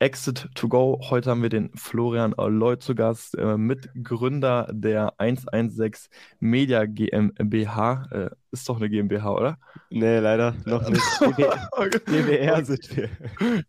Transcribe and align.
Exit 0.00 0.48
to 0.54 0.68
Go. 0.68 1.00
Heute 1.10 1.30
haben 1.30 1.42
wir 1.42 1.48
den 1.48 1.70
Florian 1.74 2.32
Lloyd 2.36 2.82
zu 2.82 2.94
Gast, 2.94 3.36
äh, 3.36 3.56
Mitgründer 3.56 4.68
der 4.70 5.14
116 5.18 6.08
Media 6.38 6.84
GmbH. 6.86 8.06
Äh, 8.12 8.30
ist 8.52 8.68
doch 8.68 8.76
eine 8.76 8.88
GmbH, 8.88 9.32
oder? 9.32 9.58
Nee, 9.90 10.20
leider 10.20 10.54
noch 10.64 10.88
nicht. 10.88 11.02
GWR 12.06 12.64
sind 12.64 12.96
wir. 12.96 13.10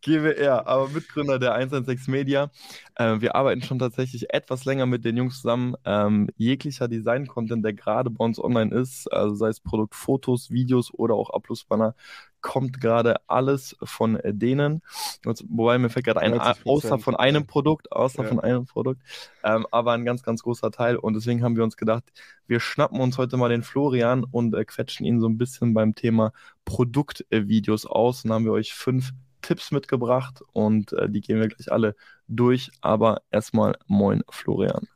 GWR, 0.02 0.68
aber 0.68 0.90
Mitgründer 0.90 1.40
der 1.40 1.54
116 1.54 2.12
Media. 2.12 2.52
Äh, 2.96 3.20
wir 3.20 3.36
arbeiten 3.36 3.64
schon 3.64 3.80
tatsächlich 3.80 4.32
etwas 4.32 4.66
länger 4.66 4.86
mit 4.86 5.06
den 5.06 5.18
Jungs 5.18 5.42
zusammen. 5.42 5.76
Ähm, 5.84 6.30
jeglicher 6.38 6.88
Design-Content, 6.88 7.66
der 7.66 7.74
gerade 7.74 8.12
bei 8.12 8.24
uns 8.24 8.40
online 8.40 8.74
ist, 8.74 9.12
also 9.12 9.34
sei 9.34 9.50
es 9.50 9.60
Produktfotos, 9.60 10.52
Videos 10.52 10.94
oder 10.94 11.16
auch 11.16 11.32
Abschlussbanner, 11.32 11.96
kommt 12.42 12.80
gerade 12.80 13.18
alles 13.28 13.76
von 13.84 14.20
denen. 14.24 14.82
Wobei 15.24 15.78
mir 15.78 15.90
fällt 15.90 16.06
gerade 16.06 16.19
ein, 16.20 16.40
außer 16.40 17.00
von 17.00 17.16
einem 17.16 17.48
Produkt, 17.48 17.92
außer 17.92 18.24
ja. 18.24 18.30
von 18.30 18.40
einem 18.40 18.66
Produkt, 18.66 19.02
ähm, 19.44 19.66
aber 19.72 19.94
ein 19.94 20.06
ganz, 20.06 20.24
ganz 20.24 20.44
großer 20.44 20.72
Teil. 20.72 20.98
Und 20.98 21.16
deswegen 21.16 21.44
haben 21.44 21.56
wir 21.56 21.64
uns 21.64 21.78
gedacht, 21.78 22.04
wir 22.48 22.60
schnappen 22.60 23.00
uns 23.00 23.18
heute 23.18 23.38
mal 23.38 23.50
den 23.50 23.64
Florian 23.64 24.24
und 24.24 24.54
äh, 24.54 24.66
quetschen 24.66 25.06
ihn 25.06 25.20
so 25.20 25.28
ein 25.28 25.38
bisschen 25.38 25.74
beim 25.74 25.96
Thema 25.96 26.32
Produktvideos 26.66 27.86
aus. 27.86 28.26
Und 28.26 28.32
haben 28.32 28.46
wir 28.46 28.52
euch 28.52 28.74
fünf 28.74 29.12
Tipps 29.42 29.72
mitgebracht 29.72 30.42
und 30.54 30.94
äh, 30.94 31.10
die 31.10 31.22
gehen 31.22 31.40
wir 31.40 31.48
gleich 31.48 31.72
alle 31.72 31.96
durch. 32.28 32.72
Aber 32.82 33.22
erstmal 33.32 33.76
moin, 33.88 34.24
Florian. 34.30 34.88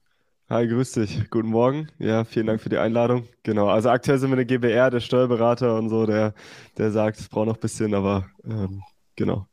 Hi, 0.50 0.68
grüß 0.68 0.92
dich. 0.92 1.30
Guten 1.32 1.50
Morgen. 1.50 1.88
Ja, 1.98 2.26
vielen 2.26 2.46
Dank 2.46 2.62
für 2.62 2.70
die 2.70 2.78
Einladung. 2.78 3.28
Genau, 3.44 3.70
also 3.70 3.90
aktuell 3.90 4.20
sind 4.20 4.30
wir 4.30 4.36
eine 4.36 4.46
GBR, 4.46 4.92
der 4.92 5.00
Steuerberater 5.00 5.76
und 5.78 5.90
so, 5.90 6.06
der, 6.06 6.34
der 6.78 6.92
sagt, 6.92 7.20
es 7.20 7.30
braucht 7.30 7.48
noch 7.48 7.56
ein 7.56 7.62
bisschen, 7.62 7.96
aber 7.96 8.26
ähm, 8.46 8.84
genau. 9.16 9.48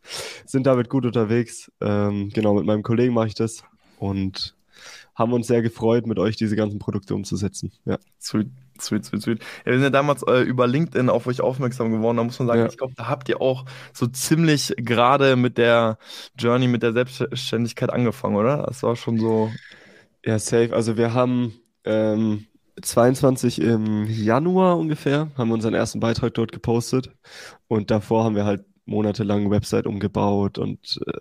Sind 0.47 0.67
damit 0.67 0.89
gut 0.89 1.07
unterwegs. 1.07 1.71
Ähm, 1.81 2.31
genau, 2.33 2.55
mit 2.55 2.65
meinem 2.65 2.83
Kollegen 2.83 3.15
mache 3.15 3.29
ich 3.29 3.35
das 3.35 3.65
und 3.99 4.57
haben 5.15 5.33
uns 5.33 5.47
sehr 5.47 5.63
gefreut, 5.63 6.07
mit 6.07 6.19
euch 6.19 6.37
diese 6.37 6.57
ganzen 6.57 6.79
Produkte 6.79 7.15
umzusetzen. 7.15 7.73
Ja. 7.85 7.99
Sweet, 8.19 8.49
sweet, 8.81 9.05
sweet, 9.05 9.23
sweet. 9.23 9.39
Ja, 9.65 9.73
wir 9.73 9.75
sind 9.75 9.83
ja 9.83 9.91
damals 9.91 10.23
äh, 10.23 10.41
über 10.41 10.67
LinkedIn 10.67 11.11
auf 11.11 11.27
euch 11.27 11.43
aufmerksam 11.43 11.93
geworden. 11.93 12.17
Da 12.17 12.25
muss 12.25 12.39
man 12.39 12.49
sagen, 12.49 12.61
ja. 12.61 12.67
ich 12.67 12.79
glaube, 12.79 12.95
da 12.97 13.09
habt 13.09 13.29
ihr 13.29 13.41
auch 13.41 13.67
so 13.93 14.07
ziemlich 14.07 14.75
gerade 14.79 15.37
mit 15.37 15.59
der 15.59 15.99
Journey, 16.39 16.69
mit 16.69 16.83
der 16.83 16.93
Selbstständigkeit 16.93 17.91
angefangen, 17.91 18.37
oder? 18.37 18.65
Das 18.67 18.83
war 18.83 18.97
schon 18.97 19.19
so. 19.19 19.51
Ja, 20.25 20.39
safe. 20.39 20.75
Also 20.75 20.97
wir 20.97 21.13
haben 21.15 21.55
ähm, 21.85 22.47
22 22.81 23.61
im 23.61 24.07
Januar 24.07 24.79
ungefähr, 24.79 25.29
haben 25.37 25.49
wir 25.49 25.55
unseren 25.55 25.75
ersten 25.75 26.01
Beitrag 26.01 26.35
dort 26.35 26.53
gepostet. 26.53 27.11
Und 27.69 27.91
davor 27.91 28.25
haben 28.25 28.37
wir 28.37 28.45
halt 28.45 28.65
monatelang 28.91 29.51
Website 29.51 29.87
umgebaut 29.87 30.59
und 30.59 31.01
äh, 31.07 31.13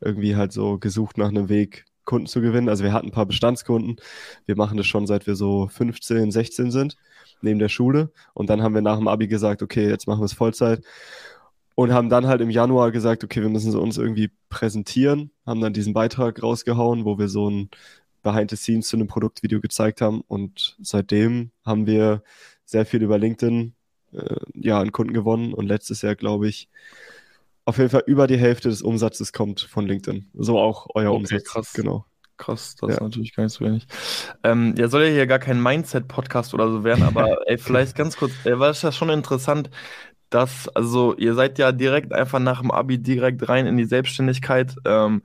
irgendwie 0.00 0.34
halt 0.34 0.52
so 0.52 0.78
gesucht 0.78 1.18
nach 1.18 1.28
einem 1.28 1.48
Weg, 1.48 1.84
Kunden 2.08 2.26
zu 2.26 2.40
gewinnen. 2.40 2.70
Also 2.70 2.84
wir 2.84 2.94
hatten 2.94 3.08
ein 3.08 3.12
paar 3.12 3.26
Bestandskunden. 3.26 3.96
Wir 4.46 4.56
machen 4.56 4.78
das 4.78 4.86
schon 4.86 5.06
seit 5.06 5.26
wir 5.26 5.36
so 5.36 5.68
15, 5.68 6.32
16 6.32 6.70
sind, 6.70 6.96
neben 7.42 7.58
der 7.58 7.68
Schule. 7.68 8.10
Und 8.32 8.48
dann 8.48 8.62
haben 8.62 8.74
wir 8.74 8.80
nach 8.80 8.96
dem 8.96 9.08
Abi 9.08 9.28
gesagt, 9.28 9.62
okay, 9.62 9.88
jetzt 9.88 10.08
machen 10.08 10.20
wir 10.20 10.24
es 10.24 10.32
Vollzeit. 10.32 10.82
Und 11.74 11.92
haben 11.92 12.08
dann 12.08 12.26
halt 12.26 12.40
im 12.40 12.48
Januar 12.48 12.92
gesagt, 12.92 13.24
okay, 13.24 13.42
wir 13.42 13.50
müssen 13.50 13.76
uns 13.76 13.98
irgendwie 13.98 14.30
präsentieren. 14.48 15.30
Haben 15.46 15.60
dann 15.60 15.74
diesen 15.74 15.92
Beitrag 15.92 16.42
rausgehauen, 16.42 17.04
wo 17.04 17.18
wir 17.18 17.28
so 17.28 17.50
ein 17.50 17.68
Behind 18.22 18.50
the 18.50 18.56
Scenes 18.56 18.88
zu 18.88 18.96
einem 18.96 19.06
Produktvideo 19.06 19.60
gezeigt 19.60 20.00
haben. 20.00 20.22
Und 20.26 20.78
seitdem 20.80 21.50
haben 21.64 21.86
wir 21.86 22.22
sehr 22.64 22.86
viel 22.86 23.02
über 23.02 23.18
LinkedIn 23.18 23.74
äh, 24.12 24.36
ja, 24.54 24.80
an 24.80 24.92
Kunden 24.92 25.12
gewonnen. 25.12 25.52
Und 25.52 25.66
letztes 25.66 26.00
Jahr, 26.00 26.16
glaube 26.16 26.48
ich, 26.48 26.70
auf 27.68 27.76
jeden 27.76 27.90
Fall 27.90 28.04
über 28.06 28.26
die 28.26 28.38
Hälfte 28.38 28.70
des 28.70 28.80
Umsatzes 28.80 29.34
kommt 29.34 29.60
von 29.60 29.86
LinkedIn. 29.86 30.30
So 30.32 30.58
auch 30.58 30.86
euer 30.94 31.10
okay, 31.10 31.18
Umsatz. 31.18 31.44
Krass. 31.44 31.72
Genau. 31.74 32.06
Krass, 32.38 32.76
das 32.76 32.88
ja. 32.88 32.94
ist 32.94 33.02
natürlich 33.02 33.34
gar 33.34 33.44
nicht 33.44 33.52
so 33.52 33.62
wenig. 33.62 33.86
Ähm, 34.42 34.74
ja, 34.78 34.88
soll 34.88 35.02
ja 35.02 35.10
hier 35.10 35.26
gar 35.26 35.38
kein 35.38 35.62
Mindset-Podcast 35.62 36.54
oder 36.54 36.70
so 36.70 36.82
werden, 36.82 37.02
aber 37.02 37.36
ey, 37.46 37.58
vielleicht 37.58 37.94
ganz 37.94 38.16
kurz, 38.16 38.32
ey, 38.44 38.58
war 38.58 38.70
es 38.70 38.80
ja 38.80 38.90
schon 38.90 39.10
interessant, 39.10 39.68
dass, 40.30 40.68
also 40.68 41.14
ihr 41.16 41.34
seid 41.34 41.58
ja 41.58 41.72
direkt 41.72 42.14
einfach 42.14 42.38
nach 42.38 42.62
dem 42.62 42.70
Abi 42.70 42.98
direkt 43.02 43.46
rein 43.50 43.66
in 43.66 43.76
die 43.76 43.84
Selbstständigkeit. 43.84 44.74
Ähm, 44.86 45.22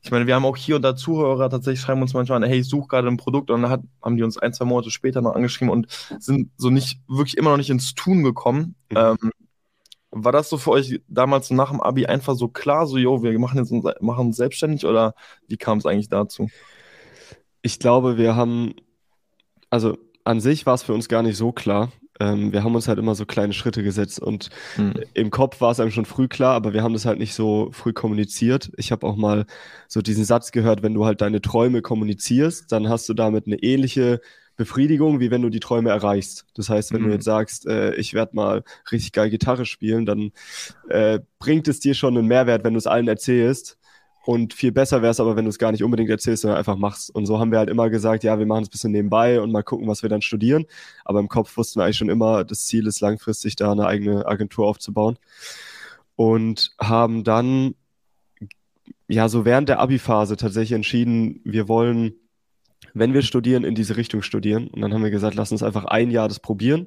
ich 0.00 0.10
meine, 0.10 0.26
wir 0.26 0.34
haben 0.34 0.46
auch 0.46 0.56
hier 0.56 0.76
und 0.76 0.82
da 0.82 0.96
Zuhörer, 0.96 1.50
tatsächlich 1.50 1.80
schreiben 1.80 2.00
uns 2.00 2.14
manchmal 2.14 2.42
an, 2.42 2.48
hey, 2.48 2.60
ich 2.60 2.68
suche 2.68 2.88
gerade 2.88 3.08
ein 3.08 3.18
Produkt 3.18 3.50
und 3.50 3.60
dann 3.60 3.70
hat, 3.70 3.82
haben 4.02 4.16
die 4.16 4.22
uns 4.22 4.38
ein, 4.38 4.54
zwei 4.54 4.64
Monate 4.64 4.90
später 4.90 5.20
noch 5.20 5.34
angeschrieben 5.34 5.70
und 5.70 5.88
sind 6.20 6.52
so 6.56 6.70
nicht, 6.70 7.00
wirklich 7.06 7.36
immer 7.36 7.50
noch 7.50 7.58
nicht 7.58 7.70
ins 7.70 7.94
Tun 7.94 8.22
gekommen. 8.22 8.76
Mhm. 8.90 8.96
Ähm, 8.96 9.32
war 10.12 10.30
das 10.30 10.50
so 10.50 10.58
für 10.58 10.70
euch 10.70 11.00
damals 11.08 11.50
nach 11.50 11.70
dem 11.70 11.80
Abi 11.80 12.06
einfach 12.06 12.36
so 12.36 12.46
klar, 12.48 12.86
so, 12.86 12.98
yo, 12.98 13.22
wir 13.22 13.36
machen 13.38 13.58
jetzt 13.58 13.72
uns, 13.72 13.84
machen 14.00 14.26
uns 14.26 14.36
selbstständig 14.36 14.84
oder 14.84 15.14
wie 15.48 15.56
kam 15.56 15.78
es 15.78 15.86
eigentlich 15.86 16.10
dazu? 16.10 16.48
Ich 17.62 17.78
glaube, 17.78 18.18
wir 18.18 18.36
haben, 18.36 18.74
also 19.70 19.96
an 20.24 20.40
sich 20.40 20.66
war 20.66 20.74
es 20.74 20.82
für 20.82 20.92
uns 20.92 21.08
gar 21.08 21.22
nicht 21.22 21.36
so 21.36 21.50
klar. 21.50 21.90
Ähm, 22.20 22.52
wir 22.52 22.62
haben 22.62 22.74
uns 22.74 22.88
halt 22.88 22.98
immer 22.98 23.14
so 23.14 23.24
kleine 23.24 23.54
Schritte 23.54 23.82
gesetzt 23.82 24.20
und 24.20 24.50
hm. 24.74 24.92
im 25.14 25.30
Kopf 25.30 25.62
war 25.62 25.70
es 25.70 25.80
einem 25.80 25.90
schon 25.90 26.04
früh 26.04 26.28
klar, 26.28 26.54
aber 26.54 26.74
wir 26.74 26.82
haben 26.82 26.92
das 26.92 27.06
halt 27.06 27.18
nicht 27.18 27.34
so 27.34 27.70
früh 27.72 27.94
kommuniziert. 27.94 28.70
Ich 28.76 28.92
habe 28.92 29.06
auch 29.06 29.16
mal 29.16 29.46
so 29.88 30.02
diesen 30.02 30.26
Satz 30.26 30.52
gehört, 30.52 30.82
wenn 30.82 30.92
du 30.92 31.06
halt 31.06 31.22
deine 31.22 31.40
Träume 31.40 31.80
kommunizierst, 31.80 32.70
dann 32.70 32.90
hast 32.90 33.08
du 33.08 33.14
damit 33.14 33.46
eine 33.46 33.56
ähnliche 33.56 34.20
Befriedigung, 34.62 35.18
wie 35.18 35.30
wenn 35.32 35.42
du 35.42 35.48
die 35.48 35.60
Träume 35.60 35.90
erreichst. 35.90 36.46
Das 36.54 36.68
heißt, 36.68 36.92
wenn 36.92 37.02
mhm. 37.02 37.06
du 37.06 37.12
jetzt 37.14 37.24
sagst, 37.24 37.66
äh, 37.66 37.94
ich 37.96 38.14
werde 38.14 38.36
mal 38.36 38.62
richtig 38.92 39.12
geil 39.12 39.28
Gitarre 39.28 39.66
spielen, 39.66 40.06
dann 40.06 40.30
äh, 40.88 41.18
bringt 41.40 41.66
es 41.66 41.80
dir 41.80 41.94
schon 41.94 42.16
einen 42.16 42.28
Mehrwert, 42.28 42.62
wenn 42.62 42.74
du 42.74 42.78
es 42.78 42.86
allen 42.86 43.08
erzählst. 43.08 43.78
Und 44.24 44.54
viel 44.54 44.70
besser 44.70 45.02
wäre 45.02 45.10
es 45.10 45.18
aber, 45.18 45.34
wenn 45.34 45.46
du 45.46 45.48
es 45.48 45.58
gar 45.58 45.72
nicht 45.72 45.82
unbedingt 45.82 46.08
erzählst, 46.08 46.42
sondern 46.42 46.58
einfach 46.58 46.76
machst. 46.76 47.12
Und 47.12 47.26
so 47.26 47.40
haben 47.40 47.50
wir 47.50 47.58
halt 47.58 47.68
immer 47.68 47.90
gesagt, 47.90 48.22
ja, 48.22 48.38
wir 48.38 48.46
machen 48.46 48.62
es 48.62 48.68
ein 48.68 48.70
bisschen 48.70 48.92
nebenbei 48.92 49.40
und 49.40 49.50
mal 49.50 49.64
gucken, 49.64 49.88
was 49.88 50.02
wir 50.02 50.08
dann 50.08 50.22
studieren. 50.22 50.64
Aber 51.04 51.18
im 51.18 51.28
Kopf 51.28 51.56
wussten 51.56 51.80
wir 51.80 51.84
eigentlich 51.84 51.96
schon 51.96 52.08
immer, 52.08 52.44
das 52.44 52.66
Ziel 52.66 52.86
ist 52.86 53.00
langfristig, 53.00 53.56
da 53.56 53.72
eine 53.72 53.86
eigene 53.86 54.26
Agentur 54.26 54.68
aufzubauen. 54.68 55.18
Und 56.14 56.72
haben 56.80 57.24
dann, 57.24 57.74
ja, 59.08 59.28
so 59.28 59.44
während 59.44 59.68
der 59.68 59.80
Abi-Phase 59.80 60.36
tatsächlich 60.36 60.72
entschieden, 60.72 61.40
wir 61.42 61.66
wollen 61.66 62.14
wenn 62.94 63.14
wir 63.14 63.22
studieren, 63.22 63.64
in 63.64 63.74
diese 63.74 63.96
Richtung 63.96 64.22
studieren. 64.22 64.68
Und 64.68 64.80
dann 64.80 64.92
haben 64.92 65.02
wir 65.02 65.10
gesagt, 65.10 65.34
lass 65.34 65.52
uns 65.52 65.62
einfach 65.62 65.84
ein 65.84 66.10
Jahr 66.10 66.28
das 66.28 66.40
probieren. 66.40 66.86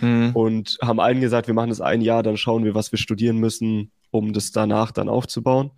Mhm. 0.00 0.30
Und 0.34 0.78
haben 0.82 1.00
allen 1.00 1.20
gesagt, 1.20 1.46
wir 1.46 1.54
machen 1.54 1.70
das 1.70 1.80
ein 1.80 2.00
Jahr, 2.00 2.22
dann 2.22 2.36
schauen 2.36 2.64
wir, 2.64 2.74
was 2.74 2.92
wir 2.92 2.98
studieren 2.98 3.38
müssen, 3.38 3.90
um 4.10 4.32
das 4.32 4.52
danach 4.52 4.92
dann 4.92 5.08
aufzubauen, 5.08 5.70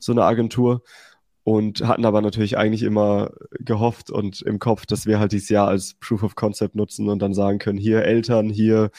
so 0.00 0.12
eine 0.12 0.24
Agentur. 0.24 0.82
Und 1.42 1.86
hatten 1.86 2.04
aber 2.04 2.20
natürlich 2.20 2.58
eigentlich 2.58 2.82
immer 2.82 3.30
gehofft 3.52 4.10
und 4.10 4.42
im 4.42 4.58
Kopf, 4.58 4.84
dass 4.86 5.06
wir 5.06 5.18
halt 5.18 5.32
dieses 5.32 5.48
Jahr 5.48 5.68
als 5.68 5.94
Proof 5.94 6.22
of 6.22 6.34
Concept 6.34 6.74
nutzen 6.74 7.08
und 7.08 7.20
dann 7.20 7.32
sagen 7.32 7.58
können, 7.58 7.78
hier 7.78 8.04
Eltern, 8.04 8.50
hier 8.50 8.90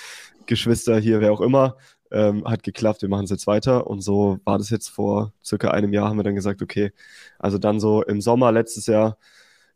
Geschwister, 0.48 1.00
hier 1.00 1.22
wer 1.22 1.32
auch 1.32 1.40
immer, 1.40 1.78
ähm, 2.12 2.44
hat 2.46 2.64
geklappt, 2.64 3.04
wir 3.04 3.10
machen 3.10 3.26
es 3.26 3.30
jetzt 3.30 3.48
weiter. 3.48 3.88
Und 3.88 4.02
so 4.02 4.40
war 4.44 4.58
das 4.58 4.72
jetzt 4.72 4.90
vor 4.90 5.34
circa 5.46 5.70
einem 5.70 5.94
Jahr, 5.94 6.10
haben 6.10 6.18
wir 6.18 6.24
dann 6.24 6.36
gesagt, 6.36 6.62
okay, 6.62 6.92
also 7.38 7.58
dann 7.60 7.80
so 7.80 8.04
im 8.04 8.22
Sommer 8.22 8.52
letztes 8.52 8.88
Jahr 8.88 9.18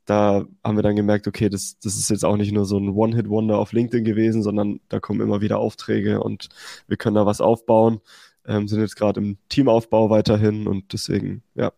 da 0.06 0.46
haben 0.64 0.78
wir 0.78 0.84
dann 0.84 0.96
gemerkt, 0.96 1.28
okay, 1.28 1.50
das, 1.50 1.78
das 1.80 1.96
ist 1.96 2.10
jetzt 2.10 2.26
auch 2.26 2.38
nicht 2.38 2.52
nur 2.52 2.66
so 2.66 2.78
ein 2.78 2.90
One-Hit-Wonder 2.90 3.58
auf 3.58 3.74
LinkedIn 3.74 4.06
gewesen, 4.06 4.44
sondern 4.44 4.80
da 4.90 5.00
kommen 5.00 5.22
immer 5.22 5.42
wieder 5.42 5.60
Aufträge 5.60 6.22
und 6.22 6.50
wir 6.88 6.98
können 6.98 7.16
da 7.16 7.26
was 7.26 7.42
aufbauen. 7.42 8.02
Ähm, 8.48 8.68
sind 8.68 8.80
jetzt 8.80 8.96
gerade 8.96 9.20
im 9.20 9.38
Teamaufbau 9.50 10.10
weiterhin 10.10 10.68
und 10.68 10.94
deswegen, 10.94 11.42
ja. 11.56 11.72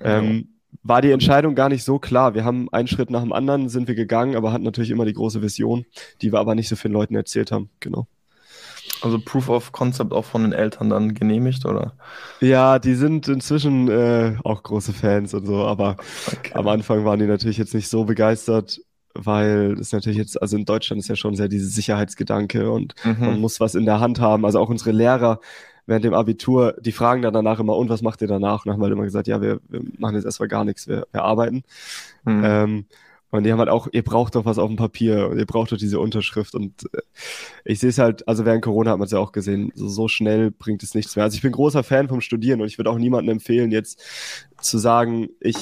Ähm, 0.00 0.56
war 0.82 1.02
die 1.02 1.10
Entscheidung 1.10 1.54
gar 1.54 1.68
nicht 1.68 1.84
so 1.84 1.98
klar. 1.98 2.34
Wir 2.34 2.44
haben 2.44 2.68
einen 2.72 2.88
Schritt 2.88 3.10
nach 3.10 3.22
dem 3.22 3.32
anderen 3.32 3.68
sind 3.68 3.88
wir 3.88 3.94
gegangen, 3.94 4.36
aber 4.36 4.52
hatten 4.52 4.64
natürlich 4.64 4.90
immer 4.90 5.04
die 5.04 5.12
große 5.12 5.42
Vision, 5.42 5.84
die 6.22 6.32
wir 6.32 6.38
aber 6.38 6.54
nicht 6.54 6.68
so 6.68 6.76
vielen 6.76 6.94
Leuten 6.94 7.14
erzählt 7.14 7.52
haben. 7.52 7.70
Genau. 7.80 8.06
Also 9.02 9.18
Proof 9.18 9.48
of 9.48 9.72
Concept 9.72 10.12
auch 10.12 10.24
von 10.24 10.42
den 10.42 10.52
Eltern 10.52 10.90
dann 10.90 11.14
genehmigt, 11.14 11.64
oder? 11.66 11.92
Ja, 12.40 12.78
die 12.78 12.94
sind 12.94 13.28
inzwischen 13.28 13.88
äh, 13.88 14.36
auch 14.44 14.62
große 14.62 14.92
Fans 14.92 15.34
und 15.34 15.46
so, 15.46 15.64
aber 15.64 15.96
okay. 16.26 16.52
am 16.54 16.68
Anfang 16.68 17.04
waren 17.04 17.18
die 17.18 17.26
natürlich 17.26 17.58
jetzt 17.58 17.74
nicht 17.74 17.88
so 17.88 18.04
begeistert, 18.04 18.80
weil 19.14 19.76
es 19.80 19.92
natürlich 19.92 20.18
jetzt, 20.18 20.40
also 20.40 20.56
in 20.56 20.64
Deutschland 20.64 21.00
ist 21.00 21.08
ja 21.08 21.16
schon 21.16 21.36
sehr 21.36 21.48
diese 21.48 21.68
Sicherheitsgedanke 21.68 22.70
und 22.70 22.94
mhm. 23.04 23.16
man 23.20 23.40
muss 23.40 23.60
was 23.60 23.74
in 23.74 23.84
der 23.84 24.00
Hand 24.00 24.20
haben. 24.20 24.44
Also 24.44 24.58
auch 24.60 24.68
unsere 24.68 24.92
Lehrer 24.92 25.40
während 25.86 26.04
dem 26.04 26.14
Abitur, 26.14 26.74
die 26.80 26.92
fragen 26.92 27.22
dann 27.22 27.32
danach 27.32 27.60
immer, 27.60 27.76
und 27.76 27.88
was 27.88 28.02
macht 28.02 28.20
ihr 28.20 28.28
danach? 28.28 28.64
Und 28.64 28.66
dann 28.66 28.72
haben 28.74 28.80
wir 28.80 28.86
halt 28.86 28.94
immer 28.94 29.04
gesagt, 29.04 29.28
ja, 29.28 29.40
wir, 29.40 29.60
wir 29.68 29.82
machen 29.98 30.16
jetzt 30.16 30.24
erstmal 30.24 30.48
gar 30.48 30.64
nichts, 30.64 30.88
wir, 30.88 31.06
wir 31.12 31.22
arbeiten. 31.22 31.62
Mhm. 32.24 32.42
Ähm, 32.44 32.84
Und 33.36 33.44
die 33.44 33.52
haben 33.52 33.58
halt 33.58 33.68
auch, 33.68 33.88
ihr 33.92 34.02
braucht 34.02 34.34
doch 34.34 34.44
was 34.44 34.58
auf 34.58 34.68
dem 34.68 34.76
Papier 34.76 35.28
und 35.28 35.38
ihr 35.38 35.46
braucht 35.46 35.72
doch 35.72 35.76
diese 35.76 36.00
Unterschrift. 36.00 36.54
Und 36.54 36.84
äh, 36.92 37.02
ich 37.64 37.80
sehe 37.80 37.90
es 37.90 37.98
halt, 37.98 38.26
also 38.28 38.44
während 38.44 38.62
Corona 38.62 38.92
hat 38.92 38.98
man 38.98 39.06
es 39.06 39.12
ja 39.12 39.18
auch 39.18 39.32
gesehen, 39.32 39.72
so, 39.74 39.88
so 39.88 40.08
schnell 40.08 40.50
bringt 40.50 40.82
es 40.82 40.94
nichts 40.94 41.16
mehr. 41.16 41.24
Also 41.24 41.36
ich 41.36 41.42
bin 41.42 41.52
großer 41.52 41.82
Fan 41.82 42.08
vom 42.08 42.20
Studieren 42.20 42.60
und 42.60 42.66
ich 42.66 42.78
würde 42.78 42.90
auch 42.90 42.98
niemandem 42.98 43.34
empfehlen, 43.34 43.70
jetzt 43.70 44.02
zu 44.60 44.78
sagen, 44.78 45.28
ich 45.40 45.56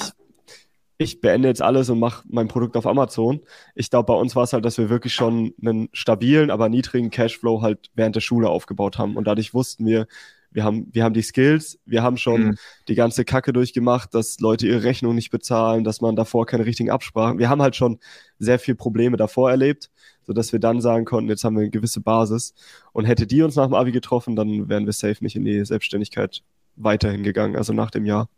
ich 0.97 1.19
beende 1.19 1.49
jetzt 1.49 1.61
alles 1.61 1.89
und 1.89 1.99
mache 1.99 2.23
mein 2.29 2.47
Produkt 2.47 2.77
auf 2.77 2.87
Amazon. 2.87 3.41
Ich 3.75 3.89
glaube, 3.89 4.13
bei 4.13 4.13
uns 4.13 4.35
war 4.35 4.43
es 4.43 4.53
halt, 4.53 4.63
dass 4.63 4.77
wir 4.77 4.89
wirklich 4.89 5.13
schon 5.13 5.53
einen 5.61 5.89
stabilen, 5.91 6.49
aber 6.49 6.69
niedrigen 6.69 7.09
Cashflow 7.09 7.61
halt 7.61 7.91
während 7.95 8.15
der 8.15 8.21
Schule 8.21 8.49
aufgebaut 8.49 8.97
haben. 8.97 9.17
Und 9.17 9.25
dadurch 9.27 9.53
wussten 9.53 9.85
wir, 9.85 10.07
wir 10.55 10.63
haben, 10.63 10.87
wir 10.93 11.03
haben 11.03 11.13
die 11.13 11.21
Skills, 11.21 11.77
wir 11.85 12.01
haben 12.01 12.15
schon 12.15 12.41
mhm. 12.41 12.55
die 12.87 12.95
ganze 12.95 13.25
Kacke 13.25 13.51
durchgemacht, 13.51 14.13
dass 14.13 14.39
Leute 14.39 14.65
ihre 14.65 14.83
Rechnung 14.83 15.13
nicht 15.13 15.29
bezahlen, 15.29 15.83
dass 15.83 15.99
man 15.99 16.15
davor 16.15 16.45
keine 16.45 16.65
richtigen 16.65 16.89
Absprachen. 16.89 17.39
Wir 17.39 17.49
haben 17.49 17.61
halt 17.61 17.75
schon 17.75 17.99
sehr 18.39 18.57
viel 18.57 18.73
Probleme 18.73 19.17
davor 19.17 19.51
erlebt, 19.51 19.91
sodass 20.25 20.53
wir 20.53 20.61
dann 20.61 20.79
sagen 20.79 21.03
konnten, 21.03 21.29
jetzt 21.29 21.43
haben 21.43 21.55
wir 21.55 21.61
eine 21.61 21.71
gewisse 21.71 21.99
Basis. 21.99 22.53
Und 22.93 23.03
hätte 23.03 23.27
die 23.27 23.41
uns 23.41 23.57
nach 23.57 23.65
dem 23.65 23.73
Abi 23.73 23.91
getroffen, 23.91 24.37
dann 24.37 24.69
wären 24.69 24.85
wir 24.85 24.93
safe 24.93 25.21
nicht 25.21 25.35
in 25.35 25.43
die 25.43 25.65
Selbstständigkeit 25.65 26.41
weiterhin 26.77 27.23
gegangen, 27.23 27.57
also 27.57 27.73
nach 27.73 27.91
dem 27.91 28.05
Jahr. 28.05 28.29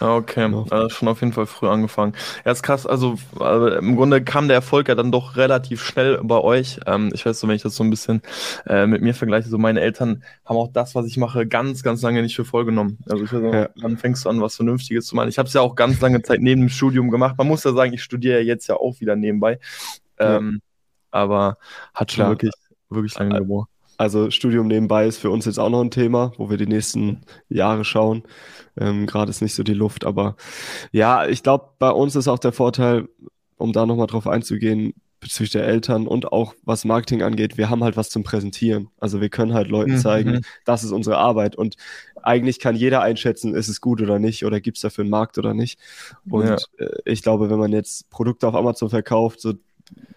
Okay, 0.00 0.46
genau. 0.46 0.66
äh, 0.66 0.90
schon 0.90 1.08
auf 1.08 1.20
jeden 1.20 1.32
Fall 1.32 1.46
früh 1.46 1.68
angefangen. 1.68 2.14
Ja, 2.44 2.52
ist 2.52 2.62
krass. 2.62 2.86
Also, 2.86 3.16
also, 3.38 3.68
im 3.68 3.96
Grunde 3.96 4.22
kam 4.22 4.48
der 4.48 4.56
Erfolg 4.56 4.88
ja 4.88 4.94
dann 4.94 5.12
doch 5.12 5.36
relativ 5.36 5.82
schnell 5.84 6.20
bei 6.22 6.38
euch. 6.38 6.80
Ähm, 6.86 7.10
ich 7.14 7.24
weiß 7.24 7.38
so, 7.38 7.48
wenn 7.48 7.56
ich 7.56 7.62
das 7.62 7.76
so 7.76 7.84
ein 7.84 7.90
bisschen 7.90 8.22
äh, 8.66 8.86
mit 8.86 9.02
mir 9.02 9.14
vergleiche, 9.14 9.48
so 9.48 9.58
meine 9.58 9.80
Eltern 9.80 10.24
haben 10.44 10.56
auch 10.56 10.72
das, 10.72 10.94
was 10.94 11.06
ich 11.06 11.16
mache, 11.16 11.46
ganz, 11.46 11.82
ganz 11.82 12.02
lange 12.02 12.22
nicht 12.22 12.34
für 12.34 12.44
voll 12.44 12.64
genommen. 12.64 12.98
Also 13.08 13.24
ich 13.24 13.32
weiß 13.32 13.42
ja. 13.54 13.68
wann 13.76 13.96
fängst 13.96 14.24
du 14.24 14.28
an, 14.28 14.40
was 14.40 14.56
Vernünftiges 14.56 15.06
zu 15.06 15.16
machen? 15.16 15.28
Ich 15.28 15.38
habe 15.38 15.46
es 15.46 15.54
ja 15.54 15.60
auch 15.60 15.74
ganz 15.74 16.00
lange 16.00 16.22
Zeit 16.22 16.40
neben 16.40 16.62
dem 16.62 16.68
Studium 16.68 17.10
gemacht. 17.10 17.36
Man 17.38 17.46
muss 17.46 17.64
ja 17.64 17.72
sagen, 17.72 17.92
ich 17.92 18.02
studiere 18.02 18.40
ja 18.40 18.44
jetzt 18.44 18.66
ja 18.66 18.76
auch 18.76 19.00
wieder 19.00 19.16
nebenbei. 19.16 19.58
Ähm, 20.18 20.60
ja. 20.62 20.68
Aber 21.10 21.58
hat 21.94 22.10
schon 22.10 22.22
Klar. 22.22 22.30
wirklich, 22.30 22.52
wirklich 22.88 23.18
lange 23.18 23.38
gebraucht. 23.38 23.68
Also 23.96 24.30
Studium 24.30 24.66
nebenbei 24.66 25.06
ist 25.06 25.18
für 25.18 25.30
uns 25.30 25.44
jetzt 25.44 25.58
auch 25.58 25.70
noch 25.70 25.80
ein 25.80 25.90
Thema, 25.90 26.32
wo 26.36 26.50
wir 26.50 26.56
die 26.56 26.66
nächsten 26.66 27.20
Jahre 27.48 27.84
schauen. 27.84 28.22
Ähm, 28.78 29.06
Gerade 29.06 29.30
ist 29.30 29.42
nicht 29.42 29.54
so 29.54 29.62
die 29.62 29.74
Luft, 29.74 30.04
aber 30.04 30.36
ja, 30.90 31.26
ich 31.26 31.42
glaube, 31.42 31.70
bei 31.78 31.90
uns 31.90 32.16
ist 32.16 32.28
auch 32.28 32.38
der 32.38 32.52
Vorteil, 32.52 33.08
um 33.56 33.72
da 33.72 33.86
nochmal 33.86 34.06
drauf 34.06 34.26
einzugehen, 34.26 34.94
bezüglich 35.22 35.52
der 35.52 35.64
Eltern 35.64 36.06
und 36.06 36.32
auch 36.32 36.54
was 36.64 36.84
Marketing 36.84 37.22
angeht, 37.22 37.56
wir 37.56 37.70
haben 37.70 37.82
halt 37.84 37.96
was 37.96 38.10
zum 38.10 38.24
Präsentieren. 38.24 38.88
Also 38.98 39.20
wir 39.20 39.28
können 39.30 39.54
halt 39.54 39.68
Leuten 39.68 39.92
mhm. 39.92 39.98
zeigen, 39.98 40.40
das 40.64 40.84
ist 40.84 40.90
unsere 40.90 41.16
Arbeit 41.16 41.56
und 41.56 41.76
eigentlich 42.22 42.58
kann 42.58 42.76
jeder 42.76 43.02
einschätzen, 43.02 43.54
ist 43.54 43.68
es 43.68 43.80
gut 43.80 44.02
oder 44.02 44.18
nicht 44.18 44.44
oder 44.44 44.60
gibt 44.60 44.76
es 44.76 44.82
dafür 44.82 45.02
einen 45.02 45.10
Markt 45.10 45.38
oder 45.38 45.54
nicht. 45.54 45.78
Und 46.28 46.46
ja. 46.46 46.56
Äh, 46.78 46.90
ich 47.04 47.22
glaube, 47.22 47.50
wenn 47.50 47.58
man 47.58 47.72
jetzt 47.72 48.10
Produkte 48.10 48.46
auf 48.48 48.54
Amazon 48.54 48.90
verkauft, 48.90 49.40
so 49.40 49.54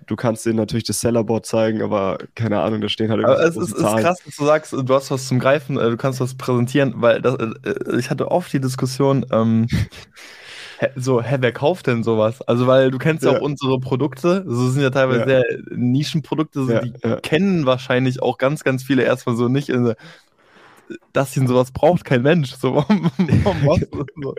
du 0.07 0.15
kannst 0.15 0.45
denen 0.45 0.57
natürlich 0.57 0.83
das 0.83 0.99
Sellerboard 0.99 1.45
zeigen, 1.45 1.81
aber 1.81 2.17
keine 2.35 2.61
Ahnung, 2.61 2.81
da 2.81 2.89
stehen 2.89 3.09
halt 3.09 3.21
irgendwie. 3.21 3.41
Aber 3.41 3.47
es 3.47 3.57
ist, 3.57 3.73
ist, 3.73 3.81
krass, 3.81 4.19
dass 4.23 4.35
du 4.35 4.45
sagst, 4.45 4.73
du 4.73 4.93
hast 4.93 5.11
was 5.11 5.27
zum 5.27 5.39
Greifen, 5.39 5.77
äh, 5.77 5.89
du 5.89 5.97
kannst 5.97 6.19
was 6.19 6.35
präsentieren, 6.35 6.93
weil 6.97 7.21
das, 7.21 7.35
äh, 7.35 7.97
ich 7.97 8.09
hatte 8.09 8.31
oft 8.31 8.51
die 8.53 8.59
Diskussion, 8.59 9.25
ähm, 9.31 9.67
so, 10.95 11.21
hä, 11.21 11.37
wer 11.39 11.51
kauft 11.51 11.87
denn 11.87 12.03
sowas? 12.03 12.41
Also, 12.41 12.67
weil 12.67 12.91
du 12.91 12.97
kennst 12.97 13.23
ja, 13.23 13.31
ja 13.31 13.37
auch 13.37 13.41
unsere 13.41 13.79
Produkte, 13.79 14.43
so 14.47 14.69
sind 14.69 14.81
ja 14.81 14.89
teilweise 14.89 15.19
ja. 15.21 15.25
sehr 15.25 15.43
Nischenprodukte, 15.71 16.65
so, 16.65 16.71
ja, 16.71 16.81
die 16.81 16.93
kennen 17.21 17.65
wahrscheinlich 17.65 18.21
auch 18.21 18.37
ganz, 18.37 18.63
ganz 18.63 18.83
viele 18.83 19.03
erstmal 19.03 19.35
so 19.35 19.47
nicht, 19.47 19.69
in, 19.69 19.93
dass 21.13 21.35
ihn 21.35 21.47
sowas 21.47 21.71
braucht 21.71 22.05
kein 22.05 22.21
Mensch. 22.21 22.51
So, 22.55 22.75
warum, 22.75 23.11
warum 23.43 23.79
das 23.91 24.07
so? 24.21 24.35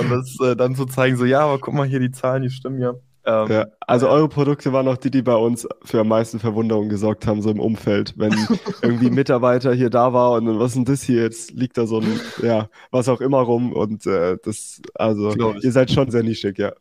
Und 0.00 0.10
das 0.10 0.36
äh, 0.40 0.56
dann 0.56 0.74
zu 0.74 0.86
zeigen, 0.86 1.16
so, 1.16 1.24
ja, 1.24 1.40
aber 1.40 1.58
guck 1.58 1.74
mal 1.74 1.86
hier, 1.86 2.00
die 2.00 2.10
Zahlen, 2.10 2.42
die 2.42 2.50
stimmen 2.50 2.80
ja. 2.80 2.94
Ähm, 3.24 3.48
ja, 3.50 3.66
also 3.80 4.08
eure 4.08 4.28
Produkte 4.28 4.72
waren 4.72 4.88
auch 4.88 4.96
die, 4.96 5.10
die 5.10 5.22
bei 5.22 5.34
uns 5.34 5.68
für 5.84 6.00
am 6.00 6.08
meisten 6.08 6.38
Verwunderung 6.38 6.88
gesorgt 6.88 7.26
haben, 7.26 7.42
so 7.42 7.50
im 7.50 7.60
Umfeld. 7.60 8.14
Wenn 8.16 8.32
irgendwie 8.82 9.08
ein 9.08 9.14
Mitarbeiter 9.14 9.74
hier 9.74 9.90
da 9.90 10.12
war 10.12 10.32
und 10.32 10.58
was 10.58 10.70
ist 10.70 10.76
denn 10.76 10.84
das 10.86 11.02
hier? 11.02 11.22
Jetzt 11.22 11.52
liegt 11.52 11.76
da 11.76 11.86
so 11.86 12.00
ein, 12.00 12.20
ja, 12.42 12.68
was 12.90 13.08
auch 13.08 13.20
immer 13.20 13.40
rum 13.40 13.72
und 13.72 14.06
äh, 14.06 14.38
das, 14.42 14.80
also 14.94 15.54
ihr 15.60 15.72
seid 15.72 15.90
schon 15.90 16.10
sehr 16.10 16.22
nischig, 16.22 16.58
ja. 16.58 16.72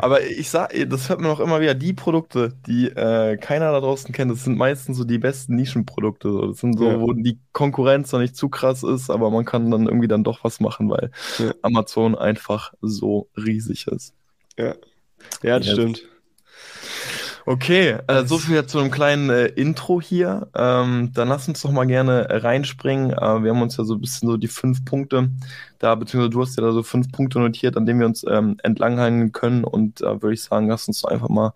Aber 0.00 0.22
ich 0.22 0.48
sag, 0.48 0.72
das 0.88 1.08
hört 1.08 1.20
man 1.20 1.30
auch 1.30 1.40
immer 1.40 1.60
wieder, 1.60 1.74
die 1.74 1.92
Produkte, 1.92 2.52
die 2.66 2.88
äh, 2.88 3.36
keiner 3.36 3.72
da 3.72 3.80
draußen 3.80 4.12
kennt, 4.12 4.30
das 4.30 4.44
sind 4.44 4.56
meistens 4.56 4.96
so 4.96 5.04
die 5.04 5.18
besten 5.18 5.56
Nischenprodukte. 5.56 6.30
Das 6.48 6.58
sind 6.58 6.78
so, 6.78 6.86
ja. 6.86 7.00
wo 7.00 7.12
die 7.12 7.38
Konkurrenz 7.52 8.12
noch 8.12 8.20
nicht 8.20 8.36
zu 8.36 8.48
krass 8.48 8.82
ist, 8.82 9.10
aber 9.10 9.30
man 9.30 9.44
kann 9.44 9.70
dann 9.70 9.86
irgendwie 9.86 10.08
dann 10.08 10.24
doch 10.24 10.44
was 10.44 10.60
machen, 10.60 10.88
weil 10.88 11.10
ja. 11.38 11.52
Amazon 11.62 12.14
einfach 12.14 12.72
so 12.80 13.28
riesig 13.36 13.86
ist. 13.88 14.14
Ja. 14.58 14.74
Ja, 15.42 15.58
das 15.58 15.68
ja. 15.68 15.74
stimmt. 15.74 16.02
Okay, 17.44 17.96
äh, 18.06 18.24
so 18.24 18.38
viel 18.38 18.64
zu 18.66 18.78
einem 18.78 18.92
kleinen 18.92 19.28
äh, 19.28 19.46
Intro 19.46 20.00
hier. 20.00 20.48
Ähm, 20.54 21.10
dann 21.12 21.28
lass 21.28 21.48
uns 21.48 21.60
doch 21.62 21.72
mal 21.72 21.86
gerne 21.86 22.28
reinspringen. 22.30 23.10
Äh, 23.10 23.42
wir 23.42 23.50
haben 23.50 23.62
uns 23.62 23.76
ja 23.76 23.84
so 23.84 23.94
ein 23.94 24.00
bisschen 24.00 24.28
so 24.28 24.36
die 24.36 24.48
fünf 24.48 24.84
Punkte 24.84 25.30
da, 25.80 25.96
beziehungsweise 25.96 26.30
du 26.30 26.40
hast 26.40 26.56
ja 26.56 26.62
da 26.62 26.70
so 26.70 26.84
fünf 26.84 27.10
Punkte 27.10 27.40
notiert, 27.40 27.76
an 27.76 27.84
denen 27.84 27.98
wir 27.98 28.06
uns 28.06 28.24
ähm, 28.28 28.58
entlanghangeln 28.62 29.32
können. 29.32 29.64
Und 29.64 30.02
da 30.02 30.22
würde 30.22 30.34
ich 30.34 30.42
sagen, 30.42 30.68
lass 30.68 30.86
uns 30.86 31.00
doch 31.00 31.10
einfach 31.10 31.28
mal 31.28 31.52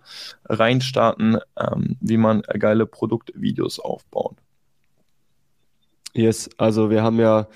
reinstarten, 0.47 1.39
ähm, 1.57 1.97
wie 2.01 2.17
man 2.17 2.43
geile 2.43 2.87
Produktvideos 2.87 3.79
aufbaut. 3.79 4.37
Yes, 6.15 6.51
also 6.57 6.91
wir 6.91 7.03
haben 7.03 7.21
ja 7.21 7.47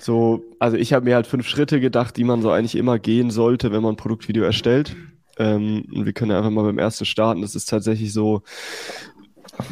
so, 0.00 0.44
also 0.60 0.76
ich 0.76 0.92
habe 0.92 1.06
mir 1.06 1.16
halt 1.16 1.26
fünf 1.26 1.48
Schritte 1.48 1.80
gedacht, 1.80 2.16
die 2.16 2.24
man 2.24 2.42
so 2.42 2.50
eigentlich 2.50 2.76
immer 2.76 2.98
gehen 3.00 3.30
sollte, 3.30 3.72
wenn 3.72 3.82
man 3.82 3.94
ein 3.94 3.96
Produktvideo 3.96 4.44
erstellt. 4.44 4.94
Ähm, 5.38 5.86
und 5.92 6.06
wir 6.06 6.12
können 6.12 6.32
einfach 6.32 6.50
mal 6.50 6.64
beim 6.64 6.78
ersten 6.78 7.04
starten. 7.04 7.42
Das 7.42 7.54
ist 7.54 7.68
tatsächlich 7.68 8.12
so, 8.12 8.42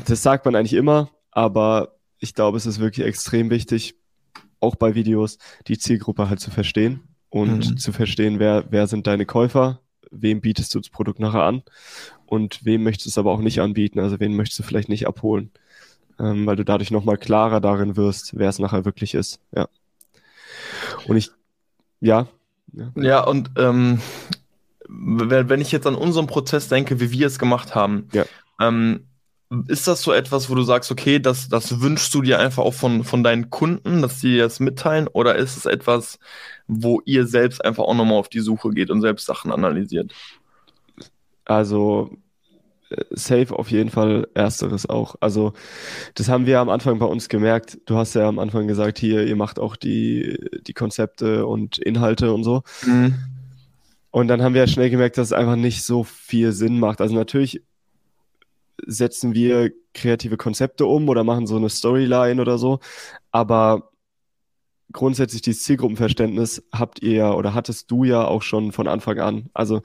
das 0.06 0.22
sagt 0.22 0.44
man 0.44 0.54
eigentlich 0.54 0.74
immer, 0.74 1.10
aber 1.30 1.96
ich 2.18 2.34
glaube, 2.34 2.56
es 2.56 2.66
ist 2.66 2.80
wirklich 2.80 3.06
extrem 3.06 3.50
wichtig, 3.50 3.96
auch 4.60 4.76
bei 4.76 4.94
Videos, 4.94 5.38
die 5.66 5.78
Zielgruppe 5.78 6.28
halt 6.28 6.40
zu 6.40 6.50
verstehen 6.50 7.00
und 7.28 7.70
mhm. 7.70 7.76
zu 7.76 7.92
verstehen, 7.92 8.38
wer, 8.38 8.64
wer 8.70 8.86
sind 8.86 9.06
deine 9.06 9.26
Käufer, 9.26 9.80
wem 10.10 10.40
bietest 10.40 10.74
du 10.74 10.78
das 10.78 10.88
Produkt 10.88 11.20
nachher 11.20 11.42
an 11.42 11.62
und 12.26 12.64
wem 12.64 12.82
möchtest 12.82 13.06
du 13.06 13.10
es 13.10 13.18
aber 13.18 13.32
auch 13.32 13.40
nicht 13.40 13.60
anbieten, 13.60 14.00
also 14.00 14.20
wen 14.20 14.34
möchtest 14.36 14.60
du 14.60 14.62
vielleicht 14.62 14.88
nicht 14.88 15.06
abholen, 15.06 15.50
ähm, 16.18 16.46
weil 16.46 16.56
du 16.56 16.64
dadurch 16.64 16.90
nochmal 16.90 17.18
klarer 17.18 17.60
darin 17.60 17.96
wirst, 17.96 18.38
wer 18.38 18.48
es 18.48 18.58
nachher 18.58 18.84
wirklich 18.84 19.14
ist, 19.14 19.40
ja. 19.54 19.68
Und 21.06 21.16
ich, 21.16 21.30
ja. 22.00 22.28
Ja, 22.72 22.92
ja 22.96 23.24
und 23.24 23.50
ähm, 23.58 24.00
wenn 24.88 25.60
ich 25.60 25.72
jetzt 25.72 25.86
an 25.86 25.94
unseren 25.94 26.26
Prozess 26.26 26.68
denke, 26.68 27.00
wie 27.00 27.10
wir 27.10 27.26
es 27.26 27.38
gemacht 27.38 27.74
haben, 27.74 28.08
ja. 28.12 28.24
ähm, 28.60 29.06
ist 29.68 29.86
das 29.86 30.02
so 30.02 30.12
etwas, 30.12 30.50
wo 30.50 30.54
du 30.54 30.62
sagst, 30.62 30.90
okay, 30.90 31.18
das, 31.18 31.48
das 31.48 31.80
wünschst 31.80 32.12
du 32.14 32.22
dir 32.22 32.38
einfach 32.38 32.62
auch 32.62 32.74
von, 32.74 33.04
von 33.04 33.22
deinen 33.22 33.50
Kunden, 33.50 34.02
dass 34.02 34.20
sie 34.20 34.38
das 34.38 34.60
mitteilen? 34.60 35.08
Oder 35.08 35.36
ist 35.36 35.56
es 35.56 35.66
etwas, 35.66 36.18
wo 36.66 37.00
ihr 37.04 37.26
selbst 37.26 37.64
einfach 37.64 37.84
auch 37.84 37.94
nochmal 37.94 38.18
auf 38.18 38.28
die 38.28 38.40
Suche 38.40 38.70
geht 38.70 38.90
und 38.90 39.00
selbst 39.00 39.26
Sachen 39.26 39.52
analysiert? 39.52 40.12
Also, 41.44 42.10
äh, 42.90 43.04
safe 43.10 43.56
auf 43.56 43.70
jeden 43.70 43.90
Fall 43.90 44.28
ersteres 44.34 44.88
auch. 44.88 45.16
Also, 45.20 45.52
das 46.14 46.28
haben 46.28 46.46
wir 46.46 46.58
am 46.60 46.70
Anfang 46.70 46.98
bei 46.98 47.06
uns 47.06 47.28
gemerkt. 47.28 47.78
Du 47.86 47.96
hast 47.96 48.14
ja 48.14 48.26
am 48.26 48.38
Anfang 48.38 48.66
gesagt, 48.66 48.98
hier, 48.98 49.26
ihr 49.26 49.36
macht 49.36 49.58
auch 49.58 49.76
die, 49.76 50.38
die 50.66 50.74
Konzepte 50.74 51.46
und 51.46 51.78
Inhalte 51.78 52.32
und 52.32 52.44
so. 52.44 52.62
Mhm. 52.84 53.14
Und 54.14 54.28
dann 54.28 54.42
haben 54.42 54.54
wir 54.54 54.60
ja 54.60 54.68
schnell 54.68 54.90
gemerkt, 54.90 55.18
dass 55.18 55.26
es 55.26 55.32
einfach 55.32 55.56
nicht 55.56 55.82
so 55.82 56.04
viel 56.04 56.52
Sinn 56.52 56.78
macht. 56.78 57.00
Also 57.00 57.16
natürlich 57.16 57.64
setzen 58.86 59.34
wir 59.34 59.72
kreative 59.92 60.36
Konzepte 60.36 60.86
um 60.86 61.08
oder 61.08 61.24
machen 61.24 61.48
so 61.48 61.56
eine 61.56 61.68
Storyline 61.68 62.40
oder 62.40 62.56
so, 62.56 62.78
aber 63.32 63.90
grundsätzlich 64.92 65.42
dieses 65.42 65.64
Zielgruppenverständnis 65.64 66.62
habt 66.72 67.02
ihr 67.02 67.12
ja 67.12 67.32
oder 67.32 67.54
hattest 67.54 67.90
du 67.90 68.04
ja 68.04 68.24
auch 68.24 68.42
schon 68.42 68.70
von 68.70 68.86
Anfang 68.86 69.18
an. 69.18 69.50
Also 69.52 69.82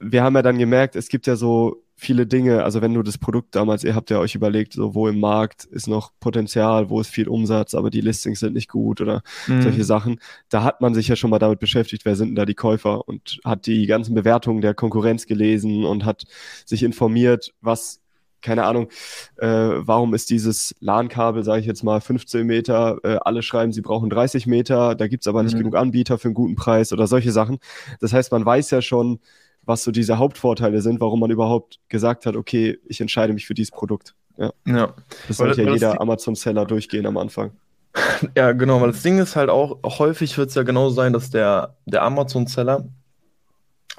wir 0.00 0.24
haben 0.24 0.34
ja 0.34 0.42
dann 0.42 0.58
gemerkt, 0.58 0.96
es 0.96 1.08
gibt 1.08 1.28
ja 1.28 1.36
so 1.36 1.84
viele 2.00 2.26
Dinge, 2.26 2.64
also 2.64 2.80
wenn 2.80 2.94
du 2.94 3.02
das 3.02 3.18
Produkt 3.18 3.54
damals, 3.54 3.84
ihr 3.84 3.94
habt 3.94 4.08
ja 4.08 4.18
euch 4.18 4.34
überlegt, 4.34 4.72
so 4.72 4.94
wo 4.94 5.06
im 5.06 5.20
Markt 5.20 5.64
ist 5.64 5.86
noch 5.86 6.12
Potenzial, 6.18 6.88
wo 6.88 7.00
ist 7.00 7.10
viel 7.10 7.28
Umsatz, 7.28 7.74
aber 7.74 7.90
die 7.90 8.00
Listings 8.00 8.40
sind 8.40 8.54
nicht 8.54 8.68
gut 8.68 9.02
oder 9.02 9.22
mhm. 9.46 9.62
solche 9.62 9.84
Sachen, 9.84 10.18
da 10.48 10.64
hat 10.64 10.80
man 10.80 10.94
sich 10.94 11.08
ja 11.08 11.16
schon 11.16 11.28
mal 11.28 11.38
damit 11.38 11.60
beschäftigt, 11.60 12.06
wer 12.06 12.16
sind 12.16 12.28
denn 12.28 12.36
da 12.36 12.46
die 12.46 12.54
Käufer 12.54 13.06
und 13.06 13.40
hat 13.44 13.66
die 13.66 13.86
ganzen 13.86 14.14
Bewertungen 14.14 14.62
der 14.62 14.72
Konkurrenz 14.72 15.26
gelesen 15.26 15.84
und 15.84 16.06
hat 16.06 16.24
sich 16.64 16.82
informiert, 16.82 17.52
was 17.60 18.00
keine 18.40 18.64
Ahnung, 18.64 18.88
äh, 19.36 19.46
warum 19.46 20.14
ist 20.14 20.30
dieses 20.30 20.74
LAN-Kabel, 20.80 21.44
sage 21.44 21.60
ich 21.60 21.66
jetzt 21.66 21.82
mal, 21.82 22.00
15 22.00 22.46
Meter, 22.46 22.98
äh, 23.02 23.18
alle 23.20 23.42
schreiben, 23.42 23.72
sie 23.72 23.82
brauchen 23.82 24.08
30 24.08 24.46
Meter, 24.46 24.94
da 24.94 25.08
gibt's 25.08 25.26
aber 25.26 25.42
nicht 25.42 25.52
mhm. 25.52 25.58
genug 25.58 25.76
Anbieter 25.76 26.16
für 26.16 26.28
einen 26.28 26.34
guten 26.34 26.56
Preis 26.56 26.94
oder 26.94 27.06
solche 27.06 27.32
Sachen. 27.32 27.58
Das 28.00 28.14
heißt, 28.14 28.32
man 28.32 28.46
weiß 28.46 28.70
ja 28.70 28.80
schon, 28.80 29.20
was 29.70 29.82
so 29.82 29.90
diese 29.90 30.18
Hauptvorteile 30.18 30.82
sind, 30.82 31.00
warum 31.00 31.20
man 31.20 31.30
überhaupt 31.30 31.78
gesagt 31.88 32.26
hat, 32.26 32.36
okay, 32.36 32.78
ich 32.86 33.00
entscheide 33.00 33.32
mich 33.32 33.46
für 33.46 33.54
dieses 33.54 33.70
Produkt. 33.70 34.14
Ja. 34.36 34.52
ja. 34.66 34.94
Das 35.28 35.38
sollte 35.38 35.62
ja 35.62 35.72
jeder 35.72 36.00
Amazon-Seller 36.00 36.66
durchgehen 36.66 37.06
am 37.06 37.16
Anfang. 37.16 37.52
Ja, 38.36 38.52
genau, 38.52 38.80
weil 38.80 38.92
das 38.92 39.02
Ding 39.02 39.18
ist 39.18 39.34
halt 39.34 39.50
auch, 39.50 39.78
häufig 39.98 40.36
wird 40.38 40.50
es 40.50 40.54
ja 40.54 40.62
genau 40.62 40.90
sein, 40.90 41.12
dass 41.12 41.30
der, 41.30 41.76
der 41.86 42.02
Amazon-Seller 42.02 42.84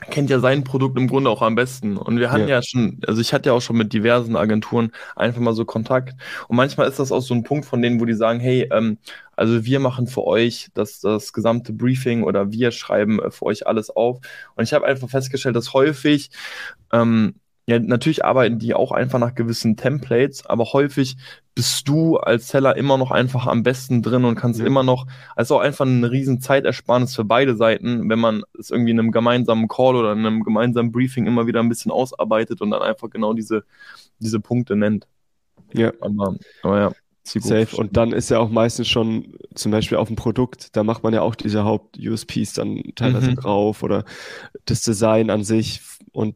kennt 0.10 0.30
ja 0.30 0.40
sein 0.40 0.64
Produkt 0.64 0.98
im 0.98 1.08
Grunde 1.08 1.30
auch 1.30 1.42
am 1.42 1.56
besten. 1.56 1.98
Und 1.98 2.20
wir 2.20 2.32
hatten 2.32 2.48
ja. 2.48 2.56
ja. 2.56 2.62
schon, 2.64 3.00
also 3.08 3.22
ich 3.22 3.34
hatte 3.34 3.50
ja 3.50 3.54
auch 3.54 3.62
schon 3.62 3.78
mit 3.78 3.94
diversen 3.94 4.36
Agenturen 4.36 4.92
einfach 5.16 5.40
mal 5.40 5.54
so 5.54 5.66
Kontakt. 5.66 6.16
Und 6.48 6.56
manchmal 6.56 6.88
ist 6.88 7.00
das 7.00 7.12
auch 7.12 7.22
so 7.22 7.34
ein 7.34 7.44
Punkt 7.44 7.66
von 7.66 7.82
denen, 7.82 8.00
wo 8.00 8.06
die 8.06 8.14
sagen, 8.14 8.40
hey, 8.40 8.68
ähm, 8.72 8.98
also 9.36 9.64
wir 9.66 9.80
machen 9.80 10.08
für 10.08 10.24
euch 10.24 10.70
das, 10.74 11.00
das 11.00 11.34
gesamte 11.34 11.74
Briefing 11.74 12.24
oder 12.24 12.52
wir 12.52 12.72
schreiben 12.72 13.20
äh, 13.20 13.32
für 13.32 13.46
euch 13.46 13.68
alles 13.68 13.90
auf. 13.90 14.20
Und 14.56 14.64
ich 14.64 14.74
habe 14.74 14.86
einfach 14.86 15.10
festgestellt, 15.10 15.56
dass 15.56 15.74
häufig 15.74 16.32
ähm, 16.92 17.36
ja, 17.72 17.80
natürlich 17.80 18.26
arbeiten 18.26 18.60
die 18.60 18.74
auch 18.74 18.92
einfach 18.92 19.18
nach 19.18 19.34
gewissen 19.34 19.78
Templates, 19.78 20.46
aber 20.46 20.66
häufig 20.74 21.16
bist 21.56 21.88
du 21.88 22.18
als 22.18 22.50
Seller 22.50 22.76
immer 22.76 22.98
noch 22.98 23.12
einfach 23.12 23.48
am 23.48 23.64
besten 23.64 24.02
drin 24.02 24.26
und 24.26 24.36
kannst 24.36 24.60
ja. 24.60 24.66
immer 24.66 24.84
noch, 24.84 25.08
also 25.38 25.56
auch 25.56 25.62
einfach 25.62 25.86
eine 25.86 26.12
riesen 26.12 26.42
Zeitersparnis 26.42 27.16
für 27.16 27.24
beide 27.24 27.56
Seiten, 27.56 28.10
wenn 28.10 28.20
man 28.20 28.44
es 28.60 28.72
irgendwie 28.72 28.92
in 28.92 29.00
einem 29.00 29.14
gemeinsamen 29.14 29.70
Call 29.70 29.96
oder 29.96 30.12
in 30.12 30.20
einem 30.20 30.44
gemeinsamen 30.44 30.92
Briefing 30.92 31.28
immer 31.28 31.48
wieder 31.48 31.62
ein 31.62 31.70
bisschen 31.70 31.94
ausarbeitet 31.94 32.60
und 32.60 32.72
dann 32.72 32.82
einfach 32.82 33.10
genau 33.10 33.32
diese, 33.32 33.64
diese 34.20 34.42
Punkte 34.42 34.76
nennt. 34.76 35.08
Ja. 35.74 35.94
Aber, 36.02 36.36
aber 36.64 36.78
ja. 36.78 36.92
Safe. 37.24 37.78
Und 37.78 37.96
dann 37.96 38.12
ist 38.12 38.32
ja 38.32 38.40
auch 38.40 38.50
meistens 38.50 38.90
schon 38.90 39.38
zum 39.56 39.72
Beispiel 39.72 39.98
auf 39.98 40.08
dem 40.10 40.18
Produkt, 40.18 40.76
da 40.76 40.84
macht 40.84 41.04
man 41.04 41.14
ja 41.14 41.22
auch 41.22 41.36
diese 41.36 41.64
Haupt-USPs 41.64 42.54
dann 42.54 42.84
teilweise 42.96 43.32
mhm. 43.32 43.36
drauf 43.36 43.84
oder 43.84 44.04
das 44.66 44.82
Design 44.82 45.30
an 45.30 45.46
sich. 45.46 45.80
Und 46.12 46.36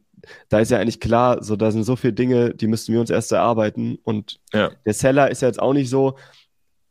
da 0.49 0.59
ist 0.59 0.71
ja 0.71 0.79
eigentlich 0.79 0.99
klar, 0.99 1.43
so 1.43 1.55
da 1.55 1.71
sind 1.71 1.83
so 1.83 1.95
viele 1.95 2.13
Dinge, 2.13 2.53
die 2.53 2.67
müssten 2.67 2.93
wir 2.93 2.99
uns 2.99 3.09
erst 3.09 3.31
erarbeiten. 3.31 3.97
Und 4.03 4.39
ja. 4.53 4.71
der 4.85 4.93
Seller 4.93 5.31
ist 5.31 5.41
ja 5.41 5.47
jetzt 5.47 5.61
auch 5.61 5.73
nicht 5.73 5.89
so, 5.89 6.15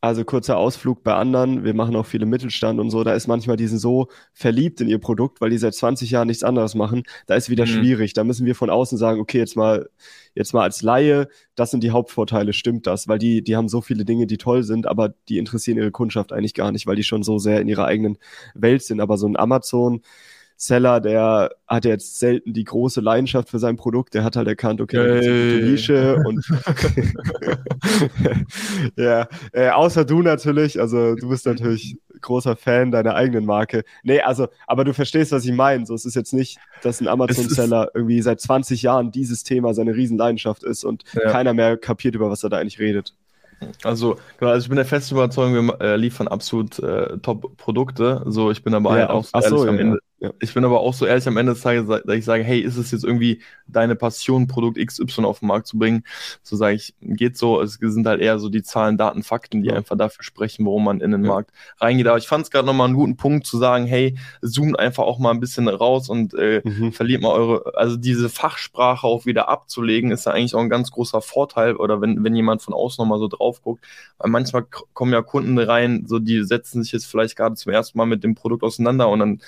also 0.04 0.22
kurzer 0.22 0.58
Ausflug 0.58 1.02
bei 1.02 1.14
anderen, 1.14 1.64
wir 1.64 1.72
machen 1.72 1.96
auch 1.96 2.04
viele 2.04 2.26
Mittelstand 2.26 2.78
und 2.78 2.90
so, 2.90 3.04
da 3.04 3.14
ist 3.14 3.26
manchmal, 3.26 3.56
die 3.56 3.66
sind 3.66 3.78
so 3.78 4.08
verliebt 4.34 4.82
in 4.82 4.88
ihr 4.88 4.98
Produkt, 4.98 5.40
weil 5.40 5.48
die 5.48 5.56
seit 5.56 5.74
20 5.74 6.10
Jahren 6.10 6.26
nichts 6.26 6.44
anderes 6.44 6.74
machen, 6.74 7.04
da 7.26 7.34
ist 7.36 7.48
wieder 7.48 7.64
mhm. 7.64 7.70
schwierig. 7.70 8.12
Da 8.12 8.22
müssen 8.22 8.44
wir 8.44 8.54
von 8.54 8.68
außen 8.68 8.98
sagen, 8.98 9.18
okay, 9.18 9.38
jetzt 9.38 9.56
mal, 9.56 9.88
jetzt 10.34 10.52
mal 10.52 10.62
als 10.62 10.82
Laie, 10.82 11.28
das 11.54 11.70
sind 11.70 11.82
die 11.82 11.90
Hauptvorteile, 11.90 12.52
stimmt 12.52 12.86
das? 12.86 13.08
Weil 13.08 13.18
die, 13.18 13.42
die 13.42 13.56
haben 13.56 13.68
so 13.68 13.80
viele 13.80 14.04
Dinge, 14.04 14.26
die 14.26 14.36
toll 14.36 14.62
sind, 14.62 14.86
aber 14.86 15.14
die 15.30 15.38
interessieren 15.38 15.78
ihre 15.78 15.90
Kundschaft 15.90 16.34
eigentlich 16.34 16.54
gar 16.54 16.70
nicht, 16.70 16.86
weil 16.86 16.96
die 16.96 17.02
schon 17.02 17.22
so 17.22 17.38
sehr 17.38 17.62
in 17.62 17.68
ihrer 17.68 17.86
eigenen 17.86 18.18
Welt 18.54 18.82
sind. 18.82 19.00
Aber 19.00 19.16
so 19.16 19.26
ein 19.26 19.38
Amazon, 19.38 20.02
Seller, 20.64 21.00
der 21.00 21.50
hat 21.66 21.84
jetzt 21.84 22.18
selten 22.18 22.54
die 22.54 22.64
große 22.64 23.00
Leidenschaft 23.00 23.50
für 23.50 23.58
sein 23.58 23.76
Produkt. 23.76 24.14
Der 24.14 24.24
hat 24.24 24.36
halt 24.36 24.48
erkannt, 24.48 24.80
okay, 24.80 24.96
hey. 24.96 25.06
das 25.08 25.26
ist 25.26 25.30
eine 25.30 25.52
gute 25.52 25.70
Nische 25.70 26.16
und 26.24 26.46
ja, 28.96 29.28
äh, 29.52 29.68
außer 29.68 30.04
du 30.04 30.22
natürlich, 30.22 30.80
also 30.80 31.14
du 31.16 31.28
bist 31.28 31.44
natürlich 31.44 31.98
großer 32.22 32.56
Fan 32.56 32.90
deiner 32.90 33.14
eigenen 33.14 33.44
Marke. 33.44 33.84
Nee, 34.02 34.20
also, 34.20 34.48
aber 34.66 34.84
du 34.84 34.94
verstehst, 34.94 35.32
was 35.32 35.44
ich 35.44 35.52
meine. 35.52 35.84
So, 35.84 35.94
es 35.94 36.06
ist 36.06 36.14
jetzt 36.14 36.32
nicht, 36.32 36.58
dass 36.82 37.00
ein 37.00 37.08
Amazon-Seller 37.08 37.90
irgendwie 37.94 38.22
seit 38.22 38.40
20 38.40 38.80
Jahren 38.80 39.12
dieses 39.12 39.44
Thema 39.44 39.74
seine 39.74 39.94
Riesenleidenschaft 39.94 40.64
ist 40.64 40.84
und 40.84 41.04
ja. 41.12 41.30
keiner 41.30 41.52
mehr 41.52 41.76
kapiert, 41.76 42.14
über 42.14 42.30
was 42.30 42.42
er 42.42 42.48
da 42.48 42.56
eigentlich 42.56 42.78
redet. 42.78 43.14
Also, 43.82 44.16
genau, 44.38 44.52
also 44.52 44.64
ich 44.64 44.68
bin 44.68 44.76
der 44.76 44.84
festen 44.84 45.14
Überzeugung, 45.14 45.66
wir 45.66 45.80
äh, 45.80 45.96
liefern 45.96 46.28
absolut 46.28 46.78
äh, 46.78 47.18
Top-Produkte. 47.18 48.22
So, 48.26 48.50
ich 48.50 48.62
bin 48.62 48.74
aber 48.74 48.98
ja, 48.98 49.10
auch 49.10 49.24
so, 49.24 49.38
ehrlich, 49.38 49.48
so, 49.48 49.68
am 49.68 49.74
ja. 49.74 49.80
Ende, 49.80 49.98
ja. 50.20 50.30
Ich 50.40 50.54
bin 50.54 50.64
aber 50.64 50.80
auch 50.80 50.94
so 50.94 51.06
ehrlich 51.06 51.26
am 51.26 51.36
Ende 51.36 51.52
des 51.52 51.62
Tages, 51.62 51.86
dass 51.86 52.16
ich 52.16 52.24
sage, 52.24 52.44
hey, 52.44 52.60
ist 52.60 52.76
es 52.76 52.90
jetzt 52.92 53.04
irgendwie 53.04 53.42
deine 53.66 53.96
Passion, 53.96 54.46
Produkt 54.46 54.78
XY 54.78 55.24
auf 55.24 55.40
den 55.40 55.48
Markt 55.48 55.66
zu 55.66 55.76
bringen? 55.76 56.04
So 56.42 56.56
sage 56.56 56.76
ich, 56.76 56.94
geht 57.00 57.36
so. 57.36 57.60
Es 57.60 57.74
sind 57.74 58.06
halt 58.06 58.20
eher 58.20 58.38
so 58.38 58.48
die 58.48 58.62
Zahlen, 58.62 58.96
Daten, 58.96 59.22
Fakten, 59.22 59.62
die 59.62 59.68
ja. 59.68 59.74
einfach 59.76 59.98
dafür 59.98 60.22
sprechen, 60.22 60.64
warum 60.64 60.84
man 60.84 61.00
in 61.00 61.10
den 61.10 61.24
ja. 61.24 61.30
Markt 61.30 61.50
reingeht. 61.78 62.06
Aber 62.06 62.16
ich 62.16 62.28
fand 62.28 62.44
es 62.44 62.50
gerade 62.50 62.66
nochmal 62.66 62.86
einen 62.86 62.96
guten 62.96 63.16
Punkt 63.16 63.46
zu 63.46 63.58
sagen, 63.58 63.86
hey, 63.86 64.16
zoomt 64.40 64.78
einfach 64.78 65.02
auch 65.02 65.18
mal 65.18 65.30
ein 65.30 65.40
bisschen 65.40 65.68
raus 65.68 66.08
und 66.08 66.32
äh, 66.34 66.62
mhm. 66.64 66.92
verliert 66.92 67.20
mal 67.20 67.32
eure, 67.32 67.76
also 67.76 67.96
diese 67.96 68.28
Fachsprache 68.28 69.06
auch 69.06 69.26
wieder 69.26 69.48
abzulegen, 69.48 70.10
ist 70.10 70.26
ja 70.26 70.32
eigentlich 70.32 70.54
auch 70.54 70.60
ein 70.60 70.70
ganz 70.70 70.90
großer 70.90 71.20
Vorteil. 71.20 71.76
Oder 71.76 72.00
wenn, 72.00 72.22
wenn 72.24 72.36
jemand 72.36 72.62
von 72.62 72.72
außen 72.72 73.02
nochmal 73.02 73.18
so 73.18 73.28
drauf 73.28 73.62
guckt, 73.62 73.84
weil 74.18 74.30
manchmal 74.30 74.64
kommen 74.94 75.12
ja 75.12 75.22
Kunden 75.22 75.58
rein, 75.58 76.04
so 76.06 76.18
die 76.18 76.44
setzen 76.44 76.82
sich 76.82 76.92
jetzt 76.92 77.06
vielleicht 77.06 77.36
gerade 77.36 77.56
zum 77.56 77.72
ersten 77.72 77.98
Mal 77.98 78.06
mit 78.06 78.24
dem 78.24 78.34
Produkt 78.34 78.62
auseinander 78.62 79.08
und 79.08 79.18
dann 79.18 79.40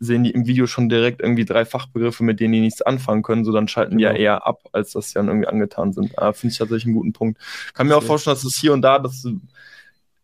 sehen 0.00 0.24
die 0.24 0.30
im 0.30 0.46
Video 0.46 0.66
schon 0.66 0.88
direkt 0.88 1.20
irgendwie 1.20 1.44
drei 1.44 1.66
Fachbegriffe, 1.66 2.24
mit 2.24 2.40
denen 2.40 2.54
die 2.54 2.60
nichts 2.60 2.80
anfangen 2.80 3.22
können, 3.22 3.44
so 3.44 3.52
dann 3.52 3.68
schalten 3.68 3.98
genau. 3.98 3.98
die 3.98 4.04
ja 4.04 4.12
genau. 4.12 4.22
eher 4.22 4.46
ab, 4.46 4.62
als 4.72 4.92
dass 4.92 5.08
sie 5.08 5.14
dann 5.14 5.28
irgendwie 5.28 5.46
angetan 5.46 5.92
sind. 5.92 6.18
Ah, 6.18 6.32
Finde 6.32 6.52
ich 6.52 6.58
tatsächlich 6.58 6.86
einen 6.86 6.94
guten 6.94 7.12
Punkt. 7.12 7.38
Kann 7.74 7.86
mir 7.86 7.96
auch 7.96 8.02
vorstellen, 8.02 8.34
dass 8.34 8.44
es 8.44 8.56
hier 8.56 8.72
und 8.72 8.82
da, 8.82 8.98
dass 8.98 9.26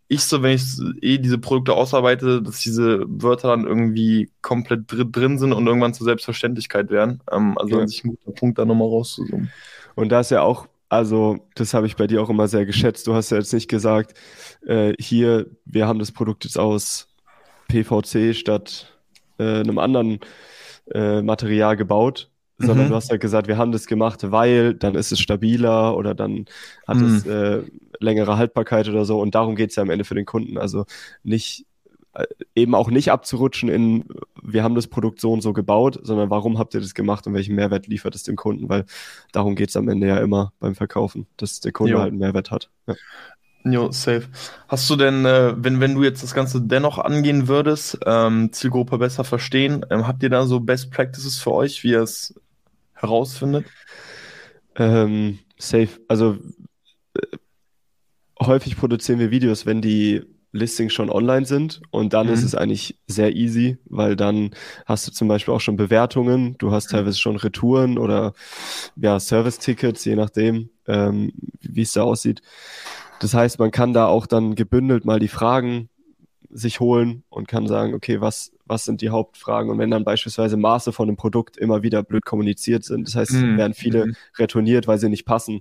ich 0.08 0.22
so, 0.22 0.42
wenn 0.42 0.54
ich 0.54 0.64
eh 1.02 1.18
diese 1.18 1.38
Produkte 1.38 1.74
ausarbeite, 1.74 2.40
dass 2.40 2.60
diese 2.60 3.04
Wörter 3.06 3.48
dann 3.48 3.66
irgendwie 3.66 4.30
komplett 4.40 4.90
drin, 4.90 5.12
drin 5.12 5.38
sind 5.38 5.52
und 5.52 5.66
irgendwann 5.66 5.94
zur 5.94 6.06
Selbstverständlichkeit 6.06 6.90
werden. 6.90 7.20
Ähm, 7.30 7.58
also 7.58 7.76
ja. 7.76 7.82
an 7.82 7.88
sich 7.88 8.02
ein 8.04 8.16
guter 8.16 8.32
Punkt, 8.32 8.58
da 8.58 8.64
nochmal 8.64 8.88
rauszuzoomen. 8.88 9.50
Und 9.94 10.08
da 10.10 10.20
ist 10.20 10.30
ja 10.30 10.42
auch, 10.42 10.68
also 10.88 11.46
das 11.54 11.74
habe 11.74 11.86
ich 11.86 11.96
bei 11.96 12.06
dir 12.06 12.22
auch 12.22 12.30
immer 12.30 12.48
sehr 12.48 12.64
geschätzt. 12.64 13.06
Du 13.06 13.14
hast 13.14 13.30
ja 13.30 13.36
jetzt 13.36 13.52
nicht 13.52 13.68
gesagt, 13.68 14.14
äh, 14.64 14.94
hier, 14.98 15.50
wir 15.66 15.86
haben 15.86 15.98
das 15.98 16.12
Produkt 16.12 16.44
jetzt 16.44 16.58
aus 16.58 17.08
PVC 17.68 18.34
statt 18.34 18.95
äh, 19.38 19.60
einem 19.60 19.78
anderen 19.78 20.20
äh, 20.92 21.22
Material 21.22 21.76
gebaut, 21.76 22.30
sondern 22.58 22.86
mhm. 22.86 22.90
du 22.90 22.94
hast 22.96 23.10
ja 23.10 23.16
gesagt, 23.16 23.48
wir 23.48 23.58
haben 23.58 23.72
das 23.72 23.86
gemacht, 23.86 24.30
weil 24.30 24.74
dann 24.74 24.94
ist 24.94 25.12
es 25.12 25.20
stabiler 25.20 25.96
oder 25.96 26.14
dann 26.14 26.46
hat 26.86 26.96
mhm. 26.98 27.04
es 27.04 27.26
äh, 27.26 27.62
längere 28.00 28.38
Haltbarkeit 28.38 28.88
oder 28.88 29.04
so 29.04 29.20
und 29.20 29.34
darum 29.34 29.56
geht 29.56 29.70
es 29.70 29.76
ja 29.76 29.82
am 29.82 29.90
Ende 29.90 30.04
für 30.04 30.14
den 30.14 30.26
Kunden. 30.26 30.58
Also 30.58 30.86
nicht 31.22 31.66
äh, 32.14 32.24
eben 32.54 32.74
auch 32.74 32.90
nicht 32.90 33.12
abzurutschen 33.12 33.68
in, 33.68 34.04
wir 34.42 34.62
haben 34.62 34.74
das 34.74 34.86
Produkt 34.86 35.20
so 35.20 35.32
und 35.32 35.42
so 35.42 35.52
gebaut, 35.52 35.98
sondern 36.02 36.30
warum 36.30 36.58
habt 36.58 36.72
ihr 36.74 36.80
das 36.80 36.94
gemacht 36.94 37.26
und 37.26 37.34
welchen 37.34 37.54
Mehrwert 37.54 37.88
liefert 37.88 38.14
es 38.14 38.22
dem 38.22 38.36
Kunden, 38.36 38.68
weil 38.68 38.86
darum 39.32 39.54
geht 39.54 39.68
es 39.68 39.76
am 39.76 39.88
Ende 39.88 40.06
ja 40.06 40.18
immer 40.18 40.52
beim 40.58 40.74
Verkaufen, 40.74 41.26
dass 41.36 41.60
der 41.60 41.72
Kunde 41.72 41.92
jo. 41.92 41.98
halt 41.98 42.10
einen 42.10 42.18
Mehrwert 42.18 42.50
hat. 42.50 42.70
Ja. 42.86 42.94
Jo, 43.68 43.90
safe. 43.90 44.28
Hast 44.68 44.88
du 44.88 44.94
denn, 44.94 45.24
äh, 45.24 45.54
wenn, 45.56 45.80
wenn 45.80 45.96
du 45.96 46.04
jetzt 46.04 46.22
das 46.22 46.34
Ganze 46.34 46.60
dennoch 46.62 46.98
angehen 46.98 47.48
würdest, 47.48 47.98
ähm, 48.06 48.52
Zielgruppe 48.52 48.98
besser 48.98 49.24
verstehen, 49.24 49.84
ähm, 49.90 50.06
habt 50.06 50.22
ihr 50.22 50.30
da 50.30 50.46
so 50.46 50.60
Best 50.60 50.92
Practices 50.92 51.38
für 51.38 51.52
euch, 51.52 51.82
wie 51.82 51.90
ihr 51.90 52.02
es 52.02 52.34
herausfindet? 52.92 53.66
Ähm, 54.76 55.40
safe. 55.58 55.88
Also 56.06 56.38
äh, 57.14 57.36
häufig 58.40 58.76
produzieren 58.76 59.18
wir 59.18 59.32
Videos, 59.32 59.66
wenn 59.66 59.82
die 59.82 60.22
Listings 60.52 60.92
schon 60.92 61.10
online 61.10 61.44
sind 61.44 61.82
und 61.90 62.12
dann 62.12 62.28
mhm. 62.28 62.34
ist 62.34 62.44
es 62.44 62.54
eigentlich 62.54 62.98
sehr 63.06 63.34
easy, 63.34 63.78
weil 63.86 64.14
dann 64.16 64.50
hast 64.86 65.06
du 65.06 65.12
zum 65.12 65.28
Beispiel 65.28 65.52
auch 65.52 65.60
schon 65.60 65.76
Bewertungen, 65.76 66.56
du 66.58 66.70
hast 66.70 66.90
teilweise 66.90 67.18
schon 67.18 67.36
Retouren 67.36 67.98
oder 67.98 68.32
ja, 68.96 69.18
Service-Tickets, 69.18 70.04
je 70.04 70.16
nachdem, 70.16 70.70
ähm, 70.86 71.32
wie 71.60 71.82
es 71.82 71.92
da 71.92 72.02
aussieht. 72.02 72.42
Das 73.20 73.34
heißt, 73.34 73.58
man 73.58 73.70
kann 73.70 73.92
da 73.92 74.06
auch 74.06 74.26
dann 74.26 74.54
gebündelt 74.54 75.04
mal 75.04 75.18
die 75.18 75.28
Fragen 75.28 75.88
sich 76.50 76.80
holen 76.80 77.22
und 77.28 77.48
kann 77.48 77.66
sagen, 77.66 77.94
okay, 77.94 78.20
was, 78.20 78.52
was 78.64 78.84
sind 78.84 79.00
die 79.00 79.10
Hauptfragen? 79.10 79.70
Und 79.70 79.78
wenn 79.78 79.90
dann 79.90 80.04
beispielsweise 80.04 80.56
Maße 80.56 80.92
von 80.92 81.08
einem 81.08 81.16
Produkt 81.16 81.56
immer 81.56 81.82
wieder 81.82 82.02
blöd 82.02 82.24
kommuniziert 82.24 82.84
sind, 82.84 83.06
das 83.06 83.14
heißt, 83.14 83.32
mm. 83.32 83.56
werden 83.56 83.74
viele 83.74 84.06
mm. 84.06 84.16
retourniert, 84.38 84.86
weil 84.86 84.98
sie 84.98 85.08
nicht 85.08 85.26
passen, 85.26 85.60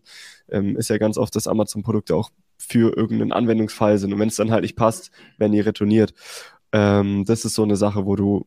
ähm, 0.49 0.77
ist 0.77 0.89
ja 0.89 0.97
ganz 0.97 1.17
oft, 1.17 1.35
dass 1.35 1.47
Amazon-Produkte 1.47 2.15
auch 2.15 2.29
für 2.57 2.95
irgendeinen 2.95 3.31
Anwendungsfall 3.31 3.97
sind. 3.97 4.13
Und 4.13 4.19
wenn 4.19 4.29
es 4.29 4.35
dann 4.35 4.51
halt 4.51 4.61
nicht 4.61 4.75
passt, 4.75 5.11
werden 5.37 5.51
die 5.51 5.59
retourniert. 5.59 6.13
Ähm, 6.71 7.25
das 7.25 7.45
ist 7.45 7.55
so 7.55 7.63
eine 7.63 7.75
Sache, 7.75 8.05
wo 8.05 8.15
du 8.15 8.45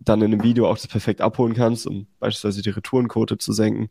dann 0.00 0.22
in 0.22 0.32
einem 0.32 0.42
Video 0.42 0.68
auch 0.68 0.76
das 0.76 0.86
perfekt 0.86 1.20
abholen 1.20 1.54
kannst, 1.54 1.86
um 1.86 2.06
beispielsweise 2.20 2.62
die 2.62 2.70
Retourenquote 2.70 3.38
zu 3.38 3.52
senken. 3.52 3.88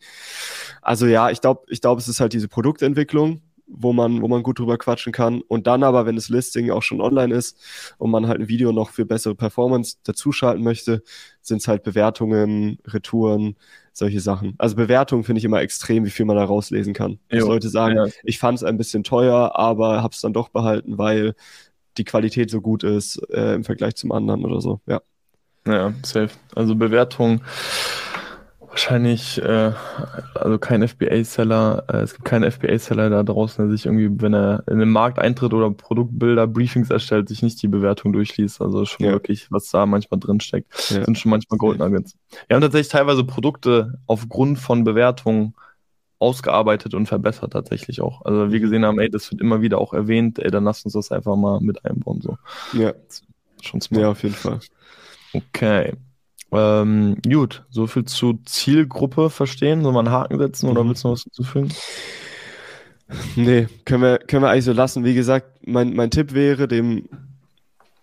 Also 0.82 1.06
ja, 1.06 1.30
ich 1.30 1.42
glaube, 1.42 1.64
ich 1.68 1.82
glaube, 1.82 2.00
es 2.00 2.08
ist 2.08 2.20
halt 2.20 2.34
diese 2.34 2.48
Produktentwicklung, 2.48 3.42
wo 3.68 3.94
man, 3.94 4.22
wo 4.22 4.28
man 4.28 4.44
gut 4.44 4.60
drüber 4.60 4.78
quatschen 4.78 5.12
kann. 5.12 5.42
Und 5.42 5.68
dann 5.68 5.84
aber, 5.84 6.06
wenn 6.06 6.16
das 6.16 6.30
Listing 6.30 6.72
auch 6.72 6.84
schon 6.84 7.02
online 7.02 7.34
ist 7.34 7.58
und 7.98 8.12
man 8.12 8.28
halt 8.28 8.40
ein 8.40 8.48
Video 8.48 8.72
noch 8.72 8.90
für 8.90 9.06
bessere 9.06 9.36
Performance 9.36 9.98
dazuschalten 10.04 10.64
möchte, 10.64 11.04
sind 11.42 11.58
es 11.58 11.68
halt 11.68 11.84
Bewertungen, 11.84 12.80
Retouren, 12.86 13.56
solche 13.94 14.22
Sachen. 14.22 14.56
Also 14.58 14.76
Bewertungen 14.76 15.24
finde 15.24 15.40
ich 15.40 15.46
immer 15.46 15.62
extrem, 15.62 16.06
wie 16.06 16.10
viel 16.10 16.26
man 16.26 16.36
da 16.36 16.44
rauslesen 16.44 16.94
kann. 16.94 17.20
Jo. 17.32 17.48
Leute 17.48 17.70
sagen, 17.70 17.98
ja. 17.98 18.06
ich 18.24 18.40
fand 18.40 18.58
es 18.58 18.64
ein 18.64 18.78
bisschen 18.78 19.04
teuer, 19.04 19.56
aber 19.56 20.02
habe 20.02 20.14
es 20.14 20.22
dann 20.22 20.34
doch 20.34 20.50
behalten, 20.50 20.98
weil 20.98 21.36
die 21.98 22.04
Qualität 22.04 22.50
so 22.50 22.62
gut 22.62 22.84
ist 22.84 23.18
äh, 23.32 23.56
im 23.56 23.64
Vergleich 23.64 23.96
zum 23.96 24.12
anderen 24.12 24.46
oder 24.46 24.62
so. 24.62 24.82
Ja. 24.86 25.02
Ja, 25.66 25.94
safe. 26.04 26.30
Also 26.56 26.76
Bewertung 26.76 27.42
wahrscheinlich, 28.78 29.42
äh, 29.42 29.72
also 30.36 30.60
kein 30.60 30.88
FBA-Seller, 30.88 31.86
äh, 31.92 31.98
es 31.98 32.14
gibt 32.14 32.26
keinen 32.26 32.50
FBA-Seller 32.50 33.10
da 33.10 33.24
draußen, 33.24 33.66
der 33.66 33.76
sich 33.76 33.88
irgendwie, 33.88 34.22
wenn 34.22 34.36
er 34.36 34.64
in 34.68 34.78
den 34.78 34.92
Markt 34.92 35.18
eintritt 35.18 35.52
oder 35.56 35.72
Produktbilder, 35.72 36.46
Briefings 36.46 36.92
erstellt, 36.92 37.28
sich 37.28 37.42
nicht 37.42 37.60
die 37.64 37.68
Bewertung 37.68 38.14
durchliest. 38.14 38.62
Also 38.62 38.86
schon 38.86 39.08
ja. 39.08 39.14
wirklich, 39.14 39.52
was 39.52 39.72
da 39.72 39.88
manchmal 39.88 40.20
drin 40.20 40.40
steckt, 40.40 40.92
ja. 40.92 41.04
sind 41.04 41.18
schon 41.18 41.32
manchmal 41.32 41.58
Gold 41.58 41.80
Nuggets. 41.80 42.16
Wir 42.48 42.56
haben 42.56 42.62
tatsächlich 42.62 42.90
teilweise 42.90 43.24
Produkte 43.24 43.98
aufgrund 44.06 44.60
von 44.60 44.84
Bewertungen 44.84 45.56
ausgearbeitet 46.20 46.94
und 46.94 47.08
verbessert 47.08 47.54
tatsächlich 47.54 48.02
auch. 48.02 48.26
Also 48.26 48.52
wir 48.52 48.60
gesehen 48.60 48.86
haben, 48.86 49.00
ey, 49.00 49.10
das 49.10 49.32
wird 49.32 49.42
immer 49.42 49.62
wieder 49.62 49.80
auch 49.80 49.94
erwähnt, 49.94 50.38
ey, 50.38 50.52
dann 50.52 50.66
lass 50.66 50.86
uns 50.86 50.94
das 50.94 51.12
einfach 51.12 51.36
mal 51.36 51.60
mit 51.62 51.84
einbauen. 51.84 52.22
So. 52.22 52.38
Ja. 52.74 52.94
Schon 53.62 53.82
smart. 53.82 54.02
Ja, 54.02 54.12
auf 54.12 54.22
jeden 54.22 54.36
Fall. 54.36 54.60
Okay. 55.34 55.94
Ähm, 56.52 57.18
gut, 57.28 57.66
so 57.70 57.88
viel 57.88 58.06
zu 58.06 58.40
Zielgruppe 58.46 59.30
verstehen. 59.30 59.84
Soll 59.84 59.94
man 59.94 60.08
einen 60.08 60.16
Haken 60.16 60.38
setzen 60.40 60.70
oder 60.70 60.84
Mhm. 60.84 60.90
willst 60.90 61.04
du 61.04 61.08
noch 61.10 61.14
was 61.16 61.24
hinzufügen? 61.24 61.70
Nee, 63.36 63.68
können 63.86 64.04
wir, 64.04 64.18
können 64.20 64.44
wir 64.44 64.50
eigentlich 64.50 64.66
so 64.66 64.74
lassen. 64.74 65.06
Wie 65.06 65.14
gesagt, 65.14 65.66
mein, 65.66 65.94
mein 65.94 66.12
Tipp 66.12 66.34
wäre, 66.34 66.68
dem, 66.68 67.08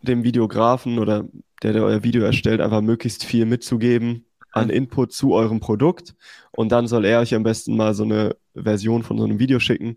dem 0.03 0.25
Videografen 0.25 0.99
oder 0.99 1.25
der, 1.63 1.73
der 1.75 1.85
euer 1.85 2.03
Video 2.03 2.23
erstellt, 2.23 2.61
einfach 2.61 2.81
möglichst 2.81 3.25
viel 3.25 3.45
mitzugeben 3.47 4.25
an 4.53 4.71
Input 4.71 5.13
zu 5.13 5.35
eurem 5.35 5.61
Produkt. 5.61 6.15
Und 6.53 6.71
dann 6.73 6.87
soll 6.87 7.05
er 7.05 7.21
euch 7.21 7.35
am 7.35 7.43
besten 7.43 7.77
mal 7.77 7.95
so 7.95 8.05
eine 8.05 8.37
Version 8.55 9.03
von 9.03 9.19
so 9.19 9.25
einem 9.25 9.39
Video 9.39 9.59
schicken. 9.59 9.97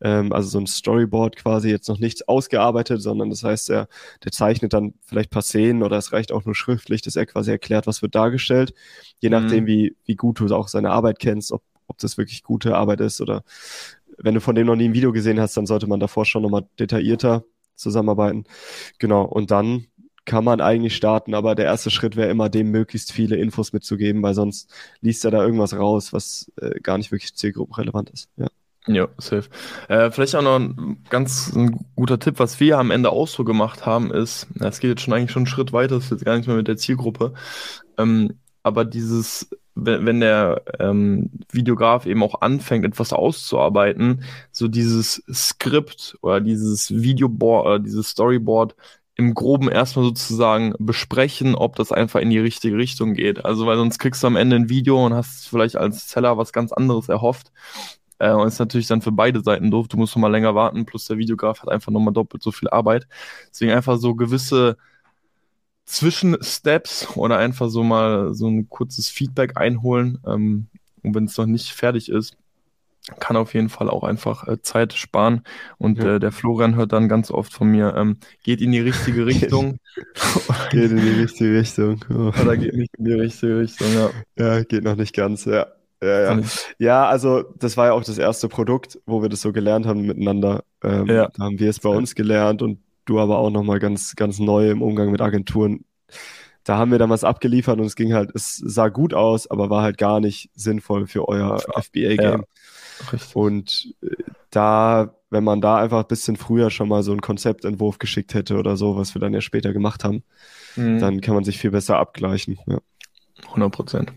Ähm, 0.00 0.32
also 0.32 0.48
so 0.48 0.58
ein 0.58 0.66
Storyboard 0.66 1.36
quasi, 1.36 1.70
jetzt 1.70 1.88
noch 1.88 1.98
nichts 1.98 2.26
ausgearbeitet, 2.28 3.00
sondern 3.02 3.30
das 3.30 3.42
heißt, 3.44 3.70
er, 3.70 3.88
der 4.24 4.32
zeichnet 4.32 4.72
dann 4.72 4.94
vielleicht 5.06 5.30
ein 5.30 5.34
paar 5.34 5.42
Szenen 5.42 5.82
oder 5.82 5.96
es 5.96 6.12
reicht 6.12 6.32
auch 6.32 6.44
nur 6.44 6.54
schriftlich, 6.54 7.02
dass 7.02 7.16
er 7.16 7.26
quasi 7.26 7.50
erklärt, 7.50 7.86
was 7.86 8.02
wird 8.02 8.14
dargestellt. 8.14 8.74
Je 9.20 9.30
Mhm. 9.30 9.32
nachdem, 9.34 9.66
wie, 9.66 9.96
wie 10.04 10.16
gut 10.16 10.40
du 10.40 10.54
auch 10.54 10.68
seine 10.68 10.90
Arbeit 10.90 11.18
kennst, 11.18 11.52
ob, 11.52 11.62
ob 11.88 11.98
das 11.98 12.18
wirklich 12.18 12.42
gute 12.42 12.76
Arbeit 12.76 13.00
ist 13.00 13.20
oder 13.20 13.42
wenn 14.18 14.34
du 14.34 14.40
von 14.40 14.54
dem 14.54 14.66
noch 14.66 14.76
nie 14.76 14.86
ein 14.88 14.94
Video 14.94 15.12
gesehen 15.12 15.40
hast, 15.40 15.56
dann 15.56 15.66
sollte 15.66 15.86
man 15.86 16.00
davor 16.00 16.24
schon 16.24 16.42
nochmal 16.42 16.66
detaillierter 16.78 17.44
zusammenarbeiten. 17.76 18.44
Genau, 18.98 19.22
und 19.24 19.50
dann 19.50 19.86
kann 20.24 20.44
man 20.44 20.60
eigentlich 20.60 20.96
starten, 20.96 21.34
aber 21.34 21.54
der 21.54 21.66
erste 21.66 21.90
Schritt 21.90 22.16
wäre 22.16 22.30
immer, 22.30 22.48
dem 22.48 22.70
möglichst 22.70 23.12
viele 23.12 23.36
Infos 23.36 23.72
mitzugeben, 23.72 24.22
weil 24.22 24.34
sonst 24.34 24.70
liest 25.00 25.24
er 25.24 25.30
da 25.30 25.42
irgendwas 25.44 25.74
raus, 25.74 26.12
was 26.12 26.50
äh, 26.60 26.80
gar 26.80 26.98
nicht 26.98 27.12
wirklich 27.12 27.34
zielgruppenrelevant 27.36 28.10
ist. 28.10 28.28
Ja. 28.36 28.48
Ja, 28.88 29.08
safe. 29.18 29.48
Äh, 29.88 30.10
vielleicht 30.10 30.36
auch 30.36 30.42
noch 30.42 30.60
ein 30.60 31.02
ganz 31.10 31.52
ein 31.54 31.86
guter 31.96 32.20
Tipp, 32.20 32.38
was 32.38 32.60
wir 32.60 32.78
am 32.78 32.92
Ende 32.92 33.10
auch 33.10 33.26
so 33.26 33.42
gemacht 33.42 33.84
haben, 33.84 34.12
ist, 34.12 34.46
es 34.60 34.78
geht 34.78 34.90
jetzt 34.90 35.02
schon 35.02 35.12
eigentlich 35.12 35.32
schon 35.32 35.40
einen 35.40 35.46
Schritt 35.48 35.72
weiter, 35.72 35.96
ist 35.96 36.12
jetzt 36.12 36.24
gar 36.24 36.36
nicht 36.36 36.46
mehr 36.46 36.56
mit 36.56 36.68
der 36.68 36.76
Zielgruppe, 36.76 37.34
ähm, 37.98 38.38
aber 38.62 38.84
dieses, 38.84 39.48
wenn, 39.74 40.06
wenn 40.06 40.20
der 40.20 40.62
ähm, 40.78 41.30
Videograf 41.50 42.06
eben 42.06 42.22
auch 42.22 42.40
anfängt, 42.42 42.84
etwas 42.84 43.12
auszuarbeiten, 43.12 44.22
so 44.52 44.68
dieses 44.68 45.22
Skript 45.32 46.16
oder 46.22 46.40
dieses 46.40 46.90
Videoboard 46.90 47.66
oder 47.66 47.78
dieses 47.80 48.08
Storyboard 48.10 48.76
im 49.16 49.34
Groben 49.34 49.70
erstmal 49.70 50.04
sozusagen 50.04 50.74
besprechen, 50.78 51.54
ob 51.54 51.76
das 51.76 51.90
einfach 51.90 52.20
in 52.20 52.30
die 52.30 52.38
richtige 52.38 52.76
Richtung 52.76 53.14
geht. 53.14 53.44
Also, 53.44 53.66
weil 53.66 53.78
sonst 53.78 53.98
kriegst 53.98 54.22
du 54.22 54.26
am 54.26 54.36
Ende 54.36 54.56
ein 54.56 54.68
Video 54.68 55.04
und 55.04 55.14
hast 55.14 55.48
vielleicht 55.48 55.76
als 55.76 56.10
Seller 56.10 56.36
was 56.36 56.52
ganz 56.52 56.72
anderes 56.72 57.08
erhofft. 57.08 57.50
Äh, 58.18 58.32
und 58.32 58.48
ist 58.48 58.58
natürlich 58.58 58.86
dann 58.86 59.02
für 59.02 59.12
beide 59.12 59.42
Seiten 59.42 59.70
doof. 59.70 59.88
Du 59.88 59.96
musst 59.96 60.16
noch 60.16 60.20
mal 60.22 60.28
länger 60.32 60.54
warten, 60.54 60.86
plus 60.86 61.06
der 61.06 61.18
Videograf 61.18 61.62
hat 61.62 61.68
einfach 61.70 61.92
nochmal 61.92 62.14
doppelt 62.14 62.42
so 62.42 62.52
viel 62.52 62.68
Arbeit. 62.68 63.06
Deswegen 63.50 63.72
einfach 63.72 63.98
so 63.98 64.14
gewisse 64.14 64.76
Zwischensteps 65.84 67.08
oder 67.16 67.38
einfach 67.38 67.68
so 67.68 67.84
mal 67.84 68.34
so 68.34 68.48
ein 68.48 68.68
kurzes 68.68 69.08
Feedback 69.08 69.56
einholen. 69.56 70.18
Ähm, 70.26 70.66
und 71.02 71.14
wenn 71.14 71.24
es 71.24 71.36
noch 71.38 71.46
nicht 71.46 71.72
fertig 71.72 72.08
ist, 72.10 72.36
kann 73.20 73.36
auf 73.36 73.54
jeden 73.54 73.68
Fall 73.68 73.88
auch 73.88 74.02
einfach 74.02 74.48
äh, 74.48 74.60
Zeit 74.62 74.92
sparen. 74.94 75.42
Und 75.78 75.98
Ja. 75.98 76.16
äh, 76.16 76.20
der 76.20 76.32
Florian 76.32 76.74
hört 76.74 76.92
dann 76.92 77.08
ganz 77.08 77.30
oft 77.30 77.52
von 77.52 77.68
mir, 77.68 77.94
ähm, 77.96 78.18
geht 78.42 78.60
in 78.60 78.72
die 78.72 78.80
richtige 78.80 79.26
Richtung 79.26 79.78
Geht 80.70 80.90
in 80.90 80.96
die 80.98 81.10
richtige 81.10 81.58
Richtung. 81.58 82.04
Oh. 82.10 82.32
oder 82.40 82.56
geht 82.56 82.74
nicht 82.74 82.92
in 82.98 83.04
die 83.04 83.12
richtige 83.12 83.60
Richtung. 83.60 83.88
Ja, 83.94 84.10
Ja, 84.36 84.62
geht 84.64 84.84
noch 84.84 84.96
nicht 84.96 85.14
ganz, 85.14 85.44
ja. 85.44 85.66
Ja, 86.06 86.34
ja. 86.36 86.42
Ja, 86.78 87.06
also 87.08 87.44
das 87.58 87.76
war 87.76 87.86
ja 87.86 87.92
auch 87.92 88.04
das 88.04 88.18
erste 88.18 88.48
Produkt, 88.48 88.98
wo 89.06 89.22
wir 89.22 89.28
das 89.28 89.40
so 89.40 89.52
gelernt 89.52 89.86
haben 89.86 90.02
miteinander. 90.06 90.64
Ähm, 90.82 91.06
Ja. 91.06 91.28
Da 91.36 91.44
haben 91.44 91.58
wir 91.58 91.70
es 91.70 91.80
bei 91.80 91.88
uns 91.90 92.14
gelernt 92.14 92.62
und 92.62 92.78
du 93.04 93.18
aber 93.20 93.38
auch 93.38 93.50
nochmal 93.50 93.78
ganz, 93.78 94.16
ganz 94.16 94.38
neu 94.38 94.70
im 94.70 94.82
Umgang 94.82 95.10
mit 95.10 95.20
Agenturen. 95.20 95.84
Da 96.64 96.76
haben 96.78 96.90
wir 96.90 96.98
dann 96.98 97.10
was 97.10 97.22
abgeliefert 97.22 97.78
und 97.78 97.86
es 97.86 97.94
ging 97.94 98.12
halt, 98.14 98.30
es 98.34 98.56
sah 98.56 98.88
gut 98.88 99.14
aus, 99.14 99.48
aber 99.50 99.70
war 99.70 99.82
halt 99.82 99.98
gar 99.98 100.18
nicht 100.20 100.50
sinnvoll 100.54 101.06
für 101.06 101.28
euer 101.28 101.58
Ja. 101.60 101.80
FBA-Game. 101.82 102.44
richtig. 103.12 103.36
Und 103.36 103.94
äh, 104.02 104.08
da, 104.50 105.14
wenn 105.30 105.44
man 105.44 105.60
da 105.60 105.76
einfach 105.76 106.00
ein 106.02 106.08
bisschen 106.08 106.36
früher 106.36 106.70
schon 106.70 106.88
mal 106.88 107.02
so 107.04 107.12
einen 107.12 107.20
Konzeptentwurf 107.20 107.98
geschickt 107.98 108.34
hätte 108.34 108.56
oder 108.56 108.76
so, 108.76 108.96
was 108.96 109.14
wir 109.14 109.20
dann 109.20 109.34
ja 109.34 109.40
später 109.40 109.72
gemacht 109.72 110.02
haben, 110.04 110.22
Mhm. 110.76 110.98
dann 110.98 111.20
kann 111.20 111.34
man 111.34 111.44
sich 111.44 111.58
viel 111.58 111.70
besser 111.70 111.98
abgleichen. 111.98 112.58
Ja. 112.66 112.78
100 113.48 113.72
Prozent. 113.72 114.12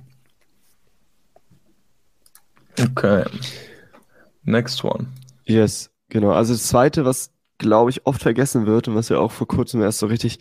Okay. 2.82 3.24
Next 4.44 4.84
one. 4.84 5.08
Yes, 5.46 5.90
genau. 6.10 6.32
Also 6.32 6.54
das 6.54 6.68
Zweite, 6.68 7.06
was, 7.06 7.32
glaube 7.58 7.90
ich, 7.90 8.06
oft 8.06 8.22
vergessen 8.22 8.66
wird 8.66 8.88
und 8.88 8.96
was 8.96 9.10
wir 9.10 9.20
auch 9.20 9.32
vor 9.32 9.48
kurzem 9.48 9.82
erst 9.82 10.00
so 10.00 10.08
richtig 10.08 10.40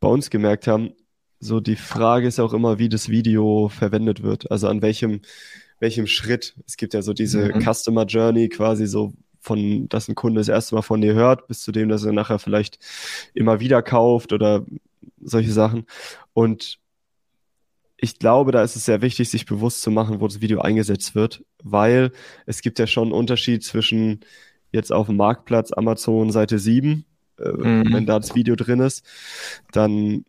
bei 0.00 0.08
uns 0.08 0.30
gemerkt 0.30 0.66
haben, 0.66 0.92
so 1.40 1.60
die 1.60 1.76
Frage 1.76 2.26
ist 2.26 2.40
auch 2.40 2.52
immer, 2.54 2.78
wie 2.78 2.88
das 2.88 3.08
Video 3.08 3.68
verwendet 3.68 4.22
wird. 4.22 4.50
Also 4.50 4.68
an 4.68 4.82
welchem, 4.82 5.20
welchem 5.80 6.06
Schritt. 6.06 6.54
Es 6.66 6.76
gibt 6.76 6.94
ja 6.94 7.02
so 7.02 7.12
diese 7.12 7.52
Mhm. 7.54 7.60
Customer 7.62 8.06
Journey 8.06 8.48
quasi 8.48 8.86
so 8.86 9.12
von, 9.40 9.88
dass 9.90 10.08
ein 10.08 10.14
Kunde 10.14 10.40
das 10.40 10.48
erste 10.48 10.74
Mal 10.74 10.82
von 10.82 11.02
dir 11.02 11.12
hört, 11.14 11.48
bis 11.48 11.60
zu 11.60 11.70
dem, 11.72 11.90
dass 11.90 12.04
er 12.04 12.12
nachher 12.12 12.38
vielleicht 12.38 12.78
immer 13.34 13.60
wieder 13.60 13.82
kauft 13.82 14.32
oder 14.32 14.64
solche 15.20 15.52
Sachen. 15.52 15.86
Und 16.32 16.78
ich 18.04 18.18
glaube, 18.18 18.52
da 18.52 18.62
ist 18.62 18.76
es 18.76 18.84
sehr 18.84 19.00
wichtig, 19.02 19.30
sich 19.30 19.46
bewusst 19.46 19.80
zu 19.82 19.90
machen, 19.90 20.20
wo 20.20 20.28
das 20.28 20.40
Video 20.42 20.60
eingesetzt 20.60 21.14
wird, 21.14 21.42
weil 21.62 22.12
es 22.46 22.60
gibt 22.60 22.78
ja 22.78 22.86
schon 22.86 23.04
einen 23.04 23.12
Unterschied 23.12 23.64
zwischen 23.64 24.20
jetzt 24.72 24.92
auf 24.92 25.06
dem 25.06 25.16
Marktplatz 25.16 25.72
Amazon 25.72 26.30
Seite 26.30 26.58
7, 26.58 27.06
äh, 27.38 27.48
Mhm. 27.48 27.92
wenn 27.92 28.06
da 28.06 28.18
das 28.18 28.34
Video 28.34 28.56
drin 28.56 28.80
ist, 28.80 29.04
dann 29.72 30.24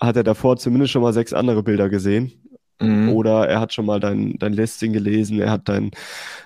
hat 0.00 0.16
er 0.16 0.24
davor 0.24 0.56
zumindest 0.56 0.92
schon 0.92 1.02
mal 1.02 1.12
sechs 1.12 1.32
andere 1.32 1.62
Bilder 1.62 1.88
gesehen. 1.88 2.32
Mhm. 2.80 3.10
Oder 3.10 3.48
er 3.48 3.60
hat 3.60 3.72
schon 3.72 3.86
mal 3.86 4.00
dein, 4.00 4.36
dein 4.38 4.52
Listing 4.54 4.92
gelesen, 4.92 5.40
er 5.40 5.50
hat 5.52 5.68
dein, 5.68 5.92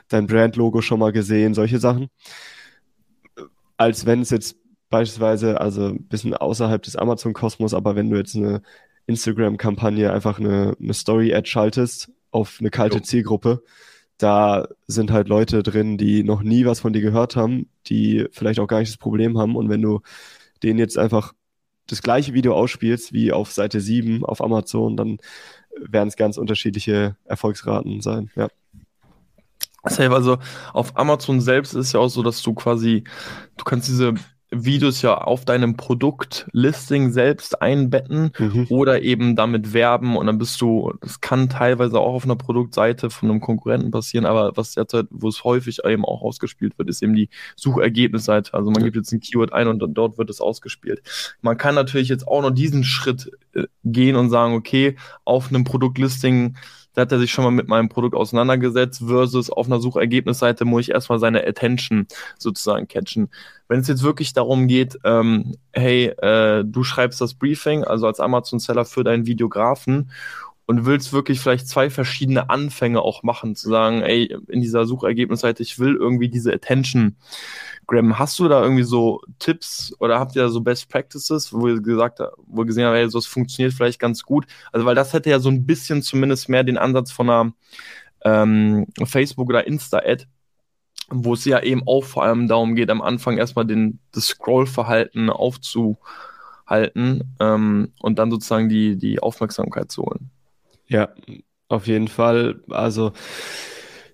dein 0.08 0.26
Brand-Logo 0.26 0.82
schon 0.82 0.98
mal 1.00 1.12
gesehen, 1.12 1.54
solche 1.54 1.78
Sachen. 1.78 2.08
Als 3.78 4.04
wenn 4.06 4.20
es 4.20 4.30
jetzt 4.30 4.56
beispielsweise, 4.90 5.60
also 5.60 5.86
ein 5.88 6.04
bisschen 6.08 6.34
außerhalb 6.34 6.82
des 6.82 6.96
Amazon-Kosmos, 6.96 7.74
aber 7.74 7.96
wenn 7.96 8.10
du 8.10 8.16
jetzt 8.16 8.36
eine 8.36 8.62
Instagram-Kampagne 9.06 10.12
einfach 10.12 10.38
eine, 10.38 10.76
eine 10.80 10.94
Story-Ad 10.94 11.48
schaltest 11.48 12.10
auf 12.30 12.58
eine 12.60 12.70
kalte 12.70 12.98
Jo. 12.98 13.02
Zielgruppe, 13.02 13.62
da 14.18 14.68
sind 14.86 15.10
halt 15.10 15.28
Leute 15.28 15.62
drin, 15.62 15.98
die 15.98 16.24
noch 16.24 16.42
nie 16.42 16.64
was 16.64 16.80
von 16.80 16.92
dir 16.92 17.02
gehört 17.02 17.36
haben, 17.36 17.68
die 17.86 18.26
vielleicht 18.32 18.60
auch 18.60 18.66
gar 18.66 18.80
nicht 18.80 18.90
das 18.90 18.98
Problem 18.98 19.38
haben. 19.38 19.56
Und 19.56 19.68
wenn 19.68 19.82
du 19.82 20.00
denen 20.62 20.78
jetzt 20.78 20.98
einfach 20.98 21.34
das 21.86 22.02
gleiche 22.02 22.34
Video 22.34 22.54
ausspielst 22.54 23.12
wie 23.12 23.32
auf 23.32 23.52
Seite 23.52 23.80
7 23.80 24.24
auf 24.24 24.42
Amazon, 24.42 24.96
dann 24.96 25.18
werden 25.78 26.08
es 26.08 26.16
ganz 26.16 26.38
unterschiedliche 26.38 27.16
Erfolgsraten 27.24 28.00
sein. 28.00 28.30
Ja. 28.34 28.48
Also 29.82 30.38
auf 30.72 30.96
Amazon 30.96 31.40
selbst 31.40 31.74
ist 31.74 31.92
ja 31.92 32.00
auch 32.00 32.08
so, 32.08 32.24
dass 32.24 32.42
du 32.42 32.54
quasi, 32.54 33.04
du 33.56 33.64
kannst 33.64 33.88
diese 33.88 34.14
Videos 34.50 35.02
ja 35.02 35.18
auf 35.18 35.44
deinem 35.44 35.76
Produktlisting 35.76 37.10
selbst 37.10 37.60
einbetten 37.60 38.30
Mhm. 38.38 38.66
oder 38.70 39.02
eben 39.02 39.34
damit 39.34 39.72
werben 39.72 40.16
und 40.16 40.26
dann 40.26 40.38
bist 40.38 40.60
du, 40.60 40.92
das 41.00 41.20
kann 41.20 41.48
teilweise 41.48 41.98
auch 41.98 42.14
auf 42.14 42.24
einer 42.24 42.36
Produktseite 42.36 43.10
von 43.10 43.30
einem 43.30 43.40
Konkurrenten 43.40 43.90
passieren, 43.90 44.24
aber 44.24 44.56
was 44.56 44.74
derzeit, 44.74 45.06
wo 45.10 45.28
es 45.28 45.42
häufig 45.44 45.84
eben 45.84 46.04
auch 46.04 46.22
ausgespielt 46.22 46.78
wird, 46.78 46.88
ist 46.88 47.02
eben 47.02 47.14
die 47.14 47.28
Suchergebnisseite. 47.56 48.54
Also 48.54 48.70
man 48.70 48.84
gibt 48.84 48.96
jetzt 48.96 49.12
ein 49.12 49.20
Keyword 49.20 49.52
ein 49.52 49.68
und 49.68 49.80
dann 49.80 49.94
dort 49.94 50.18
wird 50.18 50.30
es 50.30 50.40
ausgespielt. 50.40 51.02
Man 51.40 51.56
kann 51.56 51.74
natürlich 51.74 52.08
jetzt 52.08 52.26
auch 52.26 52.42
noch 52.42 52.50
diesen 52.50 52.84
Schritt 52.84 53.30
äh, 53.54 53.64
gehen 53.84 54.16
und 54.16 54.30
sagen, 54.30 54.54
okay, 54.54 54.96
auf 55.24 55.48
einem 55.48 55.64
Produktlisting 55.64 56.56
da 56.96 57.02
hat 57.02 57.12
er 57.12 57.18
sich 57.18 57.30
schon 57.30 57.44
mal 57.44 57.50
mit 57.50 57.68
meinem 57.68 57.90
Produkt 57.90 58.14
auseinandergesetzt, 58.14 59.02
versus 59.06 59.50
auf 59.50 59.66
einer 59.66 59.80
Suchergebnisseite 59.80 60.64
muss 60.64 60.84
ich 60.84 60.92
erstmal 60.92 61.18
seine 61.18 61.46
Attention 61.46 62.06
sozusagen 62.38 62.88
catchen. 62.88 63.28
Wenn 63.68 63.80
es 63.80 63.88
jetzt 63.88 64.02
wirklich 64.02 64.32
darum 64.32 64.66
geht, 64.66 64.98
ähm, 65.04 65.56
hey, 65.72 66.06
äh, 66.06 66.64
du 66.64 66.84
schreibst 66.84 67.20
das 67.20 67.34
Briefing, 67.34 67.84
also 67.84 68.06
als 68.06 68.18
Amazon-Seller 68.18 68.86
für 68.86 69.04
deinen 69.04 69.26
Videografen 69.26 70.10
und 70.66 70.84
willst 70.84 71.12
wirklich 71.12 71.40
vielleicht 71.40 71.68
zwei 71.68 71.90
verschiedene 71.90 72.50
Anfänge 72.50 73.00
auch 73.00 73.22
machen, 73.22 73.54
zu 73.54 73.68
sagen, 73.68 74.02
ey, 74.02 74.36
in 74.48 74.60
dieser 74.60 74.84
Suchergebnisseite, 74.84 75.62
ich 75.62 75.78
will 75.78 75.94
irgendwie 75.94 76.28
diese 76.28 76.52
Attention 76.52 77.16
grabben. 77.86 78.18
Hast 78.18 78.38
du 78.38 78.48
da 78.48 78.62
irgendwie 78.62 78.82
so 78.82 79.22
Tipps 79.38 79.94
oder 80.00 80.18
habt 80.18 80.34
ihr 80.34 80.42
da 80.42 80.48
so 80.48 80.60
Best 80.60 80.88
Practices, 80.88 81.52
wo 81.52 81.68
ihr 81.68 81.80
gesagt 81.80 82.20
habt, 82.20 82.36
wo 82.46 82.62
ihr 82.62 82.66
gesehen 82.66 82.84
habt, 82.84 82.96
ey, 82.96 83.08
so 83.08 83.18
es 83.18 83.26
funktioniert 83.26 83.74
vielleicht 83.74 84.00
ganz 84.00 84.24
gut? 84.24 84.46
Also, 84.72 84.84
weil 84.86 84.96
das 84.96 85.12
hätte 85.12 85.30
ja 85.30 85.38
so 85.38 85.48
ein 85.48 85.66
bisschen 85.66 86.02
zumindest 86.02 86.48
mehr 86.48 86.64
den 86.64 86.78
Ansatz 86.78 87.12
von 87.12 87.30
einer 87.30 87.52
ähm, 88.24 88.86
Facebook- 89.04 89.48
oder 89.48 89.66
Insta-Ad, 89.66 90.26
wo 91.10 91.34
es 91.34 91.44
ja 91.44 91.62
eben 91.62 91.82
auch 91.86 92.04
vor 92.04 92.24
allem 92.24 92.48
darum 92.48 92.74
geht, 92.74 92.90
am 92.90 93.02
Anfang 93.02 93.38
erstmal 93.38 93.66
den, 93.66 94.00
das 94.12 94.26
Scrollverhalten 94.26 95.30
aufzuhalten 95.30 97.36
ähm, 97.38 97.92
und 98.00 98.18
dann 98.18 98.30
sozusagen 98.32 98.68
die, 98.68 98.96
die 98.96 99.20
Aufmerksamkeit 99.20 99.92
zu 99.92 100.02
holen. 100.02 100.30
Ja, 100.88 101.08
auf 101.68 101.86
jeden 101.86 102.08
Fall. 102.08 102.60
Also, 102.70 103.12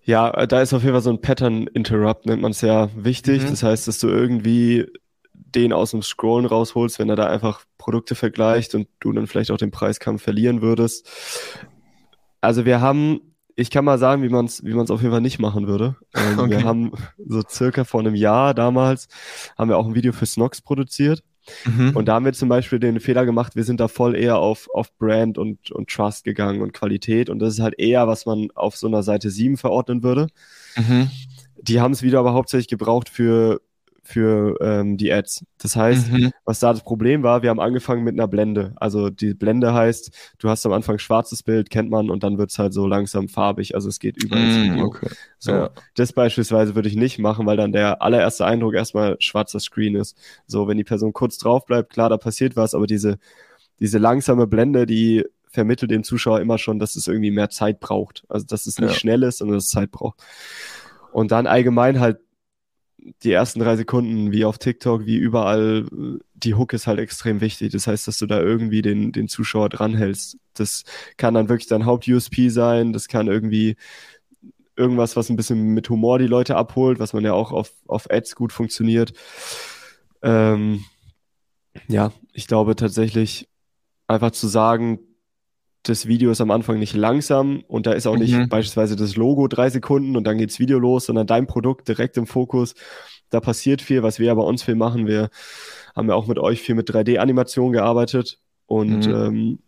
ja, 0.05 0.47
da 0.47 0.63
ist 0.63 0.73
auf 0.73 0.83
jeden 0.83 0.95
Fall 0.95 1.03
so 1.03 1.11
ein 1.11 1.21
Pattern 1.21 1.67
Interrupt, 1.69 2.27
nennt 2.27 2.43
man 2.43 2.53
es 2.53 2.61
ja, 2.61 2.89
wichtig. 2.95 3.43
Mhm. 3.43 3.51
Das 3.51 3.63
heißt, 3.63 3.89
dass 3.89 3.99
du 3.99 4.09
irgendwie 4.09 4.87
den 5.33 5.73
aus 5.73 5.91
dem 5.91 6.03
Scrollen 6.03 6.47
rausholst, 6.47 6.99
wenn 6.99 7.11
er 7.11 7.17
da 7.17 7.27
einfach 7.27 7.65
Produkte 7.79 8.15
vergleicht 8.15 8.75
und 8.75 8.89
du 9.01 9.13
dann 9.13 9.27
vielleicht 9.27 9.51
auch 9.51 9.59
den 9.59 9.71
Preiskampf 9.71 10.23
verlieren 10.23 10.63
würdest. 10.63 11.09
Also 12.41 12.65
wir 12.65 12.81
haben, 12.81 13.21
ich 13.55 13.71
kann 13.71 13.85
mal 13.85 13.99
sagen, 13.99 14.23
wie 14.23 14.29
man 14.29 14.47
es 14.47 14.65
wie 14.65 14.73
man's 14.73 14.91
auf 14.91 15.03
jeden 15.03 15.13
Fall 15.13 15.21
nicht 15.21 15.39
machen 15.39 15.67
würde. 15.67 15.97
Ähm, 16.15 16.39
okay. 16.39 16.51
Wir 16.51 16.65
haben 16.65 16.93
so 17.25 17.43
circa 17.49 17.85
vor 17.85 18.01
einem 18.01 18.15
Jahr 18.15 18.55
damals, 18.55 19.09
haben 19.59 19.69
wir 19.69 19.77
auch 19.77 19.87
ein 19.87 19.95
Video 19.95 20.13
für 20.13 20.27
Snox 20.27 20.63
produziert. 20.63 21.23
Mhm. 21.65 21.97
Und 21.97 22.07
da 22.07 22.15
haben 22.15 22.25
wir 22.25 22.33
zum 22.33 22.49
Beispiel 22.49 22.79
den 22.79 23.01
Fehler 23.01 23.25
gemacht, 23.25 23.57
wir 23.57 23.65
sind 23.65 23.81
da 23.81 23.89
voll 23.89 24.17
eher 24.17 24.39
auf, 24.39 24.69
auf 24.73 24.97
Brand 24.99 25.39
und, 25.39 25.71
und 25.71 25.91
Trust 25.91 26.25
gegangen 26.25 26.63
und 26.63 26.73
Qualität. 26.73 27.31
Und 27.31 27.39
das 27.39 27.55
ist 27.55 27.61
halt 27.61 27.79
eher, 27.79 28.07
was 28.07 28.27
man 28.27 28.51
auf 28.55 28.77
so 28.77 28.87
einer 28.87 29.03
Seite 29.03 29.31
7 29.31 29.57
verordnen 29.57 30.03
würde. 30.03 30.29
Mhm. 30.77 31.11
Die 31.61 31.81
haben 31.81 31.93
es 31.93 32.03
wieder 32.03 32.21
aber 32.21 32.33
hauptsächlich 32.33 32.69
gebraucht 32.69 33.09
für 33.09 33.61
für 34.03 34.57
ähm, 34.61 34.97
die 34.97 35.13
Ads. 35.13 35.45
Das 35.59 35.77
heißt, 35.77 36.13
mhm. 36.13 36.33
was 36.45 36.59
da 36.59 36.73
das 36.73 36.83
Problem 36.83 37.23
war, 37.23 37.43
wir 37.43 37.51
haben 37.51 37.61
angefangen 37.61 38.03
mit 38.03 38.15
einer 38.15 38.27
Blende. 38.27 38.73
Also 38.77 39.11
die 39.11 39.33
Blende 39.33 39.73
heißt, 39.73 40.11
du 40.39 40.49
hast 40.49 40.67
am 40.67 40.73
Anfang 40.73 40.99
schwarzes 40.99 41.45
Bild, 41.45 41.71
kennt 41.71 41.89
man, 41.89 42.11
und 42.11 42.25
dann 42.25 42.37
wird's 42.37 42.59
halt 42.59 42.75
so 42.75 42.87
langsam 42.87 43.29
farbig. 43.29 43.77
Also 43.77 43.89
es 43.89 44.01
geht 44.01 44.23
über 44.23 44.37
ins 44.37 44.57
mhm, 44.57 44.73
Video. 44.73 44.87
Okay. 44.87 45.09
So, 45.39 45.53
ja. 45.53 45.71
Das 45.95 46.13
beispielsweise 46.13 46.75
würde 46.75 46.89
ich 46.89 46.97
nicht 46.97 47.21
machen, 47.21 47.47
weil 47.47 47.57
dann 47.57 47.73
der 47.73 48.03
allererste 48.03 48.45
Eindruck 48.45 48.75
erstmal 48.75 49.17
schwarzer 49.21 49.61
Screen 49.61 49.95
ist. 49.95 50.17
So, 50.47 50.67
wenn 50.67 50.77
die 50.77 50.85
Person 50.85 51.13
kurz 51.13 51.39
drauf 51.39 51.65
bleibt, 51.65 51.93
klar, 51.93 52.09
da 52.09 52.17
passiert 52.17 52.57
was, 52.57 52.75
aber 52.75 52.89
diese, 52.89 53.19
diese 53.79 53.99
langsame 53.99 54.49
Blende, 54.49 54.85
die 54.85 55.25
vermittelt 55.49 55.91
dem 55.93 56.03
Zuschauer 56.03 56.41
immer 56.41 56.59
schon, 56.59 56.81
dass 56.81 56.97
es 56.97 57.07
irgendwie 57.07 57.31
mehr 57.31 57.51
Zeit 57.51 57.79
braucht. 57.79 58.25
Also 58.29 58.47
dass 58.47 58.67
es 58.67 58.79
nicht 58.79 58.93
ja. 58.93 58.99
schnell 58.99 59.23
ist, 59.23 59.39
sondern 59.39 59.59
dass 59.59 59.67
es 59.67 59.71
Zeit 59.71 59.93
braucht. 59.93 60.19
Und 61.13 61.31
dann 61.31 61.47
allgemein 61.47 62.01
halt 62.01 62.19
die 63.23 63.33
ersten 63.33 63.61
drei 63.61 63.77
Sekunden, 63.77 64.33
wie 64.33 64.45
auf 64.45 64.59
TikTok, 64.59 65.07
wie 65.07 65.17
überall, 65.17 65.87
die 66.35 66.55
Hook 66.55 66.73
ist 66.73 66.87
halt 66.87 66.99
extrem 66.99 67.41
wichtig. 67.41 67.73
Das 67.73 67.87
heißt, 67.87 68.07
dass 68.07 68.19
du 68.19 68.27
da 68.27 68.41
irgendwie 68.41 68.83
den, 68.83 69.13
den 69.13 69.29
Zuschauer 69.29 69.69
dranhältst. 69.69 70.39
Das 70.55 70.85
kann 71.17 71.35
dann 71.35 71.49
wirklich 71.49 71.69
dein 71.69 71.87
Haupt-USP 71.87 72.49
sein. 72.49 72.93
Das 72.93 73.09
kann 73.09 73.27
irgendwie 73.27 73.77
irgendwas, 74.77 75.17
was 75.17 75.29
ein 75.29 75.37
bisschen 75.37 75.75
mit 75.75 75.89
Humor 75.91 76.19
die 76.19 76.27
Leute 76.27 76.57
abholt, 76.57 76.99
was 76.99 77.13
man 77.13 77.25
ja 77.25 77.33
auch 77.33 77.53
auf, 77.53 77.73
auf 77.87 78.11
Ads 78.11 78.35
gut 78.35 78.53
funktioniert. 78.53 79.13
Ähm, 80.23 80.85
ja, 81.89 82.13
ich 82.33 82.47
glaube 82.47 82.77
tatsächlich 82.77 83.49
einfach 84.07 84.31
zu 84.31 84.47
sagen, 84.47 85.01
das 85.83 86.07
Video 86.07 86.31
ist 86.31 86.41
am 86.41 86.51
Anfang 86.51 86.79
nicht 86.79 86.95
langsam 86.95 87.65
und 87.67 87.87
da 87.87 87.93
ist 87.93 88.07
auch 88.07 88.17
nicht 88.17 88.35
mhm. 88.35 88.49
beispielsweise 88.49 88.95
das 88.95 89.17
Logo 89.17 89.49
drei 89.49 89.69
Sekunden 89.69 90.17
und 90.17 90.25
dann 90.25 90.39
geht's 90.39 90.61
Video 90.61 90.79
los, 90.79 91.07
sondern 91.07 91.27
dein 91.27 91.47
Produkt 91.47 91.89
direkt 91.89 92.17
im 92.17 92.27
Fokus. 92.27 92.75
Da 93.31 93.41
passiert 93.41 93.83
viel, 93.83 94.03
was 94.03 94.19
wir 94.19 94.31
aber 94.31 94.45
uns 94.45 94.63
viel 94.63 94.77
machen. 94.77 95.07
Wir 95.07 95.31
haben 95.97 96.09
ja 96.09 96.15
auch 96.15 96.27
mit 96.27 96.39
euch 96.39 96.63
viel 96.63 96.77
mit 96.77 96.89
3D-Animation 96.89 97.73
gearbeitet 97.73 98.39
und 98.67 99.07
mhm. 99.07 99.15
ähm, 99.15 99.59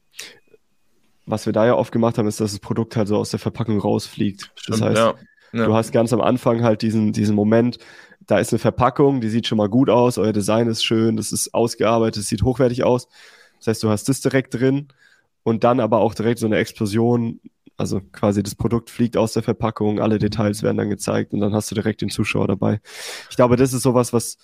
was 1.26 1.46
wir 1.46 1.52
da 1.52 1.66
ja 1.66 1.74
oft 1.74 1.90
gemacht 1.90 2.18
haben, 2.18 2.28
ist, 2.28 2.40
dass 2.40 2.52
das 2.52 2.60
Produkt 2.60 2.96
halt 2.96 3.08
so 3.08 3.16
aus 3.16 3.30
der 3.30 3.40
Verpackung 3.40 3.78
rausfliegt. 3.78 4.52
Stimmt, 4.54 4.80
das 4.80 4.80
heißt, 4.82 4.96
ja. 4.96 5.14
Ja. 5.52 5.66
du 5.66 5.74
hast 5.74 5.90
ganz 5.92 6.12
am 6.12 6.20
Anfang 6.20 6.62
halt 6.62 6.82
diesen, 6.82 7.12
diesen 7.12 7.34
Moment, 7.34 7.78
da 8.26 8.38
ist 8.38 8.52
eine 8.52 8.58
Verpackung, 8.58 9.20
die 9.20 9.28
sieht 9.28 9.46
schon 9.46 9.58
mal 9.58 9.68
gut 9.68 9.90
aus, 9.90 10.18
euer 10.18 10.32
Design 10.32 10.68
ist 10.68 10.84
schön, 10.84 11.16
das 11.16 11.32
ist 11.32 11.54
ausgearbeitet, 11.54 12.22
sieht 12.24 12.42
hochwertig 12.42 12.84
aus. 12.84 13.08
Das 13.58 13.68
heißt, 13.68 13.82
du 13.82 13.88
hast 13.88 14.08
das 14.08 14.20
direkt 14.20 14.54
drin 14.54 14.88
und 15.44 15.62
dann 15.62 15.78
aber 15.78 15.98
auch 15.98 16.14
direkt 16.14 16.40
so 16.40 16.46
eine 16.46 16.56
Explosion, 16.56 17.40
also 17.76 18.00
quasi 18.12 18.42
das 18.42 18.56
Produkt 18.56 18.90
fliegt 18.90 19.16
aus 19.16 19.34
der 19.34 19.42
Verpackung, 19.42 20.00
alle 20.00 20.18
Details 20.18 20.62
werden 20.62 20.78
dann 20.78 20.90
gezeigt 20.90 21.32
und 21.32 21.40
dann 21.40 21.54
hast 21.54 21.70
du 21.70 21.76
direkt 21.76 22.00
den 22.00 22.10
Zuschauer 22.10 22.48
dabei. 22.48 22.80
Ich 23.30 23.36
glaube, 23.36 23.56
das 23.56 23.72
ist 23.72 23.82
sowas, 23.82 24.12
was, 24.12 24.38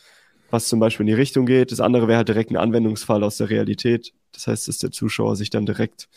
was 0.50 0.68
zum 0.68 0.78
Beispiel 0.78 1.04
in 1.04 1.08
die 1.08 1.20
Richtung 1.20 1.46
geht. 1.46 1.72
Das 1.72 1.80
andere 1.80 2.06
wäre 2.06 2.18
halt 2.18 2.28
direkt 2.28 2.50
ein 2.50 2.56
Anwendungsfall 2.56 3.24
aus 3.24 3.38
der 3.38 3.50
Realität. 3.50 4.12
Das 4.32 4.46
heißt, 4.46 4.68
dass 4.68 4.78
der 4.78 4.90
Zuschauer 4.90 5.36
sich 5.36 5.50
dann 5.50 5.66
direkt 5.66 6.08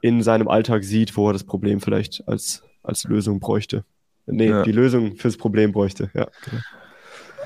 in 0.00 0.22
seinem 0.22 0.48
Alltag 0.48 0.84
sieht, 0.84 1.16
wo 1.16 1.28
er 1.28 1.32
das 1.32 1.44
Problem 1.44 1.80
vielleicht 1.80 2.26
als, 2.26 2.62
als 2.82 3.04
Lösung 3.04 3.40
bräuchte. 3.40 3.84
Nee, 4.26 4.48
ja. 4.48 4.62
die 4.62 4.72
Lösung 4.72 5.16
fürs 5.16 5.36
Problem 5.36 5.72
bräuchte, 5.72 6.10
ja. 6.14 6.28
Genau. 6.44 6.62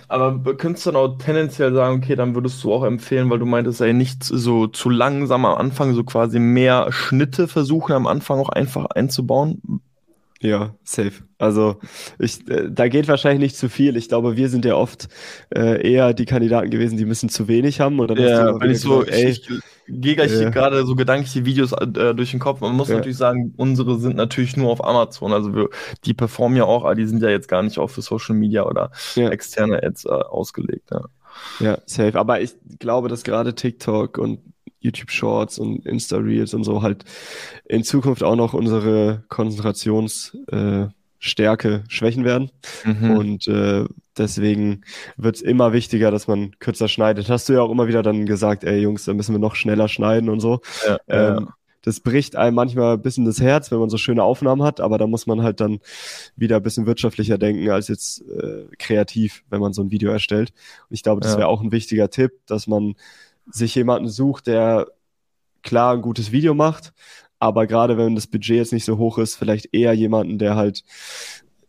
Aber 0.09 0.57
könntest 0.57 0.87
du 0.87 0.93
dann 0.93 1.01
auch 1.03 1.19
tendenziell 1.19 1.75
sagen, 1.75 1.99
okay, 1.99 2.17
dann 2.17 2.35
würdest 2.35 2.63
du 2.65 2.73
auch 2.73 2.83
empfehlen, 2.85 3.29
weil 3.29 3.39
du 3.39 3.45
meintest, 3.47 3.81
ey, 3.83 3.93
nicht 3.93 4.25
so 4.25 4.67
zu 4.67 4.89
langsam 4.89 5.45
am 5.45 5.59
Anfang, 5.59 5.95
so 5.95 6.03
quasi 6.05 6.39
mehr 6.39 6.91
Schnitte 6.93 7.47
versuchen 7.47 7.93
am 7.93 8.07
Anfang 8.07 8.39
auch 8.39 8.49
einfach 8.49 8.87
einzubauen? 8.87 9.83
Ja, 10.41 10.75
safe. 10.85 11.25
Also 11.39 11.79
ich, 12.19 12.49
äh, 12.49 12.69
da 12.71 12.89
geht 12.89 13.09
wahrscheinlich 13.09 13.41
nicht 13.41 13.57
zu 13.57 13.69
viel. 13.69 13.97
Ich 13.97 14.09
glaube, 14.09 14.37
wir 14.37 14.49
sind 14.49 14.65
ja 14.65 14.77
oft 14.77 15.09
äh, 15.51 15.83
eher 15.91 16.15
die 16.15 16.27
Kandidaten 16.27 16.71
gewesen, 16.71 16.97
die 16.97 17.05
müssen 17.05 17.29
zu 17.29 17.49
wenig 17.49 17.81
haben. 17.81 17.99
Und 17.99 18.09
dann 18.09 18.19
ja, 18.19 18.61
wenn 18.61 18.71
ich 18.71 18.81
so, 18.81 19.01
gesagt, 19.01 19.13
ey, 19.13 19.31
ich, 19.31 19.51
ich 19.51 19.61
gehe 19.89 20.15
gleich 20.15 20.33
ja. 20.33 20.51
gerade 20.51 20.87
so 20.87 20.95
gedankliche 20.95 21.45
Videos 21.45 21.73
äh, 21.73 22.15
durch 22.15 22.31
den 22.31 22.39
Kopf. 22.39 22.61
Man 22.61 22.77
muss 22.77 22.89
ja. 22.89 22.97
natürlich 22.97 23.17
sagen, 23.17 23.53
unsere 23.57 23.99
sind 23.99 24.15
natürlich 24.15 24.57
nur 24.57 24.71
auf 24.71 24.85
Amazon. 24.85 25.33
Also 25.33 25.55
wir, 25.55 25.71
die 26.05 26.15
performen 26.15 26.57
ja 26.57 26.65
auch, 26.65 26.85
aber 26.85 26.95
die 26.95 27.07
sind 27.07 27.21
ja 27.21 27.31
jetzt 27.31 27.49
gar 27.49 27.65
nicht 27.65 27.79
auch 27.79 27.91
für 27.91 28.03
Social 28.03 28.37
Media 28.37 28.65
oder 28.65 28.93
ja. 29.17 29.31
externe 29.31 29.83
Ads 29.83 30.05
äh, 30.05 30.09
ausgelegt. 30.11 30.91
Ja. 30.93 31.05
ja, 31.59 31.79
safe. 31.85 32.17
Aber 32.19 32.41
ich 32.41 32.55
glaube, 32.79 33.09
dass 33.09 33.25
gerade 33.25 33.57
TikTok 33.57 34.19
und 34.19 34.41
YouTube 34.81 35.11
Shorts 35.11 35.59
und 35.59 35.87
Insta 35.87 36.19
Reels 36.19 36.55
und 36.55 36.65
so 36.65 36.83
halt 36.83 37.05
in 37.65 37.85
Zukunft 37.85 38.23
auch 38.23 38.37
noch 38.37 38.55
unsere 38.55 39.25
Konzentrationsstärke 39.29 40.93
äh, 41.69 41.81
schwächen 41.89 42.25
werden. 42.25 42.51
Mhm. 42.85 43.11
Und 43.11 43.49
äh, 43.49 43.85
deswegen 44.17 44.83
wird 45.17 45.37
es 45.37 45.43
immer 45.43 45.73
wichtiger, 45.73 46.11
dass 46.11 46.29
man 46.29 46.53
kürzer 46.59 46.89
schneidet. 46.89 47.29
Hast 47.29 47.49
du 47.49 47.55
ja 47.55 47.63
auch 47.63 47.71
immer 47.71 47.89
wieder 47.89 48.03
dann 48.03 48.27
gesagt, 48.27 48.65
ey 48.65 48.81
Jungs, 48.81 49.05
da 49.05 49.15
müssen 49.15 49.35
wir 49.35 49.41
noch 49.41 49.55
schneller 49.55 49.89
schneiden 49.89 50.29
und 50.29 50.41
so. 50.41 50.61
Ja, 50.87 50.99
ähm, 51.09 51.45
ja. 51.45 51.55
Das 51.83 52.01
bricht 52.01 52.37
einem 52.37 52.57
manchmal 52.57 52.95
ein 52.95 53.03
bisschen 53.03 53.25
das 53.25 53.41
Herz, 53.41 53.71
wenn 53.71 53.79
man 53.79 53.89
so 53.89 53.97
schöne 53.97 54.23
Aufnahmen 54.23 54.63
hat, 54.63 54.81
aber 54.81 54.99
da 54.99 55.07
muss 55.07 55.27
man 55.27 55.43
halt 55.43 55.61
dann 55.61 55.79
wieder 56.37 56.57
ein 56.57 56.63
bisschen 56.63 56.87
wirtschaftlicher 56.87 57.39
denken 57.39 57.71
als 57.71 57.89
jetzt 57.89 58.23
äh, 58.29 58.65
kreativ, 58.79 59.43
wenn 59.49 59.61
man 59.61 59.73
so 59.73 59.83
ein 59.83 59.91
Video 59.91 60.11
erstellt. 60.11 60.51
Und 60.91 60.95
ich 60.95 61.03
glaube, 61.03 61.21
das 61.21 61.33
ja. 61.33 61.39
wäre 61.39 61.49
auch 61.49 61.63
ein 61.63 61.73
wichtiger 61.73 62.11
Tipp, 62.11 62.33
dass 62.47 62.67
man 62.67 62.95
sich 63.51 63.75
jemanden 63.75 64.09
sucht, 64.09 64.47
der 64.47 64.89
klar 65.63 65.95
ein 65.95 66.03
gutes 66.03 66.33
Video 66.33 66.55
macht, 66.55 66.93
aber 67.39 67.67
gerade 67.67 67.97
wenn 67.97 68.15
das 68.15 68.27
Budget 68.27 68.57
jetzt 68.57 68.73
nicht 68.73 68.85
so 68.85 68.99
hoch 68.99 69.19
ist, 69.19 69.37
vielleicht 69.37 69.73
eher 69.73 69.93
jemanden, 69.93 70.39
der 70.39 70.57
halt 70.57 70.85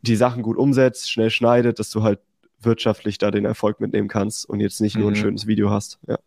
die 0.02 0.16
Sachen 0.16 0.44
gut 0.44 0.58
umsetzt, 0.58 1.12
schnell 1.12 1.30
schneidet, 1.30 1.80
dass 1.80 1.90
du 1.90 2.04
halt 2.04 2.20
wirtschaftlich 2.62 3.18
da 3.18 3.32
den 3.32 3.46
Erfolg 3.46 3.80
mitnehmen 3.80 4.08
kannst 4.08 4.48
und 4.48 4.60
jetzt 4.60 4.82
nicht 4.82 4.96
mhm. 4.96 5.02
nur 5.02 5.12
ein 5.12 5.18
mhm. 5.18 5.22
schönes 5.22 5.48
Video 5.48 5.70
hast. 5.70 6.00
Ja. 6.08 6.18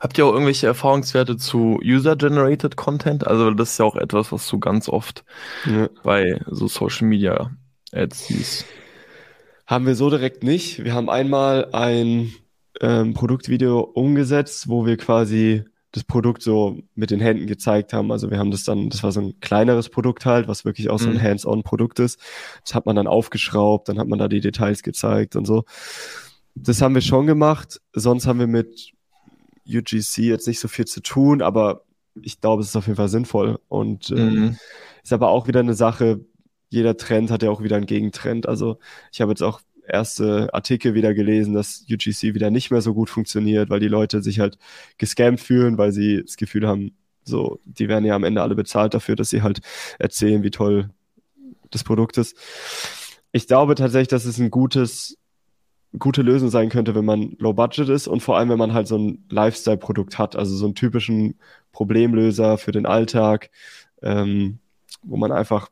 Habt 0.00 0.18
ihr 0.18 0.26
auch 0.26 0.32
irgendwelche 0.32 0.66
Erfahrungswerte 0.66 1.36
zu 1.36 1.78
User-Generated 1.82 2.76
Content? 2.76 3.26
Also 3.26 3.50
das 3.52 3.72
ist 3.72 3.78
ja 3.78 3.84
auch 3.84 3.96
etwas, 3.96 4.32
was 4.32 4.48
du 4.48 4.58
ganz 4.58 4.88
oft 4.88 5.24
ja. 5.66 5.88
bei 6.02 6.40
so 6.46 6.66
Social 6.66 7.06
Media 7.06 7.52
Ads 7.92 8.26
siehst. 8.26 8.64
Haben 9.66 9.86
wir 9.86 9.94
so 9.94 10.10
direkt 10.10 10.42
nicht. 10.42 10.82
Wir 10.82 10.94
haben 10.94 11.08
einmal 11.08 11.68
ein 11.72 12.32
ähm, 12.80 13.14
Produktvideo 13.14 13.80
umgesetzt, 13.80 14.68
wo 14.68 14.86
wir 14.86 14.96
quasi 14.96 15.64
das 15.92 16.04
Produkt 16.04 16.42
so 16.42 16.78
mit 16.94 17.10
den 17.10 17.20
Händen 17.20 17.46
gezeigt 17.46 17.92
haben. 17.92 18.12
Also 18.12 18.30
wir 18.30 18.38
haben 18.38 18.50
das 18.50 18.64
dann, 18.64 18.90
das 18.90 19.02
war 19.02 19.10
so 19.10 19.20
ein 19.20 19.40
kleineres 19.40 19.88
Produkt 19.88 20.24
halt, 20.24 20.46
was 20.46 20.64
wirklich 20.64 20.88
auch 20.88 20.98
so 20.98 21.08
ein 21.08 21.16
mhm. 21.16 21.22
Hands-on-Produkt 21.22 21.98
ist. 21.98 22.20
Das 22.64 22.74
hat 22.74 22.86
man 22.86 22.96
dann 22.96 23.08
aufgeschraubt, 23.08 23.88
dann 23.88 23.98
hat 23.98 24.06
man 24.06 24.18
da 24.18 24.28
die 24.28 24.40
Details 24.40 24.82
gezeigt 24.82 25.34
und 25.34 25.46
so. 25.46 25.64
Das 26.54 26.80
haben 26.80 26.94
wir 26.94 27.02
schon 27.02 27.26
gemacht. 27.26 27.80
Sonst 27.92 28.26
haben 28.26 28.38
wir 28.38 28.46
mit 28.46 28.92
UGC 29.66 30.18
jetzt 30.18 30.46
nicht 30.46 30.60
so 30.60 30.68
viel 30.68 30.86
zu 30.86 31.00
tun, 31.02 31.42
aber 31.42 31.82
ich 32.22 32.40
glaube, 32.40 32.62
es 32.62 32.68
ist 32.68 32.76
auf 32.76 32.86
jeden 32.86 32.96
Fall 32.96 33.08
sinnvoll. 33.08 33.58
Und 33.68 34.10
ähm, 34.10 34.34
mhm. 34.34 34.56
ist 35.02 35.12
aber 35.12 35.28
auch 35.28 35.48
wieder 35.48 35.60
eine 35.60 35.74
Sache, 35.74 36.20
jeder 36.68 36.96
Trend 36.96 37.32
hat 37.32 37.42
ja 37.42 37.50
auch 37.50 37.62
wieder 37.62 37.76
einen 37.76 37.86
Gegentrend. 37.86 38.48
Also 38.48 38.78
ich 39.12 39.20
habe 39.20 39.32
jetzt 39.32 39.42
auch 39.42 39.60
erste 39.90 40.52
Artikel 40.54 40.94
wieder 40.94 41.14
gelesen, 41.14 41.54
dass 41.54 41.84
UGC 41.90 42.34
wieder 42.34 42.50
nicht 42.50 42.70
mehr 42.70 42.80
so 42.80 42.94
gut 42.94 43.10
funktioniert, 43.10 43.70
weil 43.70 43.80
die 43.80 43.88
Leute 43.88 44.22
sich 44.22 44.40
halt 44.40 44.58
gescampt 44.98 45.40
fühlen, 45.40 45.78
weil 45.78 45.92
sie 45.92 46.22
das 46.22 46.36
Gefühl 46.36 46.66
haben, 46.66 46.92
so, 47.24 47.60
die 47.64 47.88
werden 47.88 48.04
ja 48.04 48.14
am 48.14 48.24
Ende 48.24 48.42
alle 48.42 48.54
bezahlt 48.54 48.94
dafür, 48.94 49.16
dass 49.16 49.30
sie 49.30 49.42
halt 49.42 49.60
erzählen, 49.98 50.42
wie 50.42 50.50
toll 50.50 50.90
das 51.70 51.84
Produkt 51.84 52.18
ist. 52.18 52.36
Ich 53.32 53.46
glaube 53.46 53.74
tatsächlich, 53.74 54.08
dass 54.08 54.24
es 54.24 54.38
ein 54.38 54.50
gutes, 54.50 55.18
gute 55.98 56.22
Lösung 56.22 56.50
sein 56.50 56.68
könnte, 56.68 56.94
wenn 56.94 57.04
man 57.04 57.36
low 57.38 57.52
budget 57.52 57.88
ist 57.88 58.08
und 58.08 58.20
vor 58.22 58.36
allem, 58.36 58.48
wenn 58.48 58.58
man 58.58 58.74
halt 58.74 58.88
so 58.88 58.98
ein 58.98 59.24
Lifestyle-Produkt 59.30 60.18
hat, 60.18 60.36
also 60.36 60.54
so 60.56 60.66
einen 60.66 60.74
typischen 60.74 61.38
Problemlöser 61.72 62.58
für 62.58 62.72
den 62.72 62.86
Alltag, 62.86 63.50
ähm, 64.02 64.58
wo 65.02 65.16
man 65.16 65.32
einfach, 65.32 65.68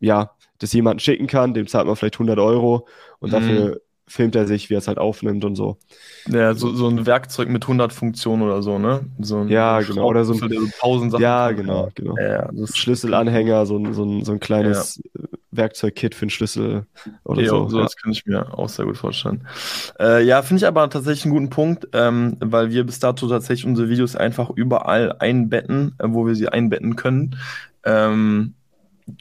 ja, 0.00 0.30
das 0.58 0.72
jemanden 0.72 1.00
schicken 1.00 1.26
kann, 1.26 1.54
dem 1.54 1.66
zahlt 1.66 1.86
man 1.86 1.96
vielleicht 1.96 2.16
100 2.16 2.38
Euro 2.38 2.86
und 3.18 3.30
mhm. 3.30 3.32
dafür 3.32 3.80
filmt 4.06 4.36
er 4.36 4.46
sich, 4.46 4.68
wie 4.68 4.74
er 4.74 4.78
es 4.78 4.88
halt 4.88 4.98
aufnimmt 4.98 5.44
und 5.44 5.56
so. 5.56 5.78
Ja, 6.28 6.54
so, 6.54 6.74
so 6.74 6.88
ein 6.88 7.06
Werkzeug 7.06 7.48
mit 7.48 7.64
100 7.64 7.92
Funktionen 7.92 8.42
oder 8.42 8.62
so, 8.62 8.78
ne? 8.78 9.00
So 9.18 9.38
ein 9.40 9.48
ja, 9.48 9.80
genau. 9.80 10.06
Oder 10.06 10.24
so 10.24 10.34
ein, 10.34 10.48
der 10.48 10.60
so 10.60 10.66
tausend 10.78 11.12
Sachen 11.12 11.22
Ja, 11.22 11.50
genau, 11.52 11.88
genau. 11.94 12.16
Ja, 12.18 12.50
das 12.52 12.76
Schlüsselanhänger, 12.76 13.66
so 13.66 13.78
ein, 13.78 13.94
so 13.94 14.04
ein, 14.04 14.24
so 14.24 14.32
ein 14.32 14.40
kleines 14.40 15.00
ja. 15.02 15.20
Werkzeugkit 15.52 16.14
für 16.14 16.22
einen 16.22 16.30
Schlüssel 16.30 16.86
oder 17.24 17.42
ja, 17.42 17.48
so. 17.48 17.68
so 17.68 17.80
das 17.80 17.96
kann 17.96 18.12
ich 18.12 18.26
mir 18.26 18.58
auch 18.58 18.68
sehr 18.68 18.84
gut 18.84 18.96
vorstellen. 18.96 19.46
Äh, 19.98 20.24
ja, 20.24 20.42
finde 20.42 20.60
ich 20.60 20.66
aber 20.66 20.88
tatsächlich 20.90 21.24
einen 21.24 21.34
guten 21.34 21.50
Punkt, 21.50 21.88
ähm, 21.92 22.36
weil 22.40 22.70
wir 22.70 22.84
bis 22.84 22.98
dato 22.98 23.26
tatsächlich 23.26 23.66
unsere 23.66 23.88
Videos 23.88 24.16
einfach 24.16 24.50
überall 24.50 25.16
einbetten, 25.18 25.94
äh, 25.98 26.06
wo 26.08 26.26
wir 26.26 26.34
sie 26.34 26.48
einbetten 26.48 26.96
können. 26.96 27.36
Ähm, 27.84 28.54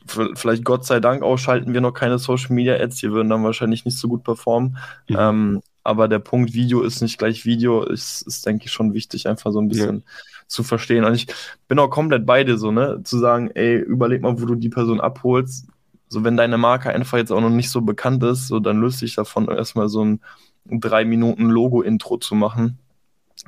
vielleicht 0.06 0.64
Gott 0.64 0.86
sei 0.86 1.00
Dank 1.00 1.24
auch 1.24 1.38
schalten 1.38 1.74
wir 1.74 1.82
noch 1.82 1.94
keine 1.94 2.18
Social 2.18 2.54
Media 2.54 2.76
Ads, 2.76 2.98
die 2.98 3.12
würden 3.12 3.30
dann 3.30 3.44
wahrscheinlich 3.44 3.86
nicht 3.86 3.98
so 3.98 4.08
gut 4.08 4.24
performen. 4.24 4.78
Mhm. 5.10 5.16
Ähm, 5.20 5.62
aber 5.84 6.08
der 6.08 6.20
Punkt 6.20 6.54
Video 6.54 6.82
ist 6.82 7.02
nicht 7.02 7.18
gleich 7.18 7.46
Video, 7.46 7.84
ist, 7.84 8.22
ist 8.22 8.46
denke 8.46 8.66
ich, 8.66 8.72
schon 8.72 8.94
wichtig, 8.94 9.28
einfach 9.28 9.52
so 9.52 9.60
ein 9.60 9.68
bisschen 9.68 9.98
ja. 9.98 10.04
zu 10.48 10.64
verstehen. 10.64 11.04
Und 11.04 11.14
ich 11.14 11.28
bin 11.68 11.80
auch 11.80 11.90
komplett 11.90 12.26
bei 12.26 12.44
dir 12.46 12.58
so, 12.58 12.72
ne, 12.72 13.02
zu 13.04 13.18
sagen, 13.18 13.52
ey, 13.54 13.78
überleg 13.78 14.22
mal, 14.22 14.42
wo 14.42 14.46
du 14.46 14.56
die 14.56 14.70
Person 14.70 15.02
abholst. 15.02 15.68
So, 16.08 16.24
wenn 16.24 16.38
deine 16.38 16.58
Marke 16.58 16.90
einfach 16.90 17.18
jetzt 17.18 17.32
auch 17.32 17.42
noch 17.42 17.50
nicht 17.50 17.70
so 17.70 17.82
bekannt 17.82 18.24
ist, 18.24 18.48
so, 18.48 18.60
dann 18.60 18.80
löst 18.80 19.00
sich 19.00 19.16
davon 19.16 19.50
erstmal 19.50 19.90
so 19.90 20.06
ein 20.06 20.22
drei 20.66 21.04
Minuten 21.04 21.50
Logo-Intro 21.50 22.18
zu 22.18 22.36
machen. 22.36 22.80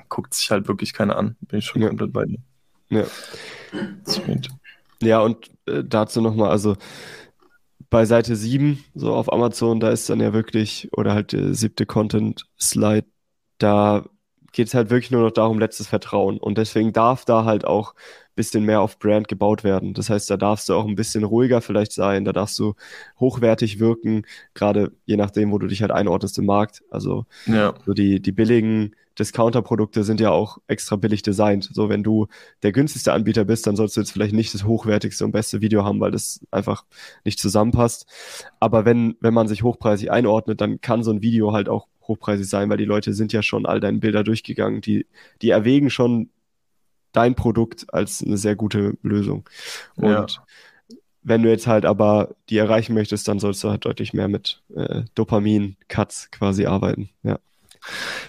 Guckt 0.09 0.33
sich 0.33 0.51
halt 0.51 0.67
wirklich 0.67 0.91
keiner 0.91 1.15
an. 1.15 1.37
Bin 1.41 1.59
ich 1.59 1.65
schon 1.65 1.81
ja. 1.81 1.87
komplett 1.87 2.11
bei 2.11 2.25
dir. 2.25 2.39
Ja. 2.89 3.05
Sweet. 4.05 4.49
Ja, 5.01 5.21
und 5.21 5.49
äh, 5.67 5.83
dazu 5.83 6.21
nochmal, 6.21 6.49
also 6.51 6.75
bei 7.89 8.05
Seite 8.05 8.35
7, 8.35 8.83
so 8.93 9.13
auf 9.13 9.31
Amazon, 9.31 9.79
da 9.79 9.89
ist 9.89 10.09
dann 10.09 10.19
ja 10.19 10.33
wirklich, 10.33 10.89
oder 10.93 11.13
halt 11.13 11.31
der 11.31 11.53
siebte 11.53 11.85
Content-Slide, 11.85 13.05
da 13.57 14.05
geht 14.51 14.67
es 14.67 14.73
halt 14.73 14.89
wirklich 14.89 15.11
nur 15.11 15.21
noch 15.21 15.31
darum, 15.31 15.59
letztes 15.59 15.87
Vertrauen. 15.87 16.37
Und 16.39 16.57
deswegen 16.57 16.93
darf 16.93 17.25
da 17.25 17.45
halt 17.45 17.65
auch 17.65 17.93
bisschen 18.35 18.63
mehr 18.65 18.81
auf 18.81 18.99
Brand 18.99 19.27
gebaut 19.27 19.63
werden. 19.63 19.93
Das 19.93 20.09
heißt, 20.09 20.29
da 20.29 20.37
darfst 20.37 20.69
du 20.69 20.73
auch 20.73 20.85
ein 20.85 20.95
bisschen 20.95 21.23
ruhiger 21.23 21.61
vielleicht 21.61 21.91
sein, 21.91 22.25
da 22.25 22.33
darfst 22.33 22.59
du 22.59 22.73
hochwertig 23.19 23.79
wirken, 23.79 24.23
gerade 24.53 24.91
je 25.05 25.17
nachdem, 25.17 25.51
wo 25.51 25.57
du 25.57 25.67
dich 25.67 25.81
halt 25.81 25.91
einordnest 25.91 26.37
im 26.37 26.45
Markt. 26.45 26.83
Also 26.89 27.25
ja. 27.45 27.73
so 27.85 27.93
die, 27.93 28.21
die 28.21 28.31
billigen 28.31 28.95
Discounter-Produkte 29.17 30.03
sind 30.03 30.19
ja 30.19 30.31
auch 30.31 30.57
extra 30.67 30.95
billig 30.97 31.21
designt. 31.21 31.69
So, 31.71 31.89
wenn 31.89 32.03
du 32.03 32.27
der 32.63 32.71
günstigste 32.71 33.13
Anbieter 33.13 33.45
bist, 33.45 33.65
dann 33.65 33.75
sollst 33.75 33.95
du 33.95 34.01
jetzt 34.01 34.11
vielleicht 34.11 34.33
nicht 34.33 34.53
das 34.53 34.65
hochwertigste 34.65 35.23
und 35.23 35.31
beste 35.31 35.61
Video 35.61 35.85
haben, 35.85 35.99
weil 35.99 36.11
das 36.11 36.45
einfach 36.51 36.85
nicht 37.23 37.39
zusammenpasst. 37.39 38.05
Aber 38.59 38.85
wenn, 38.85 39.15
wenn 39.21 39.33
man 39.33 39.47
sich 39.47 39.63
hochpreisig 39.63 40.11
einordnet, 40.11 40.59
dann 40.61 40.81
kann 40.81 41.03
so 41.03 41.11
ein 41.11 41.21
Video 41.21 41.53
halt 41.53 41.69
auch 41.69 41.87
hochpreisig 42.07 42.47
sein, 42.47 42.69
weil 42.69 42.77
die 42.77 42.85
Leute 42.85 43.13
sind 43.13 43.33
ja 43.33 43.41
schon 43.41 43.65
all 43.65 43.79
deine 43.79 43.99
Bilder 43.99 44.23
durchgegangen. 44.23 44.81
Die, 44.81 45.07
die 45.41 45.49
erwägen 45.49 45.89
schon 45.89 46.29
dein 47.15 47.35
Produkt 47.35 47.85
als 47.93 48.23
eine 48.23 48.37
sehr 48.37 48.55
gute 48.55 48.97
Lösung. 49.01 49.47
Und 49.95 50.09
ja. 50.09 50.25
wenn 51.23 51.43
du 51.43 51.49
jetzt 51.49 51.67
halt 51.67 51.85
aber 51.85 52.29
die 52.49 52.57
erreichen 52.57 52.93
möchtest, 52.93 53.27
dann 53.27 53.39
sollst 53.39 53.63
du 53.63 53.69
halt 53.69 53.85
deutlich 53.85 54.13
mehr 54.13 54.27
mit 54.27 54.61
äh, 54.75 55.03
Dopamin-Cuts 55.15 56.31
quasi 56.31 56.65
arbeiten. 56.65 57.09
Ja. 57.23 57.39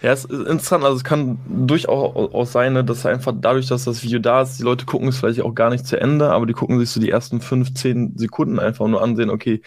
Ja, 0.02 0.12
es 0.12 0.24
ist 0.24 0.46
interessant. 0.46 0.84
Also 0.84 0.96
es 0.96 1.04
kann 1.04 1.38
durchaus 1.48 2.52
sein, 2.52 2.74
ne, 2.74 2.84
dass 2.84 3.06
einfach 3.06 3.32
dadurch, 3.34 3.66
dass 3.66 3.84
das 3.84 4.02
Video 4.02 4.18
da 4.18 4.42
ist, 4.42 4.58
die 4.58 4.62
Leute 4.62 4.84
gucken 4.84 5.08
es 5.08 5.18
vielleicht 5.18 5.40
auch 5.40 5.54
gar 5.54 5.70
nicht 5.70 5.86
zu 5.86 5.98
Ende, 5.98 6.30
aber 6.30 6.46
die 6.46 6.52
gucken 6.52 6.78
sich 6.78 6.90
so 6.90 7.00
die 7.00 7.10
ersten 7.10 7.40
fünf, 7.40 7.72
zehn 7.74 8.16
Sekunden 8.18 8.58
einfach 8.58 8.86
nur 8.86 9.02
ansehen, 9.02 9.30
okay, 9.30 9.62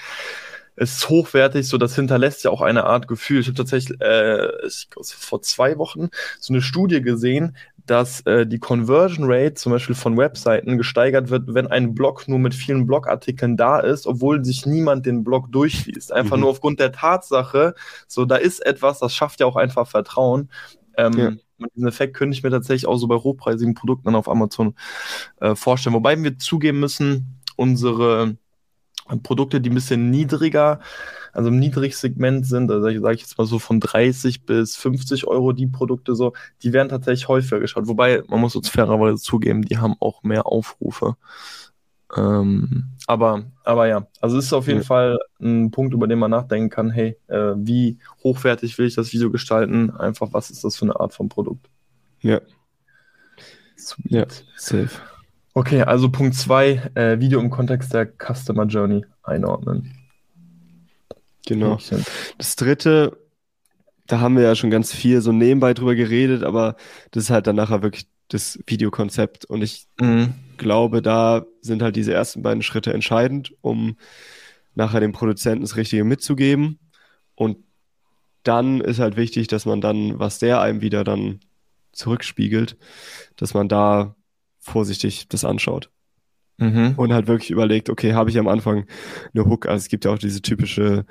es 0.75 0.97
ist 0.97 1.09
hochwertig, 1.09 1.67
so 1.67 1.77
das 1.77 1.95
hinterlässt 1.95 2.43
ja 2.45 2.51
auch 2.51 2.61
eine 2.61 2.85
Art 2.85 3.07
Gefühl. 3.07 3.41
Ich 3.41 3.47
habe 3.47 3.57
tatsächlich 3.57 3.99
äh, 3.99 4.47
ich, 4.65 4.87
vor 5.03 5.41
zwei 5.41 5.77
Wochen 5.77 6.09
so 6.39 6.53
eine 6.53 6.61
Studie 6.61 7.01
gesehen, 7.01 7.57
dass 7.85 8.21
äh, 8.21 8.45
die 8.45 8.59
Conversion 8.59 9.25
Rate 9.29 9.55
zum 9.55 9.71
Beispiel 9.71 9.95
von 9.95 10.17
Webseiten 10.17 10.77
gesteigert 10.77 11.29
wird, 11.29 11.53
wenn 11.53 11.67
ein 11.67 11.93
Blog 11.93 12.27
nur 12.27 12.39
mit 12.39 12.53
vielen 12.53 12.85
Blogartikeln 12.87 13.57
da 13.57 13.79
ist, 13.79 14.07
obwohl 14.07 14.43
sich 14.43 14.65
niemand 14.65 15.05
den 15.05 15.23
Blog 15.23 15.51
durchliest. 15.51 16.11
Einfach 16.11 16.35
mhm. 16.35 16.41
nur 16.41 16.49
aufgrund 16.51 16.79
der 16.79 16.91
Tatsache, 16.91 17.75
so 18.07 18.25
da 18.25 18.35
ist 18.35 18.65
etwas, 18.65 18.99
das 18.99 19.13
schafft 19.13 19.39
ja 19.39 19.45
auch 19.45 19.55
einfach 19.55 19.87
Vertrauen. 19.87 20.49
Ähm, 20.97 21.13
ja. 21.13 21.31
Diesen 21.75 21.87
Effekt 21.87 22.15
könnte 22.15 22.35
ich 22.35 22.43
mir 22.43 22.51
tatsächlich 22.51 22.87
auch 22.87 22.97
so 22.97 23.07
bei 23.07 23.15
hochpreisigen 23.15 23.73
Produkten 23.73 24.05
dann 24.05 24.15
auf 24.15 24.29
Amazon 24.29 24.75
äh, 25.41 25.55
vorstellen. 25.55 25.95
Wobei 25.95 26.21
wir 26.21 26.37
zugeben 26.37 26.79
müssen, 26.79 27.39
unsere 27.57 28.37
Produkte, 29.17 29.61
die 29.61 29.69
ein 29.69 29.75
bisschen 29.75 30.09
niedriger, 30.09 30.79
also 31.33 31.49
im 31.49 31.59
Niedrigsegment 31.59 32.45
sind, 32.45 32.71
also 32.71 32.83
sage 32.83 33.15
ich 33.15 33.21
jetzt 33.21 33.37
mal 33.37 33.45
so 33.45 33.59
von 33.59 33.79
30 33.79 34.45
bis 34.45 34.75
50 34.75 35.27
Euro 35.27 35.51
die 35.51 35.67
Produkte 35.67 36.15
so, 36.15 36.33
die 36.63 36.73
werden 36.73 36.89
tatsächlich 36.89 37.27
häufiger 37.27 37.59
geschaut. 37.59 37.87
Wobei, 37.87 38.23
man 38.27 38.39
muss 38.39 38.55
uns 38.55 38.69
fairerweise 38.69 39.21
zugeben, 39.21 39.63
die 39.63 39.77
haben 39.77 39.95
auch 39.99 40.23
mehr 40.23 40.45
Aufrufe. 40.45 41.15
Ähm, 42.15 42.85
aber, 43.05 43.43
aber 43.63 43.87
ja, 43.87 44.07
also 44.19 44.37
es 44.37 44.45
ist 44.45 44.53
auf 44.53 44.67
jeden 44.67 44.79
ja. 44.79 44.85
Fall 44.85 45.19
ein 45.39 45.69
Punkt, 45.71 45.93
über 45.93 46.07
den 46.07 46.19
man 46.19 46.31
nachdenken 46.31 46.69
kann, 46.69 46.89
hey, 46.89 47.17
äh, 47.27 47.53
wie 47.55 47.99
hochwertig 48.23 48.77
will 48.77 48.87
ich 48.87 48.95
das 48.95 49.13
Video 49.13 49.29
gestalten? 49.29 49.91
Einfach, 49.91 50.29
was 50.31 50.49
ist 50.49 50.63
das 50.63 50.75
für 50.75 50.85
eine 50.85 50.99
Art 50.99 51.13
von 51.13 51.29
Produkt? 51.29 51.69
Ja. 52.21 52.41
Ja, 54.05 54.25
safe. 54.57 54.89
Okay, 55.59 55.81
also 55.81 56.07
Punkt 56.09 56.35
2, 56.35 56.91
äh, 56.95 57.19
Video 57.19 57.41
im 57.41 57.49
Kontext 57.49 57.93
der 57.93 58.07
Customer 58.07 58.65
Journey 58.65 59.03
einordnen. 59.23 59.93
Genau. 61.45 61.77
Das 62.37 62.55
dritte, 62.55 63.17
da 64.07 64.21
haben 64.21 64.37
wir 64.37 64.43
ja 64.43 64.55
schon 64.55 64.69
ganz 64.69 64.93
viel 64.93 65.19
so 65.19 65.33
nebenbei 65.33 65.73
drüber 65.73 65.95
geredet, 65.95 66.43
aber 66.43 66.77
das 67.11 67.25
ist 67.25 67.29
halt 67.29 67.45
dann 67.45 67.57
nachher 67.57 67.81
wirklich 67.81 68.07
das 68.29 68.57
Videokonzept. 68.67 69.43
Und 69.43 69.61
ich 69.61 69.85
mhm. 69.99 70.33
glaube, 70.55 71.01
da 71.01 71.45
sind 71.59 71.81
halt 71.81 71.97
diese 71.97 72.13
ersten 72.13 72.41
beiden 72.41 72.63
Schritte 72.63 72.93
entscheidend, 72.93 73.53
um 73.59 73.97
nachher 74.75 75.01
dem 75.01 75.11
Produzenten 75.11 75.63
das 75.63 75.75
Richtige 75.75 76.05
mitzugeben. 76.05 76.79
Und 77.35 77.57
dann 78.43 78.79
ist 78.79 78.99
halt 78.99 79.17
wichtig, 79.17 79.49
dass 79.49 79.65
man 79.65 79.81
dann, 79.81 80.19
was 80.19 80.39
der 80.39 80.61
einem 80.61 80.79
wieder 80.79 81.03
dann 81.03 81.41
zurückspiegelt, 81.91 82.77
dass 83.35 83.53
man 83.53 83.67
da 83.67 84.15
vorsichtig 84.59 85.27
das 85.29 85.45
anschaut. 85.45 85.89
Mhm. 86.57 86.93
Und 86.97 87.13
halt 87.13 87.27
wirklich 87.27 87.51
überlegt, 87.51 87.89
okay, 87.89 88.13
habe 88.13 88.29
ich 88.29 88.37
am 88.37 88.49
Anfang 88.49 88.85
eine 89.33 89.45
Hook? 89.45 89.65
Also 89.65 89.83
es 89.83 89.87
gibt 89.87 90.05
ja 90.05 90.11
auch 90.11 90.17
diese 90.17 90.41
typische 90.41 91.05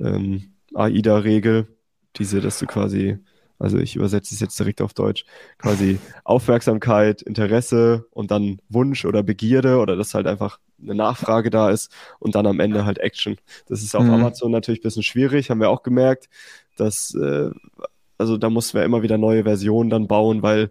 ähm, 0.00 0.54
AIDA-Regel, 0.74 1.68
diese, 2.16 2.40
dass 2.40 2.58
du 2.58 2.66
quasi, 2.66 3.18
also 3.60 3.78
ich 3.78 3.94
übersetze 3.94 4.34
es 4.34 4.40
jetzt 4.40 4.58
direkt 4.58 4.82
auf 4.82 4.94
Deutsch, 4.94 5.24
quasi 5.56 6.00
Aufmerksamkeit, 6.24 7.22
Interesse 7.22 8.06
und 8.10 8.32
dann 8.32 8.60
Wunsch 8.68 9.04
oder 9.04 9.22
Begierde 9.22 9.78
oder 9.78 9.94
dass 9.94 10.14
halt 10.14 10.26
einfach 10.26 10.58
eine 10.82 10.96
Nachfrage 10.96 11.50
da 11.50 11.70
ist 11.70 11.92
und 12.18 12.34
dann 12.34 12.46
am 12.46 12.58
Ende 12.58 12.84
halt 12.84 12.98
Action. 12.98 13.36
Das 13.66 13.82
ist 13.82 13.94
auf 13.94 14.04
mhm. 14.04 14.14
Amazon 14.14 14.50
natürlich 14.50 14.80
ein 14.80 14.84
bisschen 14.84 15.02
schwierig, 15.04 15.50
haben 15.50 15.60
wir 15.60 15.70
auch 15.70 15.84
gemerkt, 15.84 16.28
dass 16.76 17.14
äh, 17.14 17.50
also 18.18 18.36
da 18.36 18.50
mussten 18.50 18.76
wir 18.76 18.84
immer 18.84 19.02
wieder 19.02 19.16
neue 19.16 19.44
Versionen 19.44 19.90
dann 19.90 20.08
bauen, 20.08 20.42
weil 20.42 20.70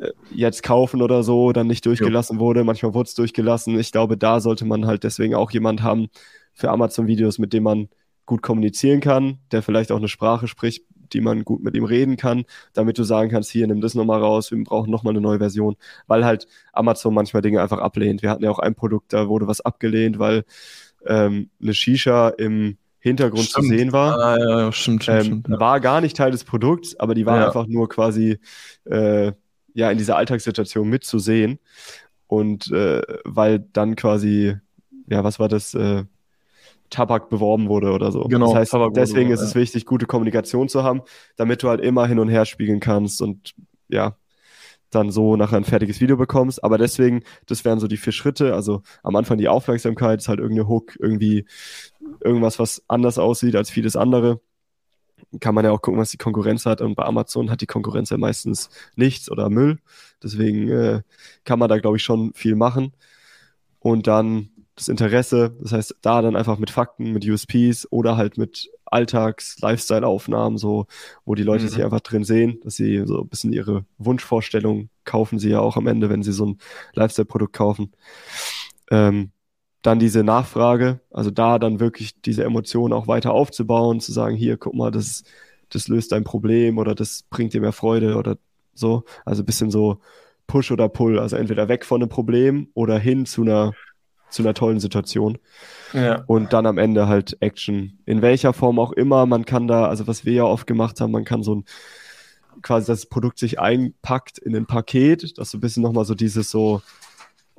äh, 0.00 0.10
jetzt 0.34 0.62
kaufen 0.62 1.00
oder 1.00 1.22
so 1.22 1.52
dann 1.52 1.68
nicht 1.68 1.86
durchgelassen 1.86 2.36
ja. 2.36 2.40
wurde. 2.40 2.64
Manchmal 2.64 2.92
wurde 2.92 3.08
es 3.08 3.14
durchgelassen. 3.14 3.78
Ich 3.78 3.92
glaube, 3.92 4.16
da 4.16 4.40
sollte 4.40 4.64
man 4.64 4.86
halt 4.86 5.04
deswegen 5.04 5.34
auch 5.34 5.52
jemand 5.52 5.82
haben 5.82 6.08
für 6.52 6.70
Amazon-Videos, 6.70 7.38
mit 7.38 7.52
dem 7.52 7.62
man 7.62 7.88
gut 8.26 8.42
kommunizieren 8.42 9.00
kann, 9.00 9.38
der 9.52 9.62
vielleicht 9.62 9.92
auch 9.92 9.96
eine 9.96 10.08
Sprache 10.08 10.48
spricht, 10.48 10.84
die 11.12 11.20
man 11.20 11.44
gut 11.44 11.62
mit 11.62 11.76
ihm 11.76 11.84
reden 11.84 12.16
kann, 12.16 12.44
damit 12.72 12.98
du 12.98 13.04
sagen 13.04 13.30
kannst, 13.30 13.50
hier, 13.50 13.66
nimm 13.66 13.80
das 13.80 13.94
nochmal 13.94 14.20
raus, 14.20 14.50
wir 14.50 14.62
brauchen 14.64 14.90
nochmal 14.90 15.12
eine 15.12 15.20
neue 15.20 15.38
Version, 15.38 15.76
weil 16.06 16.24
halt 16.24 16.46
Amazon 16.72 17.14
manchmal 17.14 17.42
Dinge 17.42 17.60
einfach 17.60 17.78
ablehnt. 17.78 18.22
Wir 18.22 18.30
hatten 18.30 18.44
ja 18.44 18.50
auch 18.50 18.58
ein 18.58 18.74
Produkt, 18.74 19.12
da 19.12 19.28
wurde 19.28 19.46
was 19.46 19.60
abgelehnt, 19.60 20.18
weil 20.18 20.44
ähm, 21.06 21.50
eine 21.60 21.74
Shisha 21.74 22.28
im 22.30 22.78
Hintergrund 23.02 23.44
stimmt. 23.44 23.66
zu 23.66 23.68
sehen 23.68 23.92
war. 23.92 24.18
Ah, 24.18 24.38
ja, 24.38 24.60
ja, 24.60 24.72
stimmt, 24.72 25.02
stimmt, 25.02 25.18
ähm, 25.18 25.24
stimmt 25.24 25.48
ja. 25.48 25.60
War 25.60 25.80
gar 25.80 26.00
nicht 26.00 26.16
Teil 26.16 26.30
des 26.30 26.44
Produkts, 26.44 26.98
aber 26.98 27.14
die 27.14 27.26
war 27.26 27.44
einfach 27.44 27.66
nur 27.66 27.88
quasi 27.88 28.38
äh, 28.84 29.32
ja 29.74 29.90
in 29.90 29.98
dieser 29.98 30.16
Alltagssituation 30.16 30.88
mitzusehen. 30.88 31.58
Und 32.28 32.70
äh, 32.70 33.02
weil 33.24 33.58
dann 33.58 33.96
quasi, 33.96 34.56
ja, 35.08 35.24
was 35.24 35.38
war 35.38 35.48
das? 35.48 35.74
Äh, 35.74 36.04
Tabak 36.90 37.30
beworben 37.30 37.68
wurde 37.68 37.90
oder 37.92 38.12
so. 38.12 38.24
Genau. 38.24 38.48
Das 38.48 38.54
heißt, 38.54 38.72
Tabak 38.72 38.94
deswegen 38.94 39.30
wurde, 39.30 39.34
ist 39.34 39.40
es 39.40 39.54
wichtig, 39.54 39.86
gute 39.86 40.06
Kommunikation 40.06 40.68
zu 40.68 40.84
haben, 40.84 41.00
damit 41.36 41.62
du 41.62 41.68
halt 41.70 41.80
immer 41.80 42.06
hin 42.06 42.18
und 42.18 42.28
her 42.28 42.44
spiegeln 42.44 42.80
kannst 42.80 43.22
und 43.22 43.54
ja, 43.88 44.16
dann 44.94 45.10
so 45.10 45.36
nachher 45.36 45.56
ein 45.56 45.64
fertiges 45.64 46.00
Video 46.00 46.16
bekommst. 46.16 46.62
Aber 46.62 46.78
deswegen, 46.78 47.22
das 47.46 47.64
wären 47.64 47.80
so 47.80 47.88
die 47.88 47.96
vier 47.96 48.12
Schritte. 48.12 48.54
Also 48.54 48.82
am 49.02 49.16
Anfang 49.16 49.38
die 49.38 49.48
Aufmerksamkeit 49.48 50.20
ist 50.20 50.28
halt 50.28 50.38
irgendeine 50.38 50.68
Hook, 50.68 50.96
irgendwie 51.00 51.46
irgendwas, 52.20 52.58
was 52.58 52.82
anders 52.88 53.18
aussieht 53.18 53.56
als 53.56 53.70
vieles 53.70 53.96
andere. 53.96 54.40
Kann 55.40 55.54
man 55.54 55.64
ja 55.64 55.70
auch 55.70 55.80
gucken, 55.80 56.00
was 56.00 56.10
die 56.10 56.18
Konkurrenz 56.18 56.66
hat. 56.66 56.80
Und 56.80 56.94
bei 56.94 57.04
Amazon 57.04 57.50
hat 57.50 57.60
die 57.60 57.66
Konkurrenz 57.66 58.10
ja 58.10 58.18
meistens 58.18 58.70
nichts 58.96 59.30
oder 59.30 59.48
Müll. 59.48 59.78
Deswegen 60.22 60.68
äh, 60.68 61.02
kann 61.44 61.58
man 61.58 61.68
da, 61.68 61.78
glaube 61.78 61.96
ich, 61.96 62.02
schon 62.02 62.32
viel 62.34 62.56
machen. 62.56 62.92
Und 63.78 64.06
dann 64.06 64.50
das 64.74 64.88
Interesse, 64.88 65.54
das 65.60 65.72
heißt, 65.72 65.96
da 66.02 66.22
dann 66.22 66.36
einfach 66.36 66.58
mit 66.58 66.70
Fakten, 66.70 67.12
mit 67.12 67.26
USPs 67.28 67.86
oder 67.90 68.16
halt 68.16 68.38
mit 68.38 68.70
Alltags-Lifestyle-Aufnahmen, 68.86 70.58
so, 70.58 70.86
wo 71.24 71.34
die 71.34 71.42
Leute 71.42 71.64
mhm. 71.64 71.68
sich 71.68 71.82
einfach 71.82 72.00
drin 72.00 72.24
sehen, 72.24 72.60
dass 72.62 72.76
sie 72.76 73.04
so 73.06 73.22
ein 73.22 73.28
bisschen 73.28 73.52
ihre 73.52 73.84
Wunschvorstellung 73.98 74.88
kaufen 75.04 75.38
sie 75.38 75.50
ja 75.50 75.60
auch 75.60 75.76
am 75.76 75.86
Ende, 75.86 76.10
wenn 76.10 76.22
sie 76.22 76.32
so 76.32 76.46
ein 76.46 76.58
Lifestyle-Produkt 76.94 77.54
kaufen. 77.54 77.92
Ähm, 78.90 79.32
dann 79.82 79.98
diese 79.98 80.22
Nachfrage, 80.22 81.00
also 81.10 81.30
da 81.30 81.58
dann 81.58 81.80
wirklich 81.80 82.20
diese 82.22 82.44
Emotionen 82.44 82.92
auch 82.92 83.08
weiter 83.08 83.32
aufzubauen, 83.32 84.00
zu 84.00 84.12
sagen, 84.12 84.36
hier, 84.36 84.56
guck 84.56 84.74
mal, 84.74 84.92
das, 84.92 85.24
das 85.68 85.88
löst 85.88 86.12
dein 86.12 86.24
Problem 86.24 86.78
oder 86.78 86.94
das 86.94 87.24
bringt 87.28 87.52
dir 87.52 87.60
mehr 87.60 87.72
Freude 87.72 88.16
oder 88.16 88.38
so. 88.74 89.04
Also 89.24 89.42
ein 89.42 89.46
bisschen 89.46 89.70
so 89.70 89.98
Push 90.46 90.70
oder 90.70 90.88
Pull, 90.88 91.18
also 91.18 91.36
entweder 91.36 91.68
weg 91.68 91.84
von 91.84 92.00
einem 92.00 92.08
Problem 92.08 92.68
oder 92.74 92.98
hin 92.98 93.26
zu 93.26 93.42
einer, 93.42 93.72
zu 94.30 94.42
einer 94.42 94.54
tollen 94.54 94.78
Situation. 94.78 95.38
Ja. 95.92 96.22
Und 96.26 96.52
dann 96.52 96.66
am 96.66 96.78
Ende 96.78 97.08
halt 97.08 97.36
Action. 97.40 97.98
In 98.06 98.22
welcher 98.22 98.52
Form 98.52 98.78
auch 98.78 98.92
immer, 98.92 99.26
man 99.26 99.44
kann 99.44 99.66
da, 99.66 99.86
also 99.86 100.06
was 100.06 100.24
wir 100.24 100.32
ja 100.32 100.44
oft 100.44 100.66
gemacht 100.66 101.00
haben, 101.00 101.10
man 101.10 101.24
kann 101.24 101.42
so 101.42 101.56
ein, 101.56 101.64
quasi 102.62 102.86
das 102.86 103.06
Produkt 103.06 103.38
sich 103.38 103.58
einpackt 103.58 104.38
in 104.38 104.54
ein 104.54 104.66
Paket, 104.66 105.38
dass 105.38 105.50
so 105.50 105.58
ein 105.58 105.60
bisschen 105.60 105.82
nochmal 105.82 106.04
so 106.04 106.14
dieses 106.14 106.50
so, 106.50 106.82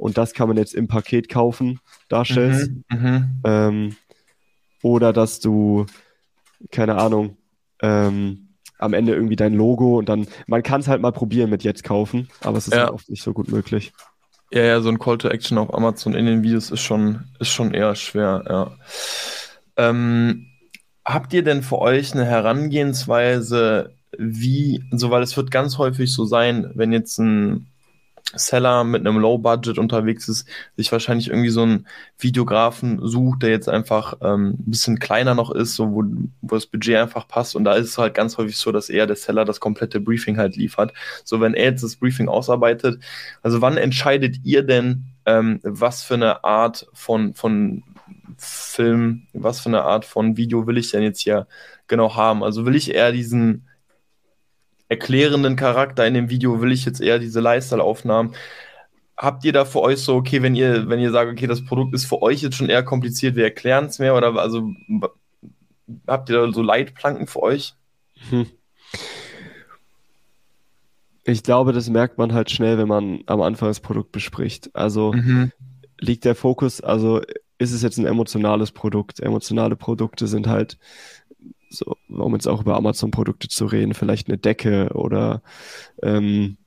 und 0.03 0.17
das 0.17 0.33
kann 0.33 0.49
man 0.49 0.57
jetzt 0.57 0.75
im 0.75 0.89
Paket 0.89 1.29
kaufen, 1.29 1.79
darstellst. 2.09 2.71
Mhm, 2.91 2.99
mhm. 2.99 3.41
ähm, 3.45 3.95
oder 4.81 5.13
dass 5.13 5.39
du, 5.39 5.85
keine 6.71 6.97
Ahnung, 6.97 7.37
ähm, 7.81 8.49
am 8.79 8.93
Ende 8.93 9.13
irgendwie 9.13 9.37
dein 9.37 9.53
Logo 9.53 9.97
und 9.97 10.09
dann, 10.09 10.27
man 10.45 10.61
kann 10.61 10.81
es 10.81 10.89
halt 10.89 11.01
mal 11.01 11.13
probieren 11.13 11.49
mit 11.49 11.63
jetzt 11.63 11.85
kaufen, 11.85 12.27
aber 12.41 12.57
es 12.57 12.67
ist 12.67 12.73
ja. 12.73 12.81
halt 12.81 12.91
oft 12.91 13.09
nicht 13.09 13.23
so 13.23 13.31
gut 13.31 13.49
möglich. 13.49 13.93
Ja, 14.51 14.63
ja, 14.63 14.81
so 14.81 14.89
ein 14.89 14.99
Call 14.99 15.19
to 15.19 15.29
Action 15.29 15.57
auf 15.57 15.73
Amazon 15.73 16.15
in 16.15 16.25
den 16.25 16.43
Videos 16.43 16.69
ist 16.69 16.81
schon, 16.81 17.23
ist 17.39 17.51
schon 17.51 17.73
eher 17.73 17.95
schwer, 17.95 18.43
ja. 18.49 18.71
Ähm, 19.77 20.47
habt 21.05 21.31
ihr 21.31 21.43
denn 21.45 21.63
für 21.63 21.79
euch 21.79 22.11
eine 22.11 22.25
Herangehensweise, 22.25 23.93
wie, 24.17 24.83
so 24.91 25.11
weil 25.11 25.23
es 25.23 25.37
wird 25.37 25.49
ganz 25.49 25.77
häufig 25.77 26.11
so 26.11 26.25
sein, 26.25 26.71
wenn 26.75 26.91
jetzt 26.91 27.19
ein 27.19 27.69
Seller 28.35 28.83
mit 28.83 29.05
einem 29.05 29.17
Low 29.17 29.37
Budget 29.37 29.77
unterwegs 29.77 30.27
ist, 30.27 30.47
sich 30.75 30.91
wahrscheinlich 30.91 31.29
irgendwie 31.29 31.49
so 31.49 31.63
einen 31.63 31.87
Videografen 32.17 32.99
sucht, 33.05 33.43
der 33.43 33.49
jetzt 33.49 33.69
einfach 33.69 34.15
ähm, 34.21 34.57
ein 34.59 34.71
bisschen 34.71 34.99
kleiner 34.99 35.35
noch 35.35 35.51
ist, 35.51 35.75
so 35.75 35.91
wo, 35.91 36.03
wo 36.41 36.55
das 36.55 36.65
Budget 36.65 36.97
einfach 36.97 37.27
passt. 37.27 37.55
Und 37.55 37.63
da 37.63 37.73
ist 37.73 37.89
es 37.89 37.97
halt 37.97 38.13
ganz 38.13 38.37
häufig 38.37 38.57
so, 38.57 38.71
dass 38.71 38.89
eher 38.89 39.07
der 39.07 39.15
Seller 39.15 39.45
das 39.45 39.59
komplette 39.59 39.99
Briefing 39.99 40.37
halt 40.37 40.55
liefert. 40.55 40.93
So, 41.23 41.41
wenn 41.41 41.53
er 41.53 41.65
jetzt 41.65 41.83
das 41.83 41.95
Briefing 41.95 42.27
ausarbeitet, 42.27 43.01
also 43.41 43.61
wann 43.61 43.77
entscheidet 43.77 44.37
ihr 44.43 44.63
denn, 44.63 45.05
ähm, 45.25 45.59
was 45.63 46.03
für 46.03 46.15
eine 46.15 46.43
Art 46.43 46.87
von, 46.93 47.33
von 47.33 47.83
Film, 48.37 49.27
was 49.33 49.61
für 49.61 49.69
eine 49.69 49.83
Art 49.83 50.05
von 50.05 50.37
Video 50.37 50.67
will 50.67 50.77
ich 50.77 50.91
denn 50.91 51.03
jetzt 51.03 51.21
hier 51.21 51.47
genau 51.87 52.15
haben? 52.15 52.43
Also 52.43 52.65
will 52.65 52.75
ich 52.75 52.93
eher 52.93 53.11
diesen 53.11 53.67
erklärenden 54.93 55.55
Charakter 55.55 56.05
in 56.05 56.13
dem 56.13 56.29
Video 56.29 56.61
will 56.61 56.71
ich 56.71 56.85
jetzt 56.85 57.01
eher 57.01 57.19
diese 57.19 57.39
Lifestyle-Aufnahmen. 57.39 58.35
Habt 59.17 59.45
ihr 59.45 59.53
da 59.53 59.65
für 59.65 59.81
euch 59.81 59.99
so, 59.99 60.15
okay, 60.15 60.41
wenn 60.41 60.55
ihr, 60.55 60.89
wenn 60.89 60.99
ihr 60.99 61.11
sagt, 61.11 61.31
okay, 61.31 61.47
das 61.47 61.65
Produkt 61.65 61.93
ist 61.93 62.05
für 62.05 62.21
euch 62.21 62.41
jetzt 62.41 62.55
schon 62.55 62.69
eher 62.69 62.83
kompliziert, 62.83 63.35
wir 63.35 63.43
erklären 63.43 63.85
es 63.85 63.99
mehr 63.99 64.15
oder 64.15 64.35
also 64.35 64.71
habt 66.07 66.29
ihr 66.29 66.37
da 66.37 66.51
so 66.51 66.61
Leitplanken 66.61 67.27
für 67.27 67.41
euch? 67.41 67.73
Hm. 68.29 68.47
Ich 71.25 71.43
glaube, 71.43 71.71
das 71.71 71.89
merkt 71.89 72.17
man 72.17 72.33
halt 72.33 72.51
schnell, 72.51 72.77
wenn 72.77 72.87
man 72.87 73.21
am 73.27 73.41
Anfang 73.41 73.69
das 73.69 73.79
Produkt 73.79 74.11
bespricht. 74.11 74.69
Also 74.73 75.13
mhm. 75.13 75.51
liegt 75.99 76.25
der 76.25 76.35
Fokus, 76.35 76.81
also 76.81 77.21
ist 77.59 77.71
es 77.71 77.81
jetzt 77.81 77.97
ein 77.97 78.05
emotionales 78.05 78.71
Produkt? 78.71 79.21
Emotionale 79.21 79.75
Produkte 79.75 80.27
sind 80.27 80.47
halt 80.47 80.77
so, 81.77 81.97
um 82.09 82.33
jetzt 82.33 82.47
auch 82.47 82.61
über 82.61 82.75
Amazon-Produkte 82.75 83.47
zu 83.47 83.65
reden, 83.65 83.93
vielleicht 83.93 84.27
eine 84.27 84.37
Decke 84.37 84.89
oder 84.93 85.41
ähm, 86.01 86.57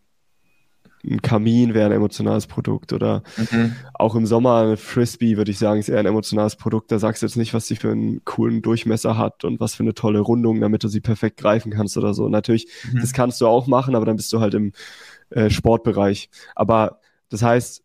ein 1.05 1.23
Kamin 1.23 1.75
wäre 1.75 1.87
ein 1.87 1.93
emotionales 1.93 2.47
Produkt 2.47 2.93
oder 2.93 3.23
mhm. 3.37 3.77
auch 3.95 4.15
im 4.17 4.27
Sommer 4.27 4.57
eine 4.57 4.77
Frisbee, 4.77 5.37
würde 5.37 5.51
ich 5.51 5.59
sagen, 5.59 5.79
ist 5.79 5.89
eher 5.89 6.01
ein 6.01 6.07
emotionales 6.07 6.57
Produkt. 6.57 6.91
Da 6.91 6.99
sagst 6.99 7.23
du 7.23 7.27
jetzt 7.27 7.37
nicht, 7.37 7.55
was 7.55 7.67
sie 7.67 7.77
für 7.77 7.93
einen 7.93 8.25
coolen 8.25 8.63
Durchmesser 8.63 9.17
hat 9.17 9.45
und 9.45 9.61
was 9.61 9.75
für 9.75 9.85
eine 9.85 9.95
tolle 9.95 10.21
Rundung, 10.21 10.61
damit 10.61 10.83
du 10.83 10.89
sie 10.89 11.01
perfekt 11.01 11.37
greifen 11.37 11.73
kannst 11.73 11.97
oder 11.97 12.13
so. 12.13 12.29
Natürlich, 12.29 12.67
mhm. 12.93 13.01
das 13.01 13.13
kannst 13.13 13.41
du 13.41 13.47
auch 13.47 13.67
machen, 13.67 13.95
aber 13.95 14.05
dann 14.05 14.17
bist 14.17 14.33
du 14.33 14.41
halt 14.41 14.55
im 14.55 14.73
äh, 15.31 15.49
Sportbereich. 15.51 16.29
Aber 16.55 17.01
das 17.29 17.43
heißt, 17.43 17.85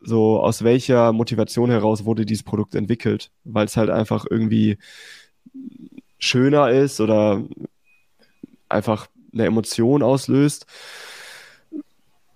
so 0.00 0.40
aus 0.40 0.64
welcher 0.64 1.12
Motivation 1.12 1.70
heraus 1.70 2.04
wurde 2.04 2.24
dieses 2.24 2.42
Produkt 2.42 2.74
entwickelt? 2.74 3.30
Weil 3.44 3.66
es 3.66 3.76
halt 3.76 3.90
einfach 3.90 4.26
irgendwie 4.28 4.78
schöner 6.20 6.70
ist 6.70 7.00
oder 7.00 7.42
einfach 8.68 9.08
eine 9.32 9.46
Emotion 9.46 10.02
auslöst. 10.02 10.66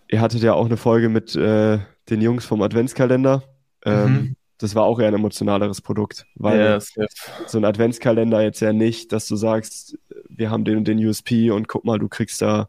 Ihr 0.09 0.21
hattet 0.21 0.43
ja 0.43 0.55
auch 0.55 0.67
eine 0.67 0.77
Folge 0.77 1.09
mit 1.09 1.35
äh, 1.37 1.79
den 2.11 2.21
Jungs 2.21 2.45
vom 2.45 2.63
Adventskalender. 2.63 3.45
Ähm, 3.85 4.13
mhm. 4.13 4.37
Das 4.59 4.75
war 4.75 4.85
auch 4.85 5.01
eher 5.01 5.09
ein 5.09 5.15
emotionaleres 5.15 5.81
Produkt, 5.81 6.27
weil 6.37 6.59
yes, 6.59 6.95
yes. 6.97 7.13
so 7.47 7.59
ein 7.59 7.65
Adventskalender 7.65 8.41
jetzt 8.41 8.61
ja 8.61 8.73
nicht, 8.73 9.13
dass 9.13 9.27
du 9.27 9.37
sagst, 9.37 9.99
wir 10.29 10.51
haben 10.51 10.65
den 10.65 10.79
und 10.79 10.89
den 10.89 11.05
USP 11.05 11.51
und 11.51 11.69
guck 11.69 11.85
mal, 11.85 11.99
du 11.99 12.09
kriegst 12.09 12.41
da 12.41 12.69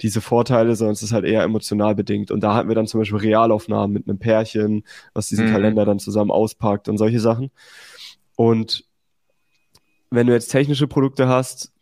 diese 0.00 0.20
Vorteile, 0.20 0.76
sondern 0.76 0.94
es 0.94 1.02
ist 1.02 1.12
halt 1.12 1.24
eher 1.24 1.42
emotional 1.42 1.94
bedingt. 1.94 2.30
Und 2.30 2.40
da 2.40 2.54
hatten 2.54 2.68
wir 2.68 2.74
dann 2.74 2.86
zum 2.86 3.00
Beispiel 3.00 3.18
Realaufnahmen 3.18 3.92
mit 3.92 4.08
einem 4.08 4.18
Pärchen, 4.18 4.84
was 5.12 5.28
diesen 5.28 5.48
mhm. 5.48 5.52
Kalender 5.52 5.84
dann 5.84 5.98
zusammen 5.98 6.30
auspackt 6.30 6.88
und 6.88 6.96
solche 6.96 7.20
Sachen. 7.20 7.50
Und 8.36 8.85
wenn 10.10 10.26
du 10.26 10.32
jetzt 10.32 10.48
technische 10.48 10.86
Produkte 10.86 11.28
hast, 11.28 11.72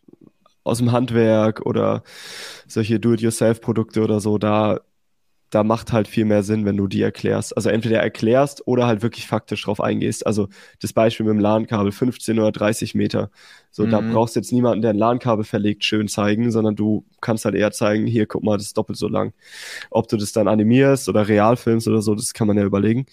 aus 0.65 0.79
dem 0.79 0.91
Handwerk 0.91 1.65
oder 1.65 2.03
solche 2.67 2.99
Do-it-yourself-Produkte 2.99 4.01
oder 4.03 4.19
so, 4.19 4.39
da, 4.39 4.81
da 5.51 5.63
macht 5.63 5.93
halt 5.93 6.07
viel 6.07 6.25
mehr 6.25 6.41
Sinn, 6.41 6.65
wenn 6.65 6.75
du 6.75 6.87
die 6.87 7.03
erklärst. 7.03 7.55
Also 7.55 7.69
entweder 7.69 8.01
erklärst 8.01 8.67
oder 8.67 8.87
halt 8.87 9.03
wirklich 9.03 9.27
faktisch 9.27 9.63
drauf 9.63 9.79
eingehst. 9.79 10.25
Also 10.25 10.49
das 10.81 10.91
Beispiel 10.91 11.27
mit 11.27 11.35
dem 11.35 11.39
LAN-Kabel, 11.39 11.91
15 11.91 12.39
oder 12.39 12.51
30 12.51 12.95
Meter. 12.95 13.29
So, 13.69 13.85
mhm. 13.85 13.91
da 13.91 14.01
brauchst 14.01 14.35
du 14.35 14.39
jetzt 14.39 14.51
niemanden, 14.51 14.81
der 14.81 14.89
ein 14.91 14.97
LAN-Kabel 14.97 15.45
verlegt, 15.45 15.83
schön 15.83 16.07
zeigen, 16.07 16.49
sondern 16.51 16.75
du 16.75 17.05
kannst 17.21 17.45
halt 17.45 17.53
eher 17.53 17.71
zeigen, 17.71 18.07
hier, 18.07 18.25
guck 18.25 18.43
mal, 18.43 18.57
das 18.57 18.65
ist 18.67 18.77
doppelt 18.77 18.97
so 18.97 19.07
lang. 19.07 19.33
Ob 19.91 20.07
du 20.07 20.17
das 20.17 20.31
dann 20.31 20.47
animierst 20.47 21.07
oder 21.09 21.27
real 21.27 21.57
filmst 21.57 21.87
oder 21.87 22.01
so, 22.01 22.15
das 22.15 22.33
kann 22.33 22.47
man 22.47 22.57
ja 22.57 22.63
überlegen. 22.63 23.05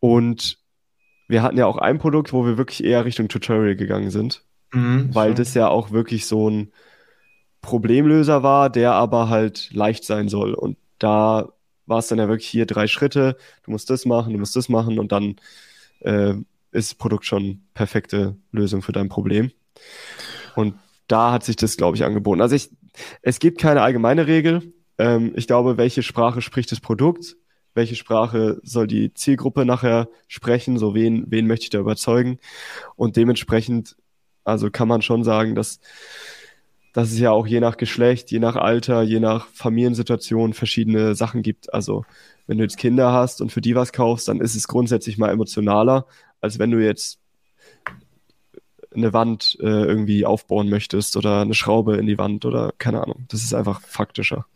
Und 0.00 0.59
wir 1.30 1.42
hatten 1.42 1.56
ja 1.56 1.66
auch 1.66 1.78
ein 1.78 1.98
Produkt, 1.98 2.32
wo 2.32 2.44
wir 2.44 2.58
wirklich 2.58 2.84
eher 2.84 3.04
Richtung 3.04 3.28
Tutorial 3.28 3.76
gegangen 3.76 4.10
sind, 4.10 4.42
mhm, 4.72 5.14
weil 5.14 5.34
das 5.34 5.54
ja 5.54 5.68
auch 5.68 5.90
wirklich 5.92 6.26
so 6.26 6.50
ein 6.50 6.72
Problemlöser 7.62 8.42
war, 8.42 8.70
der 8.70 8.92
aber 8.92 9.28
halt 9.28 9.70
leicht 9.72 10.04
sein 10.04 10.28
soll. 10.28 10.54
Und 10.54 10.76
da 10.98 11.50
war 11.86 11.98
es 11.98 12.08
dann 12.08 12.18
ja 12.18 12.28
wirklich 12.28 12.48
hier 12.48 12.66
drei 12.66 12.86
Schritte, 12.86 13.36
du 13.64 13.70
musst 13.70 13.90
das 13.90 14.06
machen, 14.06 14.32
du 14.32 14.38
musst 14.38 14.56
das 14.56 14.68
machen 14.68 14.98
und 14.98 15.12
dann 15.12 15.36
äh, 16.00 16.34
ist 16.72 16.90
das 16.90 16.94
Produkt 16.94 17.26
schon 17.26 17.62
perfekte 17.74 18.36
Lösung 18.52 18.82
für 18.82 18.92
dein 18.92 19.08
Problem. 19.08 19.50
Und 20.56 20.74
da 21.06 21.32
hat 21.32 21.44
sich 21.44 21.56
das, 21.56 21.76
glaube 21.76 21.96
ich, 21.96 22.04
angeboten. 22.04 22.40
Also 22.40 22.54
ich, 22.56 22.70
es 23.22 23.38
gibt 23.38 23.60
keine 23.60 23.82
allgemeine 23.82 24.26
Regel. 24.26 24.72
Ähm, 24.98 25.32
ich 25.36 25.46
glaube, 25.46 25.76
welche 25.76 26.02
Sprache 26.02 26.42
spricht 26.42 26.72
das 26.72 26.80
Produkt? 26.80 27.36
Welche 27.74 27.96
Sprache 27.96 28.60
soll 28.62 28.86
die 28.86 29.14
Zielgruppe 29.14 29.64
nachher 29.64 30.08
sprechen, 30.28 30.78
so 30.78 30.94
wen, 30.94 31.24
wen 31.28 31.46
möchte 31.46 31.64
ich 31.64 31.70
da 31.70 31.78
überzeugen. 31.78 32.38
Und 32.96 33.16
dementsprechend, 33.16 33.96
also 34.44 34.70
kann 34.70 34.88
man 34.88 35.02
schon 35.02 35.24
sagen, 35.24 35.54
dass, 35.54 35.80
dass 36.92 37.12
es 37.12 37.18
ja 37.18 37.30
auch 37.30 37.46
je 37.46 37.60
nach 37.60 37.76
Geschlecht, 37.76 38.30
je 38.30 38.40
nach 38.40 38.56
Alter, 38.56 39.02
je 39.02 39.20
nach 39.20 39.46
Familiensituation 39.48 40.52
verschiedene 40.52 41.14
Sachen 41.14 41.42
gibt. 41.42 41.72
Also 41.72 42.04
wenn 42.46 42.58
du 42.58 42.64
jetzt 42.64 42.78
Kinder 42.78 43.12
hast 43.12 43.40
und 43.40 43.52
für 43.52 43.60
die 43.60 43.74
was 43.74 43.92
kaufst, 43.92 44.28
dann 44.28 44.40
ist 44.40 44.56
es 44.56 44.66
grundsätzlich 44.66 45.18
mal 45.18 45.30
emotionaler, 45.30 46.06
als 46.40 46.58
wenn 46.58 46.70
du 46.70 46.84
jetzt 46.84 47.20
eine 48.92 49.12
Wand 49.12 49.56
äh, 49.60 49.66
irgendwie 49.66 50.26
aufbauen 50.26 50.68
möchtest 50.68 51.16
oder 51.16 51.42
eine 51.42 51.54
Schraube 51.54 51.96
in 51.96 52.06
die 52.06 52.18
Wand 52.18 52.44
oder 52.44 52.72
keine 52.78 53.02
Ahnung. 53.02 53.24
Das 53.28 53.42
ist 53.42 53.54
einfach 53.54 53.80
faktischer. 53.82 54.46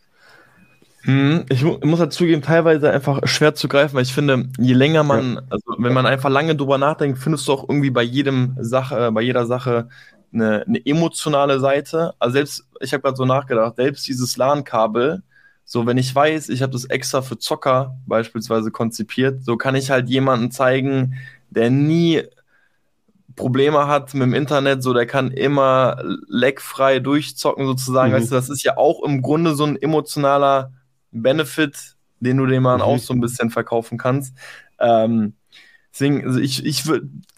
Hm, 1.05 1.45
ich 1.49 1.63
muss 1.63 1.99
halt 1.99 2.13
zugeben, 2.13 2.41
teilweise 2.41 2.89
einfach 2.89 3.21
schwer 3.25 3.53
zu 3.53 3.67
greifen, 3.67 3.95
weil 3.95 4.01
ich 4.01 4.13
finde, 4.13 4.49
je 4.57 4.73
länger 4.73 5.03
man, 5.03 5.35
ja. 5.35 5.41
also 5.51 5.75
wenn 5.77 5.93
man 5.93 6.07
einfach 6.07 6.29
lange 6.29 6.55
drüber 6.55 6.79
nachdenkt, 6.79 7.19
findest 7.19 7.47
du 7.47 7.53
auch 7.53 7.69
irgendwie 7.69 7.91
bei 7.91 8.01
jedem 8.01 8.57
Sache, 8.59 9.11
bei 9.11 9.21
jeder 9.21 9.45
Sache 9.45 9.87
eine, 10.33 10.63
eine 10.67 10.83
emotionale 10.83 11.59
Seite. 11.59 12.13
Also 12.17 12.33
selbst, 12.33 12.67
ich 12.79 12.91
habe 12.91 13.03
gerade 13.03 13.17
so 13.17 13.25
nachgedacht, 13.25 13.75
selbst 13.75 14.07
dieses 14.07 14.35
LAN-Kabel, 14.35 15.21
so 15.63 15.85
wenn 15.85 15.97
ich 15.97 16.13
weiß, 16.13 16.49
ich 16.49 16.63
habe 16.63 16.73
das 16.73 16.85
extra 16.85 17.21
für 17.21 17.37
Zocker 17.37 17.95
beispielsweise 18.07 18.71
konzipiert, 18.71 19.43
so 19.43 19.57
kann 19.57 19.75
ich 19.75 19.91
halt 19.91 20.09
jemanden 20.09 20.49
zeigen, 20.49 21.15
der 21.51 21.69
nie 21.69 22.23
Probleme 23.35 23.85
hat 23.87 24.13
mit 24.15 24.23
dem 24.23 24.33
Internet, 24.33 24.81
so 24.81 24.93
der 24.93 25.05
kann 25.05 25.29
immer 25.29 26.01
leckfrei 26.27 26.97
durchzocken 26.97 27.67
sozusagen. 27.67 28.11
Mhm. 28.11 28.15
Weißt 28.15 28.31
du, 28.31 28.35
das 28.35 28.49
ist 28.49 28.63
ja 28.63 28.77
auch 28.77 29.03
im 29.03 29.21
Grunde 29.21 29.53
so 29.53 29.65
ein 29.65 29.79
emotionaler 29.79 30.71
Benefit, 31.21 31.95
den 32.19 32.37
du 32.37 32.45
dem 32.45 32.63
Mann 32.63 32.77
mhm. 32.77 32.83
auch 32.83 32.99
so 32.99 33.13
ein 33.13 33.21
bisschen 33.21 33.49
verkaufen 33.49 33.97
kannst. 33.97 34.35
Ähm, 34.79 35.33
deswegen, 35.93 36.25
also 36.25 36.39
ich, 36.39 36.65
ich, 36.65 36.83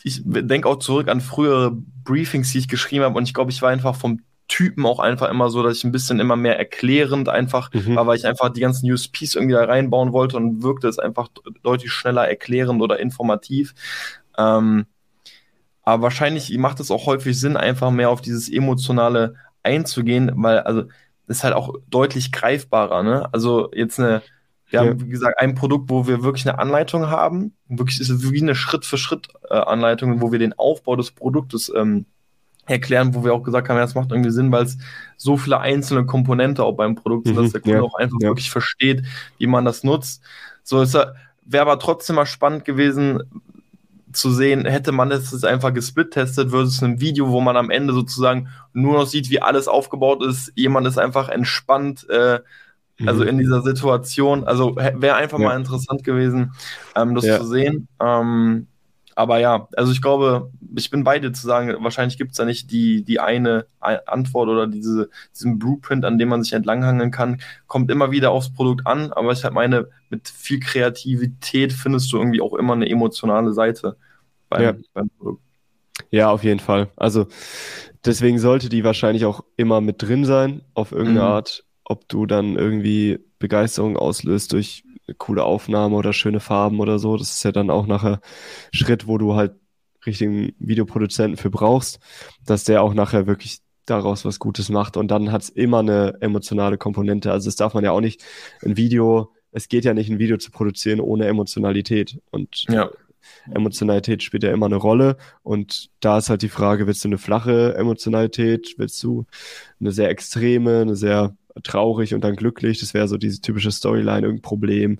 ich 0.03 0.21
denke 0.25 0.67
auch 0.67 0.79
zurück 0.79 1.09
an 1.09 1.21
frühere 1.21 1.71
Briefings, 2.03 2.51
die 2.51 2.59
ich 2.59 2.67
geschrieben 2.67 3.03
habe 3.03 3.17
und 3.17 3.23
ich 3.23 3.33
glaube, 3.33 3.51
ich 3.51 3.61
war 3.61 3.69
einfach 3.69 3.95
vom 3.95 4.21
Typen 4.47 4.85
auch 4.85 4.99
einfach 4.99 5.29
immer 5.29 5.49
so, 5.49 5.61
dass 5.61 5.77
ich 5.77 5.83
ein 5.83 5.91
bisschen 5.91 6.19
immer 6.19 6.37
mehr 6.37 6.57
erklärend 6.57 7.27
einfach, 7.27 7.71
mhm. 7.73 7.95
war, 7.95 8.07
weil 8.07 8.17
ich 8.17 8.25
einfach 8.25 8.49
die 8.49 8.61
ganzen 8.61 8.89
USPs 8.89 9.35
irgendwie 9.35 9.55
da 9.55 9.65
reinbauen 9.65 10.13
wollte 10.13 10.37
und 10.37 10.63
wirkte 10.63 10.87
es 10.87 10.99
einfach 10.99 11.27
deutlich 11.63 11.91
schneller 11.91 12.27
erklärend 12.27 12.81
oder 12.81 12.99
informativ. 12.99 13.75
Ähm, 14.37 14.85
aber 15.83 16.03
wahrscheinlich 16.03 16.55
macht 16.57 16.79
es 16.79 16.91
auch 16.91 17.05
häufig 17.05 17.37
Sinn, 17.39 17.57
einfach 17.57 17.91
mehr 17.91 18.09
auf 18.09 18.21
dieses 18.21 18.49
Emotionale 18.49 19.35
einzugehen, 19.63 20.31
weil, 20.35 20.59
also, 20.59 20.83
ist 21.27 21.43
halt 21.43 21.53
auch 21.53 21.75
deutlich 21.89 22.31
greifbarer, 22.31 23.03
ne? 23.03 23.29
Also, 23.31 23.69
jetzt 23.73 23.99
eine, 23.99 24.21
wir 24.69 24.81
ja. 24.81 24.85
haben, 24.85 25.01
wie 25.01 25.09
gesagt, 25.09 25.39
ein 25.39 25.55
Produkt, 25.55 25.89
wo 25.89 26.07
wir 26.07 26.23
wirklich 26.23 26.47
eine 26.47 26.59
Anleitung 26.59 27.09
haben. 27.09 27.53
Wirklich 27.67 27.99
ist 28.01 28.09
es 28.09 28.31
wie 28.31 28.41
eine 28.41 28.55
Schritt-für-Schritt-Anleitung, 28.55 30.21
wo 30.21 30.31
wir 30.31 30.39
den 30.39 30.53
Aufbau 30.53 30.95
des 30.95 31.11
Produktes 31.11 31.71
ähm, 31.75 32.05
erklären, 32.65 33.15
wo 33.15 33.23
wir 33.23 33.33
auch 33.33 33.43
gesagt 33.43 33.69
haben, 33.69 33.77
ja, 33.77 33.83
das 33.83 33.95
macht 33.95 34.11
irgendwie 34.11 34.31
Sinn, 34.31 34.51
weil 34.51 34.65
es 34.65 34.77
so 35.15 35.37
viele 35.37 35.59
einzelne 35.59 36.05
Komponente 36.05 36.63
auch 36.63 36.73
beim 36.73 36.95
Produkt 36.95 37.27
sind, 37.27 37.37
dass 37.37 37.47
mhm, 37.47 37.51
der 37.51 37.61
Kunde 37.61 37.77
ja, 37.77 37.83
auch 37.83 37.95
einfach 37.95 38.17
ja. 38.21 38.27
wirklich 38.27 38.51
versteht, 38.51 39.03
wie 39.37 39.47
man 39.47 39.65
das 39.65 39.83
nutzt. 39.83 40.21
So 40.63 40.81
ist 40.81 40.95
er, 40.95 41.15
wäre 41.45 41.61
aber 41.61 41.79
trotzdem 41.79 42.17
mal 42.17 42.25
spannend 42.25 42.65
gewesen 42.65 43.23
zu 44.11 44.31
sehen, 44.31 44.65
hätte 44.65 44.91
man 44.91 45.11
es 45.11 45.31
jetzt 45.31 45.45
einfach 45.45 45.73
gesplittestet 45.73 46.51
versus 46.51 46.81
ein 46.81 46.99
Video, 46.99 47.29
wo 47.29 47.41
man 47.41 47.57
am 47.57 47.69
Ende 47.69 47.93
sozusagen 47.93 48.49
nur 48.73 48.93
noch 48.93 49.07
sieht, 49.07 49.29
wie 49.29 49.41
alles 49.41 49.67
aufgebaut 49.67 50.23
ist. 50.23 50.51
Jemand 50.55 50.87
ist 50.87 50.97
einfach 50.97 51.29
entspannt, 51.29 52.09
äh, 52.09 52.39
also 53.05 53.23
mhm. 53.23 53.29
in 53.29 53.37
dieser 53.37 53.61
Situation. 53.61 54.45
Also 54.45 54.75
wäre 54.75 55.15
einfach 55.15 55.39
ja. 55.39 55.49
mal 55.49 55.57
interessant 55.57 56.03
gewesen, 56.03 56.53
ähm, 56.95 57.15
das 57.15 57.25
zu 57.25 57.45
sehen. 57.45 57.87
Ähm, 58.01 58.67
aber 59.17 59.39
ja, 59.39 59.67
also 59.75 59.91
ich 59.91 59.99
glaube, 59.99 60.51
ich 60.75 60.91
bin 60.91 61.03
beide 61.03 61.31
zu 61.31 61.47
sagen, 61.47 61.75
wahrscheinlich 61.79 62.19
gibt 62.19 62.31
es 62.31 62.37
da 62.37 62.45
nicht 62.45 62.69
die, 62.71 63.03
die 63.03 63.19
eine 63.19 63.65
Antwort 63.79 64.47
oder 64.47 64.67
diese, 64.67 65.09
diesen 65.33 65.57
Blueprint, 65.57 66.05
an 66.05 66.19
dem 66.19 66.29
man 66.29 66.43
sich 66.43 66.53
entlanghangeln 66.53 67.09
kann. 67.09 67.41
Kommt 67.65 67.89
immer 67.89 68.11
wieder 68.11 68.29
aufs 68.29 68.53
Produkt 68.53 68.85
an, 68.85 69.11
aber 69.11 69.31
ich 69.31 69.43
halt 69.43 69.55
meine, 69.55 69.87
mit 70.11 70.29
viel 70.29 70.59
Kreativität 70.59 71.73
findest 71.73 72.13
du 72.13 72.17
irgendwie 72.17 72.41
auch 72.41 72.53
immer 72.53 72.73
eine 72.73 72.87
emotionale 72.87 73.53
Seite 73.53 73.97
beim, 74.49 74.61
ja. 74.61 74.73
beim 74.93 75.09
Produkt. 75.09 75.41
Ja, 76.11 76.29
auf 76.29 76.43
jeden 76.43 76.59
Fall. 76.59 76.89
Also 76.95 77.25
deswegen 78.05 78.37
sollte 78.37 78.69
die 78.69 78.83
wahrscheinlich 78.83 79.25
auch 79.25 79.43
immer 79.55 79.81
mit 79.81 80.03
drin 80.03 80.25
sein, 80.25 80.61
auf 80.75 80.91
irgendeine 80.91 81.21
mhm. 81.21 81.25
Art, 81.25 81.65
ob 81.85 82.07
du 82.07 82.27
dann 82.27 82.55
irgendwie 82.55 83.17
Begeisterung 83.39 83.97
auslöst 83.97 84.53
durch 84.53 84.83
eine 85.07 85.15
coole 85.15 85.43
Aufnahme 85.43 85.95
oder 85.95 86.13
schöne 86.13 86.39
Farben 86.39 86.79
oder 86.79 86.99
so. 86.99 87.17
Das 87.17 87.31
ist 87.31 87.43
ja 87.43 87.51
dann 87.51 87.69
auch 87.69 87.87
nachher 87.87 88.19
Schritt, 88.71 89.07
wo 89.07 89.17
du 89.17 89.35
halt 89.35 89.53
richtigen 90.05 90.53
Videoproduzenten 90.59 91.37
für 91.37 91.49
brauchst, 91.49 91.99
dass 92.45 92.63
der 92.63 92.81
auch 92.81 92.93
nachher 92.93 93.27
wirklich 93.27 93.59
daraus 93.85 94.25
was 94.25 94.39
Gutes 94.39 94.69
macht. 94.69 94.97
Und 94.97 95.09
dann 95.09 95.31
hat 95.31 95.43
es 95.43 95.49
immer 95.49 95.79
eine 95.79 96.15
emotionale 96.21 96.77
Komponente. 96.77 97.31
Also 97.31 97.47
das 97.47 97.55
darf 97.55 97.73
man 97.73 97.83
ja 97.83 97.91
auch 97.91 98.01
nicht. 98.01 98.23
Ein 98.63 98.77
Video, 98.77 99.33
es 99.51 99.69
geht 99.69 99.85
ja 99.85 99.93
nicht, 99.93 100.09
ein 100.09 100.19
Video 100.19 100.37
zu 100.37 100.51
produzieren 100.51 100.99
ohne 100.99 101.25
Emotionalität. 101.25 102.19
Und 102.31 102.65
ja. 102.69 102.89
Emotionalität 103.53 104.23
spielt 104.23 104.43
ja 104.43 104.51
immer 104.51 104.65
eine 104.67 104.75
Rolle. 104.75 105.17
Und 105.43 105.89
da 105.99 106.17
ist 106.17 106.29
halt 106.29 106.41
die 106.41 106.49
Frage, 106.49 106.87
willst 106.87 107.03
du 107.03 107.09
eine 107.09 107.17
flache 107.17 107.75
Emotionalität? 107.75 108.75
Willst 108.77 109.01
du 109.03 109.25
eine 109.79 109.91
sehr 109.91 110.09
extreme, 110.09 110.81
eine 110.81 110.95
sehr 110.95 111.35
traurig 111.63 112.13
und 112.13 112.23
dann 112.23 112.35
glücklich. 112.35 112.79
Das 112.79 112.93
wäre 112.93 113.07
so 113.07 113.17
diese 113.17 113.41
typische 113.41 113.71
Storyline, 113.71 114.25
irgendein 114.25 114.41
Problem. 114.41 114.91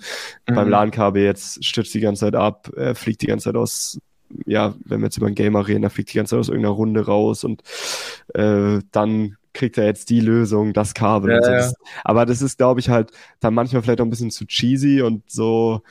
Mhm. 0.48 0.56
Beim 0.56 0.70
LAN-Kabel 0.70 1.24
jetzt 1.24 1.64
stürzt 1.64 1.94
die 1.94 2.00
ganze 2.00 2.22
Zeit 2.22 2.36
ab, 2.36 2.72
er 2.76 2.96
fliegt 2.96 3.22
die 3.22 3.28
ganze 3.28 3.46
Zeit 3.46 3.56
aus, 3.56 4.00
ja, 4.46 4.76
wenn 4.86 5.00
wir 5.00 5.06
jetzt 5.06 5.18
über 5.18 5.28
einen 5.28 5.36
Gamer 5.36 5.68
reden, 5.68 5.84
er 5.84 5.90
fliegt 5.90 6.12
die 6.14 6.18
ganze 6.18 6.32
Zeit 6.32 6.40
aus 6.40 6.50
irgendeiner 6.50 6.76
Runde 6.76 7.06
raus 7.06 7.44
und 7.44 7.64
äh, 8.34 8.80
dann 8.92 9.38
kriegt 9.54 9.78
er 9.78 9.86
jetzt 9.86 10.10
die 10.10 10.20
Lösung, 10.20 10.74
das 10.74 10.94
Kabel. 10.94 11.32
Ja, 11.32 11.42
so. 11.42 11.52
ja. 11.52 11.72
aber 12.04 12.26
das 12.26 12.42
ist, 12.42 12.58
glaube 12.58 12.80
ich, 12.80 12.90
halt 12.90 13.12
dann 13.40 13.54
manchmal 13.54 13.82
vielleicht 13.82 14.00
auch 14.02 14.06
ein 14.06 14.10
bisschen 14.10 14.32
zu 14.32 14.46
cheesy 14.46 15.02
und 15.02 15.24
so. 15.30 15.82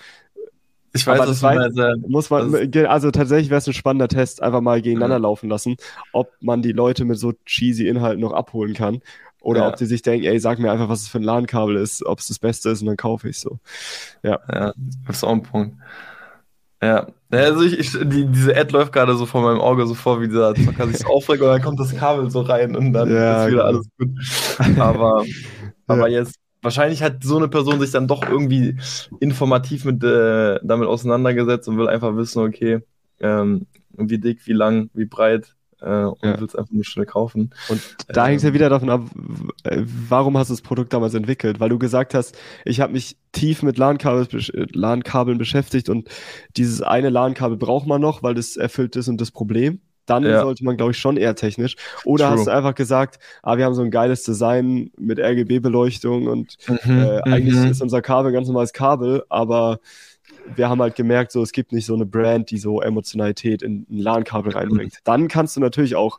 Ich 0.95 1.07
weiß, 1.07 1.27
das 1.27 1.43
weiß, 1.43 1.75
muss 2.07 2.31
man, 2.31 2.55
also 2.87 3.11
tatsächlich 3.11 3.51
wäre 3.51 3.59
es 3.59 3.67
ein 3.67 3.75
spannender 3.75 4.09
Test, 4.09 4.43
einfach 4.43 4.62
mal 4.62 4.81
gegeneinander 4.81 5.19
mhm. 5.19 5.25
laufen 5.25 5.51
lassen, 5.51 5.77
ob 6.12 6.33
man 6.41 6.62
die 6.62 6.73
Leute 6.73 7.05
mit 7.05 7.19
so 7.19 7.35
cheesy 7.45 7.87
Inhalten 7.87 8.21
noch 8.21 8.33
abholen 8.33 8.73
kann. 8.73 9.03
Oder 9.47 9.61
ja. 9.61 9.68
ob 9.68 9.76
die 9.76 9.86
sich 9.86 10.03
denken, 10.03 10.26
ey, 10.26 10.40
sag 10.40 10.59
mir 10.59 10.72
einfach, 10.72 10.88
was 10.88 11.03
es 11.03 11.09
für 11.09 11.18
ein 11.18 11.22
LAN-Kabel 11.22 11.76
ist, 11.76 12.05
ob 12.05 12.18
es 12.18 12.26
das 12.26 12.40
Beste 12.40 12.70
ist 12.70 12.80
und 12.80 12.88
dann 12.88 12.97
kaufe 12.97 13.28
ich 13.28 13.36
es 13.36 13.42
so. 13.42 13.61
Ja. 14.24 14.40
Ja, 14.53 14.72
das 15.07 15.18
ist 15.18 15.24
auch 15.24 15.30
ein 15.30 15.44
Punkt. 15.44 15.76
Ja, 16.82 17.07
also 17.30 17.62
ich, 17.62 17.78
ich, 17.78 17.92
die, 17.92 18.26
diese 18.26 18.57
Ad 18.57 18.72
läuft 18.72 18.92
gerade 18.92 19.14
so 19.14 19.24
vor 19.24 19.42
meinem 19.42 19.61
Auge 19.61 19.86
so 19.86 19.94
vor, 19.94 20.20
wie 20.20 20.26
dieser 20.26 20.53
Zocker 20.57 20.88
sich 20.88 20.99
so 20.99 21.07
aufregt 21.14 21.42
und 21.42 21.49
dann 21.49 21.62
kommt 21.62 21.78
das 21.78 21.94
Kabel 21.97 22.28
so 22.28 22.40
rein 22.40 22.74
und 22.74 22.92
dann 22.92 23.09
ja, 23.09 23.44
ist 23.44 23.53
wieder 23.53 23.62
genau. 23.62 23.68
alles 23.68 23.86
gut. 23.97 24.80
Aber, 24.80 25.24
aber 25.86 26.09
ja. 26.09 26.18
jetzt, 26.18 26.34
wahrscheinlich 26.62 27.05
hat 27.05 27.22
so 27.22 27.36
eine 27.36 27.47
Person 27.47 27.78
sich 27.78 27.92
dann 27.92 28.09
doch 28.09 28.28
irgendwie 28.28 28.76
informativ 29.20 29.84
mit, 29.84 30.03
äh, 30.03 30.59
damit 30.64 30.88
auseinandergesetzt 30.88 31.68
und 31.68 31.78
will 31.78 31.88
einfach 31.88 32.16
wissen, 32.16 32.42
okay, 32.42 32.80
ähm, 33.20 33.66
wie 33.97 34.18
dick, 34.18 34.44
wie 34.44 34.55
lang, 34.55 34.90
wie 34.92 35.07
breit, 35.07 35.55
äh, 35.81 36.05
und 36.05 36.18
ja. 36.22 36.41
willst 36.41 36.59
einfach 36.59 36.72
nur 36.72 36.85
schnell 36.85 37.07
kaufen. 37.07 37.51
Und 37.68 37.81
da 38.09 38.22
ähm, 38.22 38.29
hängt 38.29 38.39
es 38.39 38.45
ja 38.45 38.55
wieder 38.55 38.68
davon 38.68 38.91
ab, 38.91 39.03
warum 40.09 40.37
hast 40.39 40.49
du 40.49 40.55
das 40.55 40.62
Produkt 40.62 40.93
damals 40.93 41.14
entwickelt? 41.14 41.61
Weil 41.61 41.68
du 41.68 41.79
gesagt 41.79 42.14
hast, 42.14 42.37
ich 42.64 42.81
habe 42.81 42.93
mich 42.93 43.16
tief 43.33 43.62
mit 43.62 43.79
LAN-Kabeln 43.79 44.27
LAN 44.72 45.39
beschäftigt 45.39 45.89
und 45.89 46.09
dieses 46.57 46.83
eine 46.83 47.11
LAN-Kabel 47.11 47.57
braucht 47.57 47.87
man 47.87 48.01
noch, 48.01 48.22
weil 48.22 48.35
das 48.35 48.57
erfüllt 48.57 48.97
ist 48.97 49.09
und 49.09 49.20
das 49.20 49.31
Problem. 49.31 49.81
Dann 50.07 50.22
ja. 50.22 50.41
sollte 50.41 50.64
man, 50.64 50.77
glaube 50.77 50.93
ich, 50.93 50.99
schon 50.99 51.16
eher 51.16 51.35
technisch. 51.35 51.74
Oder 52.05 52.29
True. 52.29 52.39
hast 52.39 52.47
du 52.47 52.53
einfach 52.53 52.77
gesagt, 52.77 53.18
ah, 53.43 53.59
wir 53.59 53.64
haben 53.64 53.74
so 53.74 53.83
ein 53.83 53.91
geiles 53.91 54.22
Design 54.22 54.93
mit 54.97 55.18
RGB-Beleuchtung 55.18 56.29
und 56.29 56.57
mhm, 56.68 56.99
äh, 56.99 57.20
eigentlich 57.22 57.57
mhm. 57.57 57.70
ist 57.72 57.83
unser 57.83 58.03
Kabel 58.03 58.31
ein 58.31 58.35
ganz 58.35 58.47
normales 58.47 58.72
Kabel, 58.72 59.24
aber 59.29 59.81
wir 60.55 60.68
haben 60.68 60.80
halt 60.80 60.94
gemerkt, 60.94 61.32
so 61.32 61.42
es 61.42 61.53
gibt 61.53 61.72
nicht 61.72 61.86
so 61.86 61.94
eine 61.94 62.07
Brand, 62.07 62.51
die 62.51 62.59
so 62.59 62.80
Emotionalität 62.80 63.62
in 63.62 63.86
ein 63.90 63.99
LAN-Kabel 63.99 64.53
reinbringt. 64.53 65.01
Dann 65.05 65.28
kannst 65.28 65.57
du 65.57 65.61
natürlich 65.61 65.97
auch 65.97 66.18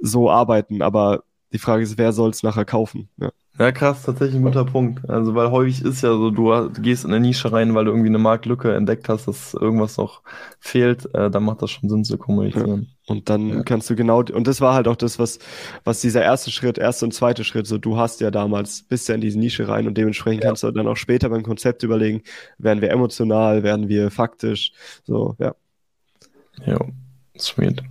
so 0.00 0.30
arbeiten, 0.30 0.82
aber 0.82 1.24
die 1.52 1.58
Frage 1.58 1.82
ist, 1.82 1.98
wer 1.98 2.12
soll 2.12 2.30
es 2.30 2.42
nachher 2.42 2.64
kaufen? 2.64 3.08
Ja. 3.16 3.30
Ja, 3.58 3.72
krass, 3.72 4.04
tatsächlich 4.04 4.36
ein 4.36 4.44
guter 4.44 4.64
Punkt. 4.64 5.10
Also, 5.10 5.34
weil 5.34 5.50
häufig 5.50 5.82
ist 5.82 6.02
ja 6.02 6.10
so, 6.10 6.30
du, 6.30 6.70
gehst 6.80 7.04
in 7.04 7.10
eine 7.12 7.18
Nische 7.18 7.50
rein, 7.50 7.74
weil 7.74 7.86
du 7.86 7.90
irgendwie 7.90 8.08
eine 8.08 8.18
Marktlücke 8.18 8.72
entdeckt 8.72 9.08
hast, 9.08 9.26
dass 9.26 9.52
irgendwas 9.52 9.96
noch 9.96 10.22
fehlt, 10.60 11.12
äh, 11.12 11.28
dann 11.28 11.42
macht 11.42 11.62
das 11.62 11.72
schon 11.72 11.88
Sinn 11.88 12.04
zu 12.04 12.18
kommunizieren. 12.18 12.82
Ja. 12.82 13.12
Und 13.12 13.28
dann 13.28 13.48
ja. 13.48 13.62
kannst 13.64 13.90
du 13.90 13.96
genau, 13.96 14.20
und 14.20 14.46
das 14.46 14.60
war 14.60 14.74
halt 14.74 14.86
auch 14.86 14.94
das, 14.94 15.18
was, 15.18 15.40
was 15.82 16.00
dieser 16.00 16.22
erste 16.22 16.52
Schritt, 16.52 16.78
erste 16.78 17.04
und 17.04 17.12
zweite 17.12 17.42
Schritt, 17.42 17.66
so 17.66 17.78
du 17.78 17.96
hast 17.96 18.20
ja 18.20 18.30
damals, 18.30 18.82
bist 18.82 19.08
ja 19.08 19.16
in 19.16 19.20
diese 19.20 19.40
Nische 19.40 19.66
rein 19.66 19.88
und 19.88 19.98
dementsprechend 19.98 20.44
kannst 20.44 20.62
du 20.62 20.70
dann 20.70 20.86
auch 20.86 20.96
später 20.96 21.28
beim 21.28 21.42
Konzept 21.42 21.82
überlegen, 21.82 22.22
werden 22.58 22.80
wir 22.80 22.90
emotional, 22.90 23.64
werden 23.64 23.88
wir 23.88 24.12
faktisch, 24.12 24.72
so, 25.02 25.34
ja. 25.40 25.56
Ja, 26.64 26.78
sweet. 27.36 27.82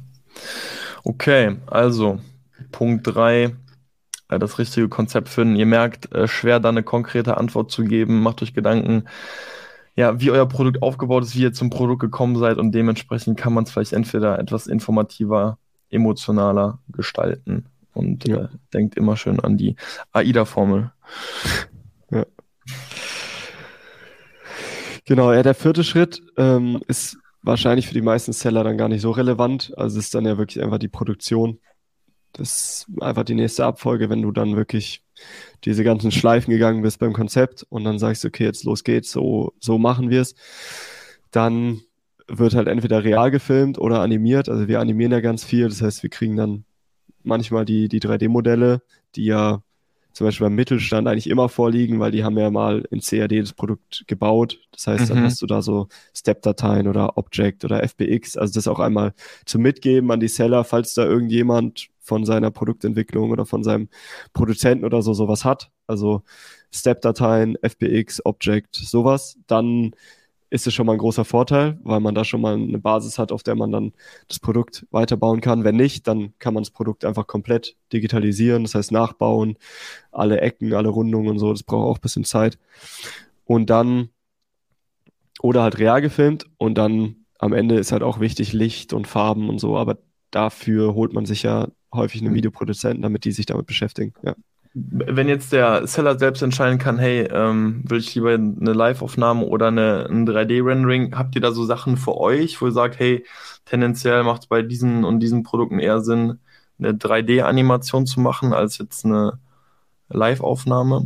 Okay, 1.03 1.57
also 1.65 2.19
Punkt 2.71 3.07
drei 3.07 3.55
äh, 4.29 4.39
das 4.39 4.59
richtige 4.59 4.89
Konzept 4.89 5.29
finden. 5.29 5.55
Ihr 5.55 5.65
merkt, 5.65 6.13
äh, 6.13 6.27
schwer 6.27 6.59
da 6.59 6.69
eine 6.69 6.83
konkrete 6.83 7.37
Antwort 7.37 7.71
zu 7.71 7.83
geben. 7.83 8.21
Macht 8.21 8.41
euch 8.41 8.53
Gedanken, 8.53 9.05
ja, 9.95 10.19
wie 10.21 10.31
euer 10.31 10.47
Produkt 10.47 10.83
aufgebaut 10.83 11.23
ist, 11.23 11.35
wie 11.35 11.41
ihr 11.41 11.53
zum 11.53 11.69
Produkt 11.69 12.01
gekommen 12.01 12.35
seid 12.35 12.57
und 12.57 12.71
dementsprechend 12.71 13.37
kann 13.37 13.53
man 13.53 13.63
es 13.63 13.71
vielleicht 13.71 13.93
entweder 13.93 14.37
etwas 14.37 14.67
informativer, 14.67 15.57
emotionaler 15.89 16.79
gestalten. 16.89 17.65
Und 17.93 18.27
ja. 18.27 18.43
äh, 18.43 18.47
denkt 18.73 18.95
immer 18.95 19.17
schön 19.17 19.39
an 19.39 19.57
die 19.57 19.75
AIDA-Formel. 20.11 20.91
Ja. 22.11 22.25
Genau, 25.05 25.33
ja, 25.33 25.41
der 25.41 25.55
vierte 25.55 25.83
Schritt 25.83 26.21
ähm, 26.37 26.79
ist 26.87 27.17
wahrscheinlich 27.41 27.87
für 27.87 27.95
die 27.95 28.01
meisten 28.01 28.33
Seller 28.33 28.63
dann 28.63 28.77
gar 28.77 28.89
nicht 28.89 29.01
so 29.01 29.09
relevant. 29.09 29.73
Also 29.77 29.97
es 29.97 30.05
ist 30.05 30.13
dann 30.15 30.25
ja 30.25 30.37
wirklich 30.37 30.63
einfach 30.63 30.77
die 30.77 30.89
Produktion 30.89 31.59
das 32.37 32.85
ist 32.87 33.01
einfach 33.01 33.23
die 33.23 33.35
nächste 33.35 33.65
Abfolge, 33.65 34.09
wenn 34.09 34.21
du 34.21 34.31
dann 34.31 34.55
wirklich 34.55 35.01
diese 35.63 35.83
ganzen 35.83 36.11
Schleifen 36.11 36.51
gegangen 36.51 36.81
bist 36.81 36.99
beim 36.99 37.13
Konzept 37.13 37.65
und 37.69 37.83
dann 37.83 37.99
sagst, 37.99 38.25
okay, 38.25 38.43
jetzt 38.43 38.63
los 38.63 38.83
geht's, 38.83 39.11
so, 39.11 39.53
so 39.59 39.77
machen 39.77 40.09
wir 40.09 40.21
es. 40.21 40.35
Dann 41.31 41.81
wird 42.27 42.55
halt 42.55 42.67
entweder 42.67 43.03
real 43.03 43.31
gefilmt 43.31 43.79
oder 43.79 44.01
animiert. 44.01 44.49
Also 44.49 44.67
wir 44.67 44.79
animieren 44.79 45.11
ja 45.11 45.21
ganz 45.21 45.43
viel. 45.43 45.67
Das 45.69 45.81
heißt, 45.81 46.03
wir 46.03 46.09
kriegen 46.09 46.35
dann 46.35 46.65
manchmal 47.23 47.65
die, 47.65 47.87
die 47.87 47.99
3D-Modelle, 47.99 48.81
die 49.15 49.25
ja 49.25 49.63
zum 50.17 50.25
Beispiel 50.25 50.47
beim 50.47 50.55
Mittelstand 50.55 51.07
eigentlich 51.07 51.29
immer 51.29 51.47
vorliegen, 51.47 51.99
weil 51.99 52.11
die 52.11 52.23
haben 52.23 52.37
ja 52.37 52.49
mal 52.49 52.83
in 52.89 53.01
CAD 53.01 53.39
das 53.39 53.53
Produkt 53.53 54.03
gebaut. 54.07 54.59
Das 54.71 54.87
heißt, 54.87 55.09
mhm. 55.09 55.15
dann 55.15 55.23
hast 55.25 55.41
du 55.41 55.45
da 55.45 55.61
so 55.61 55.87
Step-Dateien 56.15 56.87
oder 56.87 57.17
Object 57.17 57.63
oder 57.63 57.87
FBX. 57.87 58.35
Also 58.35 58.55
das 58.55 58.67
auch 58.67 58.79
einmal 58.79 59.13
zum 59.45 59.61
Mitgeben 59.61 60.09
an 60.11 60.19
die 60.19 60.27
Seller, 60.27 60.63
falls 60.63 60.95
da 60.95 61.05
irgendjemand 61.05 61.89
von 62.07 62.25
seiner 62.25 62.51
Produktentwicklung 62.51 63.31
oder 63.31 63.45
von 63.45 63.63
seinem 63.63 63.89
Produzenten 64.33 64.85
oder 64.85 65.01
so 65.01 65.13
sowas 65.13 65.43
hat. 65.43 65.71
Also 65.87 66.23
Step-Dateien, 66.71 67.57
FBX, 67.61 68.25
Object, 68.25 68.75
sowas. 68.75 69.37
Dann 69.47 69.91
ist 70.49 70.65
es 70.65 70.73
schon 70.73 70.85
mal 70.85 70.93
ein 70.93 70.99
großer 70.99 71.25
Vorteil, 71.25 71.77
weil 71.83 71.99
man 71.99 72.15
da 72.15 72.23
schon 72.23 72.39
mal 72.39 72.53
eine 72.53 72.79
Basis 72.79 73.19
hat, 73.19 73.33
auf 73.33 73.43
der 73.43 73.55
man 73.55 73.71
dann 73.71 73.91
das 74.29 74.39
Produkt 74.39 74.85
weiterbauen 74.91 75.41
kann. 75.41 75.65
Wenn 75.65 75.75
nicht, 75.75 76.07
dann 76.07 76.33
kann 76.39 76.53
man 76.53 76.63
das 76.63 76.71
Produkt 76.71 77.03
einfach 77.03 77.27
komplett 77.27 77.75
digitalisieren, 77.91 78.63
das 78.63 78.73
heißt 78.73 78.93
nachbauen, 78.93 79.57
alle 80.11 80.39
Ecken, 80.39 80.73
alle 80.73 80.87
Rundungen 80.89 81.31
und 81.31 81.39
so, 81.39 81.51
das 81.51 81.63
braucht 81.63 81.87
auch 81.87 81.97
ein 81.97 82.01
bisschen 82.01 82.23
Zeit. 82.23 82.57
Und 83.43 83.69
dann, 83.69 84.09
oder 85.41 85.63
halt 85.63 85.79
real 85.79 86.01
gefilmt 86.01 86.45
und 86.57 86.77
dann 86.77 87.25
am 87.39 87.53
Ende 87.53 87.75
ist 87.75 87.91
halt 87.91 88.01
auch 88.03 88.19
wichtig 88.21 88.53
Licht 88.53 88.93
und 88.93 89.05
Farben 89.05 89.49
und 89.49 89.59
so, 89.59 89.77
aber 89.77 89.97
dafür 90.31 90.93
holt 90.93 91.13
man 91.13 91.25
sich 91.25 91.43
ja 91.43 91.67
häufig 91.93 92.21
einen 92.21 92.31
mhm. 92.31 92.35
Videoproduzenten, 92.35 93.01
damit 93.01 93.25
die 93.25 93.31
sich 93.31 93.45
damit 93.45 93.65
beschäftigen. 93.65 94.13
Ja 94.23 94.35
wenn 94.79 95.27
jetzt 95.27 95.53
der 95.53 95.87
Seller 95.87 96.19
selbst 96.19 96.43
entscheiden 96.43 96.77
kann, 96.77 96.99
hey, 96.99 97.27
ähm, 97.31 97.83
will 97.87 97.99
ich 97.99 98.13
lieber 98.13 98.33
eine 98.33 98.73
Live-Aufnahme 98.73 99.45
oder 99.45 99.67
eine, 99.67 100.07
ein 100.09 100.27
3D-Rendering, 100.27 101.17
habt 101.17 101.35
ihr 101.35 101.41
da 101.41 101.51
so 101.51 101.65
Sachen 101.65 101.97
für 101.97 102.15
euch, 102.15 102.61
wo 102.61 102.67
ihr 102.67 102.71
sagt, 102.71 102.99
hey, 102.99 103.25
tendenziell 103.65 104.23
macht 104.23 104.43
es 104.43 104.47
bei 104.47 104.61
diesen 104.61 105.03
und 105.03 105.19
diesen 105.19 105.41
Produkten 105.41 105.79
eher 105.79 106.01
Sinn, 106.01 106.39
eine 106.77 106.91
3D-Animation 106.91 108.05
zu 108.05 108.19
machen, 108.19 108.53
als 108.53 108.77
jetzt 108.77 109.03
eine 109.03 109.39
Live-Aufnahme? 110.09 111.05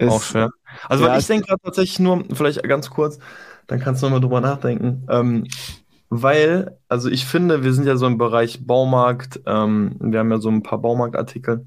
Auch 0.00 0.22
schwer. 0.22 0.50
Also, 0.88 1.06
ja, 1.06 1.18
ich 1.18 1.26
denke 1.26 1.54
tatsächlich 1.62 1.98
nur, 1.98 2.24
vielleicht 2.32 2.62
ganz 2.62 2.88
kurz, 2.88 3.18
dann 3.66 3.80
kannst 3.80 4.02
du 4.02 4.06
nochmal 4.06 4.20
drüber 4.20 4.40
nachdenken. 4.40 5.06
Ähm, 5.10 5.48
weil, 6.08 6.78
also 6.88 7.08
ich 7.10 7.26
finde, 7.26 7.64
wir 7.64 7.72
sind 7.72 7.86
ja 7.86 7.96
so 7.96 8.06
im 8.06 8.18
Bereich 8.18 8.66
Baumarkt, 8.66 9.40
ähm, 9.46 9.96
wir 10.00 10.20
haben 10.20 10.30
ja 10.30 10.38
so 10.38 10.48
ein 10.50 10.62
paar 10.62 10.78
Baumarktartikel, 10.78 11.66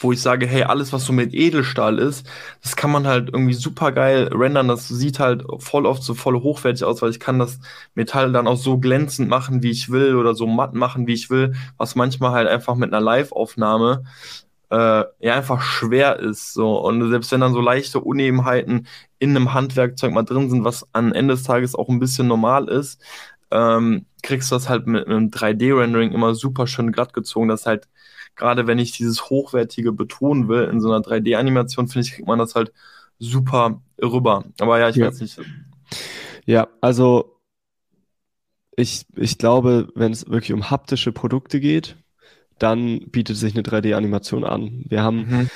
wo 0.00 0.12
ich 0.12 0.22
sage, 0.22 0.46
hey, 0.46 0.62
alles, 0.64 0.92
was 0.92 1.04
so 1.04 1.12
mit 1.12 1.34
Edelstahl 1.34 1.98
ist, 1.98 2.26
das 2.62 2.76
kann 2.76 2.90
man 2.90 3.06
halt 3.06 3.30
irgendwie 3.32 3.54
super 3.54 3.92
geil 3.92 4.30
rendern. 4.32 4.68
Das 4.68 4.88
sieht 4.88 5.18
halt 5.18 5.44
voll 5.58 5.86
oft 5.86 6.02
so 6.02 6.14
voll 6.14 6.40
hochwertig 6.40 6.84
aus, 6.84 7.02
weil 7.02 7.10
ich 7.10 7.20
kann 7.20 7.38
das 7.38 7.60
Metall 7.94 8.32
dann 8.32 8.46
auch 8.46 8.56
so 8.56 8.78
glänzend 8.78 9.28
machen, 9.28 9.62
wie 9.62 9.70
ich 9.70 9.90
will, 9.90 10.16
oder 10.16 10.34
so 10.34 10.46
matt 10.46 10.74
machen, 10.74 11.06
wie 11.06 11.14
ich 11.14 11.30
will, 11.30 11.54
was 11.76 11.94
manchmal 11.94 12.32
halt 12.32 12.48
einfach 12.48 12.74
mit 12.74 12.92
einer 12.92 13.02
Live-Aufnahme 13.02 14.04
äh, 14.70 15.04
ja 15.20 15.34
einfach 15.34 15.62
schwer 15.62 16.18
ist. 16.18 16.54
So. 16.54 16.78
Und 16.78 17.10
selbst 17.10 17.30
wenn 17.32 17.40
dann 17.40 17.52
so 17.52 17.60
leichte 17.60 18.00
Unebenheiten 18.00 18.86
in 19.22 19.36
einem 19.36 19.54
Handwerkzeug 19.54 20.12
mal 20.12 20.24
drin 20.24 20.50
sind, 20.50 20.64
was 20.64 20.84
am 20.92 21.12
Ende 21.12 21.34
des 21.34 21.44
Tages 21.44 21.76
auch 21.76 21.88
ein 21.88 22.00
bisschen 22.00 22.26
normal 22.26 22.68
ist, 22.68 23.00
ähm, 23.52 24.06
kriegst 24.24 24.50
du 24.50 24.56
das 24.56 24.68
halt 24.68 24.88
mit 24.88 25.06
einem 25.06 25.28
3D-Rendering 25.28 26.10
immer 26.10 26.34
super 26.34 26.66
schön 26.66 26.90
glatt 26.90 27.12
gezogen. 27.12 27.46
Das 27.46 27.64
halt, 27.64 27.86
gerade 28.34 28.66
wenn 28.66 28.80
ich 28.80 28.90
dieses 28.90 29.30
Hochwertige 29.30 29.92
betonen 29.92 30.48
will, 30.48 30.64
in 30.64 30.80
so 30.80 30.90
einer 30.90 31.04
3D-Animation, 31.04 31.86
finde 31.86 32.04
ich, 32.04 32.14
kriegt 32.14 32.26
man 32.26 32.40
das 32.40 32.56
halt 32.56 32.72
super 33.20 33.80
rüber. 34.02 34.44
Aber 34.58 34.80
ja, 34.80 34.88
ich 34.88 34.96
ja. 34.96 35.06
weiß 35.06 35.20
nicht. 35.20 35.40
Ja, 36.44 36.66
also 36.80 37.38
ich, 38.74 39.06
ich 39.14 39.38
glaube, 39.38 39.86
wenn 39.94 40.10
es 40.10 40.28
wirklich 40.28 40.52
um 40.52 40.68
haptische 40.68 41.12
Produkte 41.12 41.60
geht, 41.60 41.94
dann 42.58 43.08
bietet 43.10 43.36
sich 43.36 43.54
eine 43.54 43.62
3D-Animation 43.62 44.42
an. 44.42 44.84
Wir 44.88 45.04
haben, 45.04 45.18
mhm. 45.28 45.50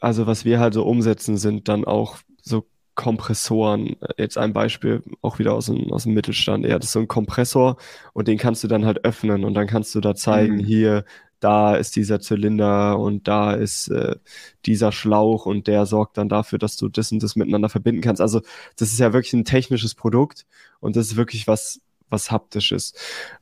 also 0.00 0.26
was 0.26 0.46
wir 0.46 0.58
halt 0.58 0.72
so 0.72 0.84
umsetzen, 0.84 1.36
sind 1.36 1.68
dann 1.68 1.84
auch 1.84 2.16
so 2.50 2.66
Kompressoren. 2.94 3.96
Jetzt 4.18 4.36
ein 4.36 4.52
Beispiel 4.52 5.02
auch 5.22 5.38
wieder 5.38 5.54
aus 5.54 5.66
dem, 5.66 5.90
aus 5.92 6.02
dem 6.02 6.12
Mittelstand. 6.12 6.66
Ja, 6.66 6.78
das 6.78 6.88
ist 6.88 6.92
so 6.92 6.98
ein 6.98 7.08
Kompressor 7.08 7.76
und 8.12 8.28
den 8.28 8.36
kannst 8.36 8.62
du 8.62 8.68
dann 8.68 8.84
halt 8.84 9.04
öffnen 9.04 9.44
und 9.44 9.54
dann 9.54 9.66
kannst 9.66 9.94
du 9.94 10.00
da 10.00 10.14
zeigen, 10.14 10.56
mhm. 10.56 10.64
hier, 10.64 11.04
da 11.40 11.74
ist 11.76 11.96
dieser 11.96 12.20
Zylinder 12.20 12.98
und 12.98 13.26
da 13.26 13.54
ist 13.54 13.88
äh, 13.88 14.16
dieser 14.66 14.92
Schlauch 14.92 15.46
und 15.46 15.66
der 15.66 15.86
sorgt 15.86 16.18
dann 16.18 16.28
dafür, 16.28 16.58
dass 16.58 16.76
du 16.76 16.88
das 16.88 17.10
und 17.10 17.22
das 17.22 17.36
miteinander 17.36 17.70
verbinden 17.70 18.02
kannst. 18.02 18.20
Also 18.20 18.42
das 18.76 18.92
ist 18.92 19.00
ja 19.00 19.14
wirklich 19.14 19.32
ein 19.32 19.46
technisches 19.46 19.94
Produkt 19.94 20.44
und 20.80 20.96
das 20.96 21.06
ist 21.06 21.16
wirklich 21.16 21.46
was, 21.46 21.80
was 22.10 22.30
haptisches. 22.30 22.92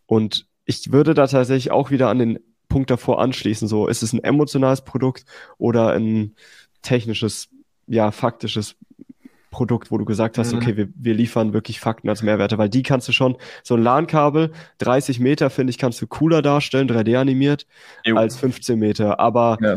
Und 0.06 0.46
ich 0.64 0.92
würde 0.92 1.14
da 1.14 1.26
tatsächlich 1.26 1.72
auch 1.72 1.90
wieder 1.90 2.08
an 2.08 2.20
den 2.20 2.38
Punkt 2.68 2.90
davor 2.90 3.20
anschließen. 3.20 3.66
So, 3.66 3.88
ist 3.88 4.02
es 4.02 4.12
ein 4.12 4.22
emotionales 4.22 4.82
Produkt 4.82 5.24
oder 5.56 5.92
ein 5.92 6.36
technisches, 6.82 7.48
ja, 7.86 8.12
faktisches 8.12 8.76
Produkt, 9.50 9.90
wo 9.90 9.98
du 9.98 10.04
gesagt 10.04 10.38
hast, 10.38 10.52
mhm. 10.52 10.58
okay, 10.58 10.76
wir, 10.76 10.88
wir 10.94 11.14
liefern 11.14 11.52
wirklich 11.52 11.80
Fakten 11.80 12.08
als 12.08 12.22
Mehrwerte, 12.22 12.58
weil 12.58 12.68
die 12.68 12.82
kannst 12.82 13.08
du 13.08 13.12
schon, 13.12 13.36
so 13.62 13.74
ein 13.74 13.82
LAN-Kabel, 13.82 14.52
30 14.78 15.20
Meter, 15.20 15.50
finde 15.50 15.70
ich, 15.70 15.78
kannst 15.78 16.00
du 16.02 16.06
cooler 16.06 16.42
darstellen, 16.42 16.88
3D 16.88 17.16
animiert, 17.16 17.66
jo. 18.04 18.16
als 18.16 18.36
15 18.36 18.78
Meter. 18.78 19.18
Aber 19.20 19.56
ja. 19.60 19.76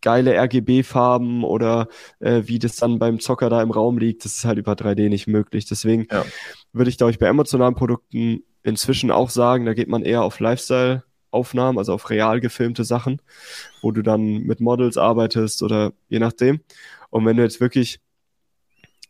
geile 0.00 0.36
RGB-Farben 0.40 1.42
oder 1.44 1.88
äh, 2.20 2.42
wie 2.46 2.58
das 2.58 2.76
dann 2.76 2.98
beim 2.98 3.18
Zocker 3.18 3.50
da 3.50 3.62
im 3.62 3.70
Raum 3.70 3.98
liegt, 3.98 4.24
das 4.24 4.36
ist 4.36 4.44
halt 4.44 4.58
über 4.58 4.74
3D 4.74 5.08
nicht 5.08 5.26
möglich. 5.26 5.66
Deswegen 5.66 6.06
ja. 6.10 6.24
würde 6.72 6.90
ich, 6.90 6.98
glaube 6.98 7.10
ich, 7.10 7.18
bei 7.18 7.26
emotionalen 7.26 7.74
Produkten 7.74 8.44
inzwischen 8.62 9.10
auch 9.10 9.30
sagen, 9.30 9.66
da 9.66 9.74
geht 9.74 9.88
man 9.88 10.02
eher 10.02 10.22
auf 10.22 10.38
Lifestyle-Aufnahmen, 10.38 11.78
also 11.78 11.92
auf 11.94 12.10
real 12.10 12.40
gefilmte 12.40 12.84
Sachen, 12.84 13.20
wo 13.82 13.90
du 13.90 14.02
dann 14.02 14.40
mit 14.40 14.60
Models 14.60 14.96
arbeitest 14.96 15.62
oder 15.62 15.92
je 16.08 16.20
nachdem. 16.20 16.60
Und 17.10 17.24
wenn 17.24 17.36
du 17.36 17.42
jetzt 17.42 17.60
wirklich 17.60 18.00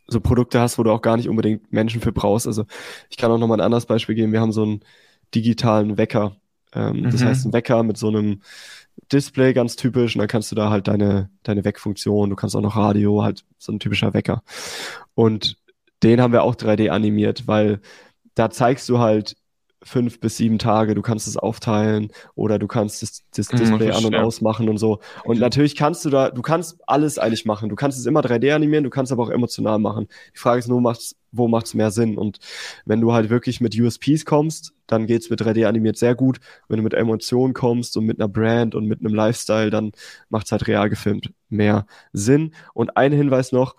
so 0.07 0.19
Produkte 0.21 0.59
hast, 0.59 0.77
wo 0.77 0.83
du 0.83 0.91
auch 0.91 1.01
gar 1.01 1.17
nicht 1.17 1.29
unbedingt 1.29 1.71
Menschen 1.71 2.01
für 2.01 2.11
brauchst, 2.11 2.47
also 2.47 2.65
ich 3.09 3.17
kann 3.17 3.31
auch 3.31 3.37
noch 3.37 3.47
mal 3.47 3.55
ein 3.55 3.61
anderes 3.61 3.85
Beispiel 3.85 4.15
geben. 4.15 4.31
Wir 4.31 4.41
haben 4.41 4.53
so 4.53 4.63
einen 4.63 4.81
digitalen 5.35 5.97
Wecker. 5.97 6.37
Ähm, 6.73 7.01
mhm. 7.01 7.11
Das 7.11 7.23
heißt, 7.23 7.45
ein 7.45 7.53
Wecker 7.53 7.83
mit 7.83 7.97
so 7.97 8.07
einem 8.07 8.41
Display 9.11 9.53
ganz 9.53 9.75
typisch 9.75 10.15
und 10.15 10.19
dann 10.19 10.27
kannst 10.27 10.51
du 10.51 10.55
da 10.55 10.69
halt 10.69 10.87
deine, 10.87 11.29
deine 11.43 11.63
Weckfunktion, 11.63 12.29
du 12.29 12.35
kannst 12.35 12.55
auch 12.55 12.61
noch 12.61 12.75
Radio, 12.75 13.23
halt 13.23 13.45
so 13.57 13.71
ein 13.71 13.79
typischer 13.79 14.13
Wecker. 14.13 14.43
Und 15.13 15.57
den 16.03 16.21
haben 16.21 16.33
wir 16.33 16.43
auch 16.43 16.55
3D 16.55 16.89
animiert, 16.89 17.47
weil 17.47 17.79
da 18.35 18.49
zeigst 18.49 18.87
du 18.89 18.99
halt 18.99 19.35
fünf 19.83 20.19
bis 20.19 20.37
sieben 20.37 20.57
Tage, 20.57 20.95
du 20.95 21.01
kannst 21.01 21.27
es 21.27 21.37
aufteilen 21.37 22.11
oder 22.35 22.57
du 22.57 22.67
kannst 22.67 23.01
das, 23.01 23.23
das 23.35 23.51
mhm, 23.51 23.57
Display 23.57 23.91
an- 23.91 24.05
und 24.05 24.15
ausmachen 24.15 24.69
und 24.69 24.77
so. 24.77 24.99
Und 25.23 25.39
natürlich 25.39 25.75
kannst 25.75 26.03
du 26.05 26.09
da, 26.09 26.31
du 26.31 26.41
kannst 26.41 26.77
alles 26.87 27.19
eigentlich 27.19 27.45
machen. 27.45 27.69
Du 27.69 27.75
kannst 27.75 27.99
es 27.99 28.05
immer 28.05 28.21
3D 28.21 28.53
animieren, 28.53 28.83
du 28.83 28.89
kannst 28.89 29.11
aber 29.11 29.23
auch 29.23 29.29
emotional 29.29 29.79
machen. 29.79 30.07
Die 30.33 30.39
Frage 30.39 30.59
ist 30.59 30.67
nur, 30.67 30.81
macht's, 30.81 31.15
wo 31.31 31.47
macht 31.47 31.67
es 31.67 31.73
mehr 31.73 31.91
Sinn? 31.91 32.17
Und 32.17 32.39
wenn 32.85 33.01
du 33.01 33.13
halt 33.13 33.29
wirklich 33.29 33.61
mit 33.61 33.79
USPs 33.79 34.25
kommst, 34.25 34.73
dann 34.87 35.05
geht 35.05 35.21
es 35.21 35.29
mit 35.29 35.41
3D 35.41 35.65
animiert 35.65 35.97
sehr 35.97 36.15
gut. 36.15 36.39
Wenn 36.67 36.77
du 36.77 36.83
mit 36.83 36.93
Emotionen 36.93 37.53
kommst 37.53 37.97
und 37.97 38.05
mit 38.05 38.19
einer 38.19 38.29
Brand 38.29 38.73
und 38.73 38.85
mit 38.85 39.01
einem 39.01 39.13
Lifestyle, 39.13 39.69
dann 39.69 39.91
macht 40.29 40.47
es 40.47 40.51
halt 40.51 40.67
real 40.67 40.89
gefilmt 40.89 41.31
mehr 41.49 41.85
Sinn. 42.13 42.53
Und 42.73 42.97
ein 42.97 43.11
Hinweis 43.11 43.51
noch, 43.51 43.75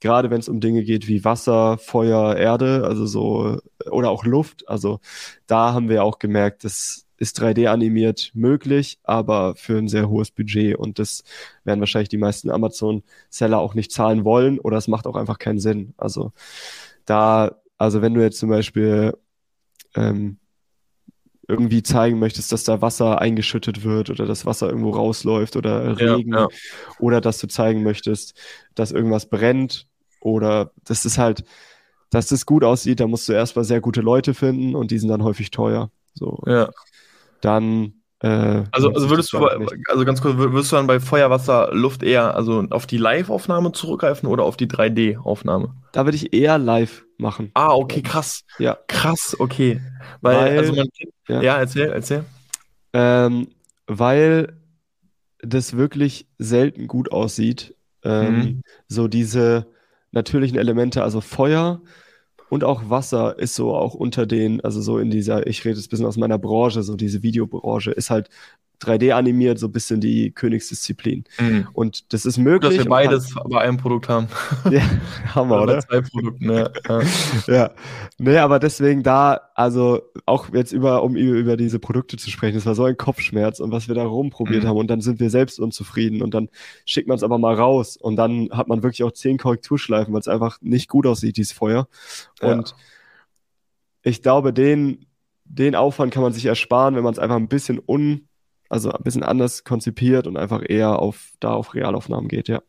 gerade 0.00 0.30
wenn 0.30 0.40
es 0.40 0.48
um 0.48 0.60
Dinge 0.60 0.82
geht 0.82 1.08
wie 1.08 1.24
Wasser, 1.24 1.78
Feuer, 1.78 2.36
Erde, 2.36 2.84
also 2.84 3.06
so, 3.06 3.58
oder 3.90 4.10
auch 4.10 4.24
Luft. 4.24 4.68
Also 4.68 5.00
da 5.46 5.72
haben 5.72 5.88
wir 5.88 6.04
auch 6.04 6.18
gemerkt, 6.18 6.64
das 6.64 7.06
ist 7.18 7.40
3D 7.40 7.66
animiert 7.66 8.30
möglich, 8.34 8.98
aber 9.02 9.54
für 9.54 9.76
ein 9.76 9.88
sehr 9.88 10.08
hohes 10.08 10.30
Budget 10.30 10.76
und 10.76 10.98
das 10.98 11.22
werden 11.64 11.80
wahrscheinlich 11.80 12.08
die 12.08 12.16
meisten 12.16 12.50
Amazon-Seller 12.50 13.58
auch 13.58 13.74
nicht 13.74 13.92
zahlen 13.92 14.24
wollen 14.24 14.58
oder 14.58 14.78
es 14.78 14.88
macht 14.88 15.06
auch 15.06 15.16
einfach 15.16 15.38
keinen 15.38 15.60
Sinn. 15.60 15.92
Also 15.98 16.32
da, 17.04 17.56
also 17.76 18.00
wenn 18.00 18.14
du 18.14 18.22
jetzt 18.22 18.38
zum 18.38 18.48
Beispiel 18.48 19.12
ähm, 19.94 20.38
irgendwie 21.46 21.82
zeigen 21.82 22.18
möchtest, 22.18 22.52
dass 22.52 22.64
da 22.64 22.80
Wasser 22.80 23.20
eingeschüttet 23.20 23.84
wird 23.84 24.08
oder 24.08 24.24
das 24.24 24.46
Wasser 24.46 24.68
irgendwo 24.68 24.90
rausläuft 24.90 25.56
oder 25.56 25.98
Regen 25.98 26.32
ja, 26.32 26.42
ja. 26.42 26.48
oder 27.00 27.20
dass 27.20 27.38
du 27.38 27.48
zeigen 27.48 27.82
möchtest, 27.82 28.34
dass 28.74 28.92
irgendwas 28.92 29.28
brennt 29.28 29.89
oder 30.20 30.72
das 30.84 31.04
ist 31.04 31.18
halt, 31.18 31.44
dass 32.10 32.28
das 32.28 32.46
gut 32.46 32.64
aussieht, 32.64 33.00
da 33.00 33.06
musst 33.06 33.28
du 33.28 33.32
erstmal 33.32 33.64
sehr 33.64 33.80
gute 33.80 34.00
Leute 34.00 34.34
finden 34.34 34.74
und 34.74 34.90
die 34.90 34.98
sind 34.98 35.08
dann 35.08 35.24
häufig 35.24 35.50
teuer. 35.50 35.90
So. 36.14 36.42
Ja. 36.46 36.70
Dann 37.40 38.00
äh, 38.22 38.64
also, 38.70 38.92
also 38.92 39.08
würdest 39.08 39.32
du, 39.32 39.38
also 39.38 40.04
ganz 40.04 40.20
kurz, 40.20 40.36
würdest 40.36 40.70
du 40.72 40.76
dann 40.76 40.86
bei 40.86 41.00
Feuer, 41.00 41.30
Wasser, 41.30 41.70
Luft 41.72 42.02
eher 42.02 42.34
also 42.34 42.64
auf 42.68 42.86
die 42.86 42.98
Live-Aufnahme 42.98 43.72
zurückgreifen 43.72 44.28
oder 44.28 44.44
auf 44.44 44.58
die 44.58 44.66
3D-Aufnahme? 44.66 45.74
Da 45.92 46.04
würde 46.04 46.16
ich 46.16 46.34
eher 46.34 46.58
live 46.58 47.04
machen. 47.16 47.50
Ah, 47.54 47.72
okay, 47.72 48.02
krass. 48.02 48.44
Ja. 48.58 48.78
Krass, 48.88 49.36
okay. 49.38 49.80
Weil, 50.20 50.36
weil 50.36 50.58
also 50.58 50.74
man, 50.74 50.88
ja. 51.28 51.40
ja, 51.40 51.58
erzähl, 51.58 51.88
erzähl. 51.88 52.24
Ähm, 52.92 53.48
weil 53.86 54.54
das 55.38 55.76
wirklich 55.76 56.26
selten 56.36 56.88
gut 56.88 57.12
aussieht. 57.12 57.74
Ähm, 58.02 58.34
mhm. 58.34 58.62
So 58.88 59.08
diese 59.08 59.66
natürlichen 60.12 60.58
Elemente, 60.58 61.02
also 61.02 61.20
Feuer 61.20 61.82
und 62.48 62.64
auch 62.64 62.90
Wasser 62.90 63.38
ist 63.38 63.54
so 63.54 63.74
auch 63.74 63.94
unter 63.94 64.26
den, 64.26 64.60
also 64.62 64.80
so 64.80 64.98
in 64.98 65.10
dieser, 65.10 65.46
ich 65.46 65.64
rede 65.64 65.76
jetzt 65.76 65.86
ein 65.86 65.90
bisschen 65.90 66.06
aus 66.06 66.16
meiner 66.16 66.38
Branche, 66.38 66.82
so 66.82 66.96
diese 66.96 67.22
Videobranche, 67.22 67.92
ist 67.92 68.10
halt 68.10 68.28
3D 68.80 69.12
animiert, 69.12 69.58
so 69.58 69.66
ein 69.66 69.72
bisschen 69.72 70.00
die 70.00 70.32
Königsdisziplin. 70.32 71.24
Mhm. 71.38 71.68
Und 71.72 72.12
das 72.12 72.24
ist 72.24 72.38
möglich. 72.38 72.76
Dass 72.76 72.84
wir 72.84 72.90
beides 72.90 73.34
kann... 73.34 73.44
bei 73.48 73.60
einem 73.60 73.76
Produkt 73.76 74.08
haben. 74.08 74.28
ja, 74.70 74.82
haben 75.34 75.50
wir, 75.50 75.62
oder? 75.62 75.74
Bei 75.74 75.80
zwei 75.80 76.00
Produkten, 76.00 76.50
ja. 76.50 76.70
ja. 76.88 77.00
ja. 77.46 77.70
Nee, 78.18 78.38
aber 78.38 78.58
deswegen 78.58 79.02
da, 79.02 79.40
also 79.54 80.02
auch 80.26 80.52
jetzt 80.52 80.72
über, 80.72 81.02
um 81.02 81.16
über 81.16 81.56
diese 81.56 81.78
Produkte 81.78 82.16
zu 82.16 82.30
sprechen, 82.30 82.54
das 82.56 82.66
war 82.66 82.74
so 82.74 82.84
ein 82.84 82.96
Kopfschmerz 82.96 83.60
und 83.60 83.72
was 83.72 83.88
wir 83.88 83.94
da 83.94 84.04
rumprobiert 84.04 84.64
mhm. 84.64 84.68
haben 84.68 84.76
und 84.76 84.88
dann 84.88 85.00
sind 85.00 85.20
wir 85.20 85.30
selbst 85.30 85.60
unzufrieden 85.60 86.22
und 86.22 86.32
dann 86.32 86.48
schickt 86.84 87.08
man 87.08 87.16
es 87.16 87.22
aber 87.22 87.38
mal 87.38 87.54
raus 87.54 87.96
und 87.96 88.16
dann 88.16 88.48
hat 88.52 88.68
man 88.68 88.82
wirklich 88.82 89.04
auch 89.04 89.12
zehn 89.12 89.38
Korrekturschleifen, 89.38 90.12
weil 90.12 90.20
es 90.20 90.28
einfach 90.28 90.58
nicht 90.60 90.88
gut 90.88 91.06
aussieht, 91.06 91.36
dieses 91.36 91.52
Feuer. 91.52 91.88
Und 92.40 92.70
ja. 92.70 92.76
ich 94.02 94.22
glaube, 94.22 94.52
den, 94.52 95.06
den 95.44 95.74
Aufwand 95.74 96.12
kann 96.12 96.22
man 96.22 96.32
sich 96.32 96.46
ersparen, 96.46 96.94
wenn 96.94 97.04
man 97.04 97.12
es 97.12 97.18
einfach 97.18 97.36
ein 97.36 97.48
bisschen 97.48 97.80
un, 97.84 98.28
also 98.70 98.90
ein 98.90 99.02
bisschen 99.02 99.22
anders 99.22 99.64
konzipiert 99.64 100.26
und 100.26 100.38
einfach 100.38 100.62
eher 100.66 100.98
auf, 100.98 101.32
da 101.40 101.52
auf 101.52 101.74
Realaufnahmen 101.74 102.28
geht, 102.28 102.48
ja. 102.48 102.62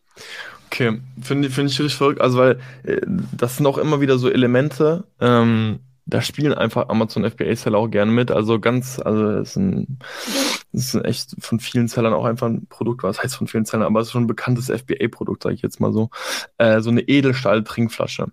Okay, 0.66 1.00
finde 1.22 1.50
find 1.50 1.70
ich 1.70 1.80
richtig 1.80 1.98
verrückt. 1.98 2.22
Also, 2.22 2.38
weil 2.38 2.60
äh, 2.84 3.02
das 3.06 3.58
sind 3.58 3.66
auch 3.66 3.78
immer 3.78 4.02
wieder 4.02 4.18
so 4.18 4.30
Elemente, 4.30 5.06
ähm, 5.20 5.80
da 6.06 6.22
spielen 6.22 6.54
einfach 6.54 6.90
Amazon 6.90 7.30
FBA-Seller 7.30 7.78
auch 7.78 7.88
gerne 7.88 8.12
mit. 8.12 8.32
Also 8.32 8.60
ganz, 8.60 9.00
also 9.00 9.30
es 9.30 9.52
ist, 9.52 9.56
ein, 9.58 10.00
es 10.74 10.94
ist 10.94 11.06
echt 11.06 11.36
von 11.40 11.60
vielen 11.60 11.88
Sellern 11.88 12.14
auch 12.14 12.26
einfach 12.26 12.48
ein 12.48 12.68
Produkt, 12.68 13.04
was 13.04 13.22
heißt 13.22 13.36
von 13.36 13.48
vielen 13.48 13.66
Sellern, 13.66 13.86
aber 13.86 14.02
es 14.02 14.08
ist 14.08 14.12
schon 14.12 14.24
ein 14.24 14.28
bekanntes 14.28 14.70
FBA-Produkt, 14.70 15.44
sage 15.44 15.56
ich 15.56 15.62
jetzt 15.62 15.80
mal 15.80 15.94
so. 15.94 16.10
Äh, 16.58 16.82
so 16.82 16.90
eine 16.90 17.02
Edelstahl-Trinkflasche. 17.02 18.28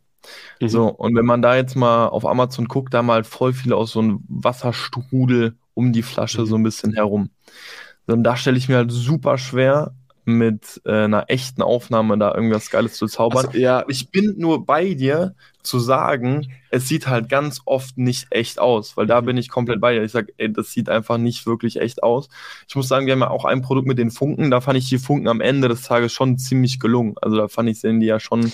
Mhm. 0.61 0.69
So, 0.69 0.89
und 0.89 1.15
wenn 1.15 1.27
man 1.27 1.43
da 1.43 1.57
jetzt 1.57 1.77
mal 1.77 2.09
auf 2.09 2.27
Amazon 2.27 2.67
guckt, 2.67 2.95
da 2.95 3.03
mal 3.03 3.23
voll 3.23 3.53
viele 3.53 3.77
aus 3.77 3.93
so 3.93 4.01
einem 4.01 4.25
Wasserstrudel 4.29 5.57
um 5.79 5.93
die 5.93 6.03
Flasche 6.03 6.41
mhm. 6.43 6.47
so 6.47 6.57
ein 6.57 6.63
bisschen 6.65 6.93
herum. 6.95 7.31
Und 8.07 8.25
da 8.25 8.37
stelle 8.37 8.59
ich 8.59 8.69
mir 8.69 8.77
halt 8.77 8.91
super 8.91 9.39
schwer, 9.39 9.95
mit 10.25 10.83
äh, 10.85 11.05
einer 11.05 11.25
echten 11.29 11.63
Aufnahme 11.63 12.19
da 12.19 12.35
irgendwas 12.35 12.69
Geiles 12.69 12.99
zu 12.99 13.07
zaubern. 13.07 13.47
Also, 13.47 13.59
ja. 13.59 13.85
Ich 13.89 14.11
bin 14.11 14.35
nur 14.37 14.67
bei 14.67 14.93
dir 14.93 15.35
zu 15.63 15.79
sagen, 15.79 16.53
es 16.71 16.87
sieht 16.87 17.07
halt 17.07 17.31
ganz 17.31 17.63
oft 17.65 17.97
nicht 17.97 18.27
echt 18.31 18.59
aus, 18.59 18.97
weil 18.99 19.07
da 19.07 19.23
mhm. 19.23 19.27
bin 19.27 19.37
ich 19.39 19.49
komplett 19.49 19.81
bei 19.81 19.95
dir. 19.95 20.03
Ich 20.03 20.13
sage, 20.13 20.35
das 20.51 20.71
sieht 20.71 20.91
einfach 20.91 21.17
nicht 21.17 21.47
wirklich 21.47 21.81
echt 21.81 22.03
aus. 22.03 22.29
Ich 22.69 22.77
muss 22.77 22.89
sagen, 22.89 23.07
wir 23.07 23.15
haben 23.15 23.21
ja 23.21 23.31
auch 23.31 23.47
ein 23.47 23.63
Produkt 23.63 23.87
mit 23.87 23.97
den 23.97 24.11
Funken, 24.11 24.51
da 24.51 24.61
fand 24.61 24.77
ich 24.77 24.91
die 24.91 24.99
Funken 24.99 25.29
am 25.29 25.41
Ende 25.41 25.69
des 25.69 25.83
Tages 25.83 26.13
schon 26.13 26.37
ziemlich 26.37 26.79
gelungen. 26.79 27.15
Also 27.23 27.39
da 27.39 27.49
fand 27.49 27.71
ich, 27.71 27.81
sehen 27.81 28.01
die 28.01 28.07
ja 28.07 28.21
schon 28.21 28.53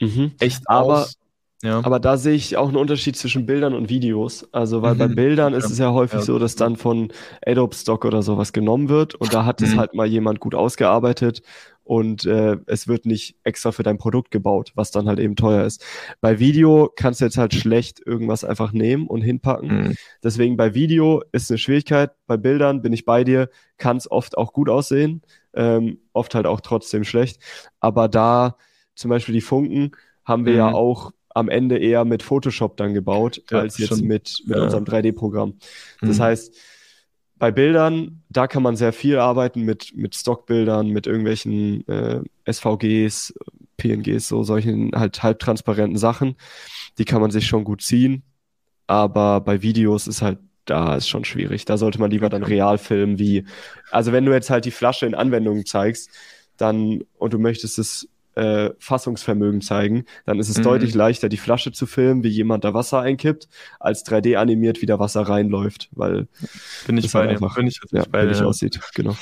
mhm. 0.00 0.32
echt 0.38 0.68
aber, 0.68 1.02
aus. 1.02 1.19
Ja. 1.62 1.84
Aber 1.84 2.00
da 2.00 2.16
sehe 2.16 2.34
ich 2.34 2.56
auch 2.56 2.68
einen 2.68 2.78
Unterschied 2.78 3.16
zwischen 3.16 3.44
Bildern 3.44 3.74
und 3.74 3.90
Videos. 3.90 4.48
Also, 4.52 4.80
weil 4.80 4.94
mhm. 4.94 4.98
bei 4.98 5.08
Bildern 5.08 5.52
ist 5.52 5.70
es 5.70 5.78
ja 5.78 5.92
häufig 5.92 6.20
ja. 6.20 6.24
so, 6.24 6.38
dass 6.38 6.56
dann 6.56 6.76
von 6.76 7.12
Adobe 7.44 7.74
Stock 7.74 8.04
oder 8.04 8.22
sowas 8.22 8.52
genommen 8.52 8.88
wird 8.88 9.14
und 9.14 9.34
da 9.34 9.44
hat 9.44 9.60
mhm. 9.60 9.66
es 9.66 9.76
halt 9.76 9.94
mal 9.94 10.06
jemand 10.06 10.40
gut 10.40 10.54
ausgearbeitet 10.54 11.42
und 11.90 12.24
äh, 12.24 12.56
es 12.66 12.86
wird 12.86 13.04
nicht 13.04 13.36
extra 13.42 13.72
für 13.72 13.82
dein 13.82 13.98
Produkt 13.98 14.30
gebaut, 14.30 14.70
was 14.76 14.92
dann 14.92 15.08
halt 15.08 15.18
eben 15.18 15.34
teuer 15.34 15.64
ist. 15.64 15.84
Bei 16.20 16.38
Video 16.38 16.88
kannst 16.94 17.20
du 17.20 17.24
jetzt 17.24 17.36
halt 17.36 17.52
schlecht 17.52 18.00
irgendwas 18.06 18.44
einfach 18.44 18.72
nehmen 18.72 19.08
und 19.08 19.22
hinpacken. 19.22 19.88
Mhm. 19.88 19.94
Deswegen 20.22 20.56
bei 20.56 20.72
Video 20.72 21.22
ist 21.32 21.50
eine 21.50 21.58
Schwierigkeit. 21.58 22.12
Bei 22.28 22.36
Bildern 22.36 22.80
bin 22.80 22.92
ich 22.92 23.04
bei 23.04 23.24
dir, 23.24 23.50
kann 23.76 23.96
es 23.96 24.08
oft 24.08 24.38
auch 24.38 24.52
gut 24.52 24.68
aussehen, 24.68 25.22
ähm, 25.52 25.98
oft 26.12 26.34
halt 26.34 26.46
auch 26.46 26.60
trotzdem 26.60 27.02
schlecht. 27.02 27.42
Aber 27.80 28.08
da 28.08 28.56
zum 28.94 29.08
Beispiel 29.08 29.34
die 29.34 29.40
Funken 29.40 29.90
haben 30.24 30.46
wir 30.46 30.54
ja 30.54 30.68
mhm. 30.68 30.76
auch 30.76 31.10
am 31.34 31.48
Ende 31.48 31.78
eher 31.78 32.04
mit 32.04 32.22
Photoshop 32.22 32.76
dann 32.76 32.94
gebaut, 32.94 33.42
ja, 33.50 33.60
als 33.60 33.78
jetzt 33.78 34.02
mit, 34.02 34.42
mit 34.46 34.56
ja. 34.56 34.64
unserem 34.64 34.84
3D-Programm. 34.84 35.54
Das 36.00 36.18
mhm. 36.18 36.22
heißt, 36.22 36.56
bei 37.40 37.50
Bildern, 37.50 38.22
da 38.28 38.46
kann 38.46 38.62
man 38.62 38.76
sehr 38.76 38.92
viel 38.92 39.18
arbeiten 39.18 39.62
mit, 39.62 39.96
mit 39.96 40.14
Stockbildern, 40.14 40.88
mit 40.88 41.06
irgendwelchen 41.06 41.88
äh, 41.88 42.20
SVGs, 42.46 43.32
PNGs, 43.78 44.28
so 44.28 44.42
solchen 44.42 44.90
halt 44.94 45.22
halbtransparenten 45.22 45.96
Sachen. 45.96 46.36
Die 46.98 47.06
kann 47.06 47.22
man 47.22 47.30
sich 47.30 47.46
schon 47.46 47.64
gut 47.64 47.80
ziehen. 47.80 48.24
Aber 48.86 49.40
bei 49.40 49.62
Videos 49.62 50.06
ist 50.06 50.20
halt, 50.20 50.38
da 50.66 50.96
ist 50.96 51.08
schon 51.08 51.24
schwierig. 51.24 51.64
Da 51.64 51.78
sollte 51.78 51.98
man 51.98 52.10
lieber 52.10 52.28
dann 52.28 52.42
real 52.42 52.76
filmen, 52.76 53.18
wie, 53.18 53.46
also 53.90 54.12
wenn 54.12 54.26
du 54.26 54.32
jetzt 54.32 54.50
halt 54.50 54.66
die 54.66 54.70
Flasche 54.70 55.06
in 55.06 55.14
Anwendungen 55.14 55.64
zeigst, 55.64 56.10
dann, 56.58 57.04
und 57.16 57.32
du 57.32 57.38
möchtest 57.38 57.78
es 57.78 58.06
äh, 58.34 58.70
Fassungsvermögen 58.78 59.60
zeigen, 59.60 60.04
dann 60.26 60.38
ist 60.38 60.48
es 60.48 60.58
mhm. 60.58 60.62
deutlich 60.62 60.94
leichter, 60.94 61.28
die 61.28 61.36
Flasche 61.36 61.72
zu 61.72 61.86
filmen, 61.86 62.22
wie 62.22 62.28
jemand 62.28 62.64
da 62.64 62.74
Wasser 62.74 63.00
einkippt, 63.00 63.48
als 63.78 64.04
3D 64.06 64.36
animiert, 64.36 64.82
wie 64.82 64.86
da 64.86 64.98
Wasser 64.98 65.22
reinläuft, 65.22 65.88
weil 65.92 66.28
bin 66.86 66.96
ich 66.96 67.12
bei 67.12 67.20
halt 67.20 67.30
einfach, 67.30 67.56
bin 67.56 67.66
ich 67.66 67.80
ja, 67.90 68.04
bei 68.10 68.26
dir. 68.26 68.46
aussieht, 68.46 68.80
genau. 68.94 69.16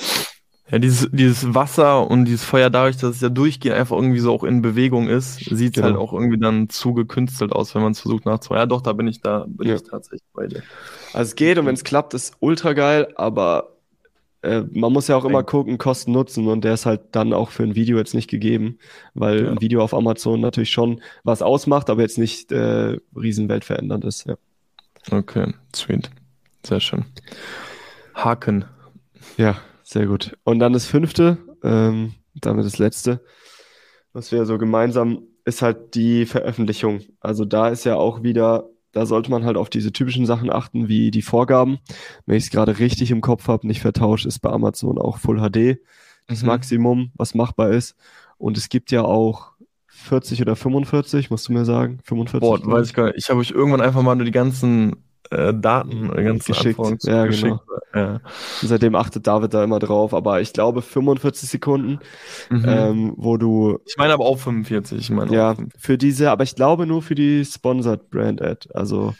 Ja, 0.71 0.79
dieses, 0.79 1.09
dieses 1.11 1.55
Wasser 1.55 2.11
und 2.11 2.27
dieses 2.27 2.45
Feuer 2.45 2.69
dadurch, 2.69 2.99
dass 2.99 3.17
es 3.17 3.21
ja 3.23 3.31
durchgehend 3.31 3.79
einfach 3.79 3.97
irgendwie 3.97 4.19
so 4.19 4.35
auch 4.35 4.45
in 4.45 4.61
Bewegung 4.61 5.09
ist, 5.09 5.37
sieht 5.37 5.69
es 5.69 5.83
genau. 5.83 5.87
halt 5.87 5.97
auch 5.97 6.13
irgendwie 6.13 6.39
dann 6.39 6.69
zu 6.69 6.93
gekünstelt 6.93 7.53
aus, 7.53 7.75
wenn 7.75 7.81
man 7.81 7.93
es 7.93 8.01
versucht 8.01 8.27
nachzumachen. 8.27 8.61
Ja, 8.61 8.67
doch, 8.67 8.83
da 8.83 8.93
bin 8.93 9.07
ich 9.07 9.23
da, 9.23 9.47
bin 9.49 9.69
ja. 9.69 9.77
ich 9.77 9.83
tatsächlich 9.85 10.29
bei 10.35 10.47
dir. 10.47 10.63
Also 11.15 11.31
es 11.31 11.37
geht 11.37 11.59
und 11.59 11.65
wenn 11.65 11.75
es 11.75 11.85
klappt, 11.85 12.13
ist 12.13 12.35
ultra 12.41 12.75
geil, 12.75 13.09
aber 13.15 13.78
äh, 14.49 14.64
man 14.72 14.92
muss 14.92 15.09
ja 15.09 15.16
auch 15.16 15.24
immer 15.24 15.42
gucken, 15.42 15.78
Kosten 15.78 16.12
nutzen 16.12 16.49
und 16.49 16.64
der 16.64 16.74
ist 16.74 16.86
halt 16.86 17.03
dann 17.12 17.32
auch 17.32 17.51
für 17.51 17.62
ein 17.62 17.74
Video 17.74 17.99
jetzt 17.99 18.14
nicht 18.14 18.28
gegeben, 18.28 18.78
weil 19.14 19.44
ja. 19.44 19.51
ein 19.51 19.61
Video 19.61 19.82
auf 19.82 19.94
Amazon 19.94 20.40
natürlich 20.40 20.70
schon 20.70 21.01
was 21.24 21.42
ausmacht, 21.42 21.90
aber 21.90 22.03
jetzt 22.03 22.18
nicht 22.18 22.51
äh, 22.53 22.99
riesenweltverändernd 23.16 24.05
ist. 24.05 24.26
Ja. 24.26 24.36
Okay, 25.11 25.55
sweet. 25.74 26.11
Sehr 26.66 26.80
schön. 26.80 27.05
Haken. 28.14 28.64
Ja, 29.36 29.59
sehr 29.82 30.07
gut. 30.07 30.36
Und 30.44 30.59
dann 30.59 30.72
das 30.72 30.86
fünfte, 30.86 31.38
ähm, 31.62 32.14
damit 32.34 32.64
das 32.66 32.78
letzte, 32.78 33.22
was 34.12 34.32
wir 34.32 34.44
so 34.44 34.59
gemeinsam, 34.59 35.22
ist 35.44 35.62
halt 35.62 35.94
die 35.94 36.26
Veröffentlichung. 36.26 37.01
Also 37.20 37.44
da 37.44 37.68
ist 37.68 37.84
ja 37.84 37.96
auch 37.96 38.22
wieder 38.22 38.68
da 38.99 39.07
sollte 39.07 39.30
man 39.30 39.44
halt 39.44 39.57
auf 39.57 39.70
diese 39.70 39.92
typischen 39.92 40.26
Sachen 40.26 40.51
achten, 40.51 40.88
wie 40.88 41.12
die 41.12 41.22
Vorgaben. 41.22 41.78
Wenn 42.26 42.36
ich 42.36 42.44
es 42.44 42.51
gerade 42.51 42.80
richtig 42.80 43.12
im 43.12 43.20
Kopf 43.20 43.46
habe, 43.46 43.66
nicht 43.66 43.80
vertauscht, 43.80 44.26
ist 44.26 44.40
bei 44.40 44.51
Amazon 44.51 44.99
auch 44.99 45.18
Full 45.18 45.38
HD 45.38 45.78
das 46.26 46.42
mhm. 46.42 46.49
Maximum, 46.49 47.12
was 47.14 47.34
machbar 47.34 47.70
ist. 47.70 47.96
Und 48.36 48.59
es 48.59 48.68
gibt 48.68 48.90
ja 48.90 49.03
auch 49.03 49.53
40 49.86 50.42
oder 50.42 50.57
45, 50.57 51.30
musst 51.30 51.49
du 51.49 51.53
mir 51.53 51.64
sagen? 51.64 52.01
45? 52.03 52.40
Boah, 52.40 52.61
weiß 52.72 52.88
ich 52.88 52.94
gar 52.94 53.07
nicht. 53.07 53.18
Ich 53.18 53.30
habe 53.30 53.38
euch 53.38 53.53
irgendwann 53.53 53.80
einfach 53.80 54.03
mal 54.03 54.16
nur 54.16 54.24
die 54.24 54.32
ganzen 54.32 54.96
äh, 55.31 55.53
Daten, 55.55 56.11
die 56.16 56.23
ganzen 56.23 56.53
geschickt. 56.53 57.05
Ja, 57.05 57.27
geschickt. 57.27 57.59
genau. 57.93 58.12
Ja. 58.12 58.21
seitdem 58.62 58.95
achtet 58.95 59.27
David 59.27 59.55
da 59.55 59.64
immer 59.64 59.79
drauf, 59.79 60.14
aber 60.14 60.41
ich 60.41 60.53
glaube 60.53 60.83
45 60.83 61.49
Sekunden, 61.49 62.01
mhm. 62.51 62.64
ähm, 62.66 63.14
wo 63.16 63.37
du. 63.37 63.79
Ich 63.87 63.97
meine 63.97 64.12
aber 64.12 64.25
auch 64.27 64.39
45. 64.39 64.99
Ich 64.99 65.11
meine 65.11 65.35
ja, 65.35 65.57
für 65.79 65.99
diese, 65.99 66.31
aber 66.31 66.45
ich 66.45 66.55
glaube 66.55 66.87
nur 66.87 67.03
für 67.03 67.14
die 67.14 67.45
Sponsored 67.45 68.11
Brand 68.11 68.43
Ad. 68.43 68.69
Also 68.75 69.14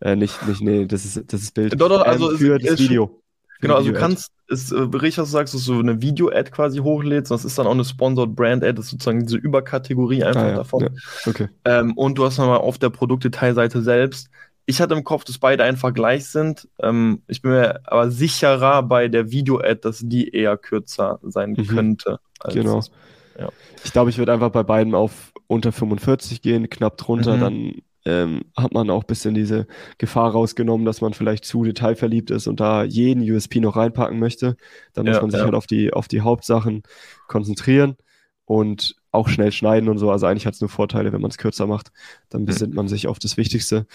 äh, 0.00 0.16
nicht, 0.16 0.46
nicht, 0.46 0.62
nee, 0.62 0.86
das 0.86 1.04
ist, 1.04 1.32
das 1.32 1.42
ist 1.42 1.54
Bild. 1.54 1.78
Doch, 1.80 1.88
doch, 1.88 2.02
also 2.02 2.32
ähm, 2.32 2.38
für 2.38 2.58
das 2.58 2.78
Video. 2.78 3.22
Genau, 3.60 3.74
also 3.74 3.92
du 3.92 3.98
kannst, 3.98 4.32
ist 4.48 4.72
äh, 4.72 4.78
richtig, 4.78 5.18
was 5.18 5.28
du 5.28 5.32
sagst, 5.32 5.54
dass 5.54 5.64
du 5.66 5.78
eine 5.78 6.00
Video-Ad 6.00 6.50
quasi 6.50 6.78
hochlädst, 6.78 7.30
das 7.30 7.44
ist 7.44 7.58
dann 7.58 7.66
auch 7.66 7.72
eine 7.72 7.84
Sponsored 7.84 8.34
Brand-Ad, 8.34 8.72
das 8.72 8.86
ist 8.86 8.92
sozusagen 8.92 9.26
diese 9.26 9.36
Überkategorie 9.36 10.24
einfach 10.24 10.42
ah, 10.42 10.48
ja. 10.48 10.54
davon. 10.56 10.82
Ja. 10.84 10.88
Okay. 11.26 11.48
Ähm, 11.66 11.92
und 11.92 12.16
du 12.16 12.24
hast 12.24 12.38
nochmal 12.38 12.58
auf 12.58 12.78
der 12.78 12.88
Produktdetailseite 12.88 13.82
selbst 13.82 14.30
ich 14.70 14.80
hatte 14.80 14.94
im 14.94 15.04
Kopf, 15.04 15.24
dass 15.24 15.38
beide 15.38 15.64
einfach 15.64 15.92
gleich 15.92 16.26
sind. 16.26 16.68
Ähm, 16.80 17.22
ich 17.26 17.42
bin 17.42 17.50
mir 17.50 17.80
aber 17.84 18.10
sicherer 18.10 18.82
bei 18.82 19.08
der 19.08 19.30
Video-Ad, 19.30 19.80
dass 19.82 20.00
die 20.02 20.28
eher 20.28 20.56
kürzer 20.56 21.18
sein 21.22 21.52
mhm. 21.52 21.66
könnte. 21.66 22.20
genau. 22.48 22.76
Das, 22.76 22.90
ja. 23.38 23.48
Ich 23.84 23.92
glaube, 23.92 24.10
ich 24.10 24.18
würde 24.18 24.32
einfach 24.32 24.50
bei 24.50 24.62
beiden 24.62 24.94
auf 24.94 25.32
unter 25.46 25.72
45 25.72 26.40
gehen, 26.40 26.70
knapp 26.70 26.96
drunter. 26.96 27.36
Mhm. 27.36 27.40
Dann 27.40 27.72
ähm, 28.06 28.42
hat 28.56 28.72
man 28.72 28.88
auch 28.90 29.02
ein 29.02 29.06
bisschen 29.08 29.34
diese 29.34 29.66
Gefahr 29.98 30.30
rausgenommen, 30.30 30.86
dass 30.86 31.00
man 31.00 31.12
vielleicht 31.12 31.44
zu 31.44 31.64
detailverliebt 31.64 32.30
ist 32.30 32.46
und 32.46 32.60
da 32.60 32.84
jeden 32.84 33.28
USP 33.28 33.60
noch 33.60 33.76
reinpacken 33.76 34.18
möchte. 34.18 34.56
Dann 34.94 35.06
ja, 35.06 35.12
muss 35.12 35.20
man 35.20 35.30
sich 35.30 35.40
ja. 35.40 35.44
halt 35.44 35.54
auf 35.54 35.66
die, 35.66 35.92
auf 35.92 36.06
die 36.06 36.20
Hauptsachen 36.20 36.84
konzentrieren 37.26 37.96
und 38.44 38.96
auch 39.10 39.28
schnell 39.28 39.52
schneiden 39.52 39.88
und 39.88 39.98
so. 39.98 40.10
Also 40.10 40.26
eigentlich 40.26 40.46
hat 40.46 40.54
es 40.54 40.60
nur 40.60 40.70
Vorteile, 40.70 41.12
wenn 41.12 41.20
man 41.20 41.30
es 41.30 41.38
kürzer 41.38 41.66
macht. 41.66 41.90
Dann 42.28 42.42
mhm. 42.42 42.46
besinnt 42.46 42.70
mhm. 42.70 42.76
man 42.76 42.88
sich 42.88 43.08
auf 43.08 43.18
das 43.18 43.36
Wichtigste. 43.36 43.86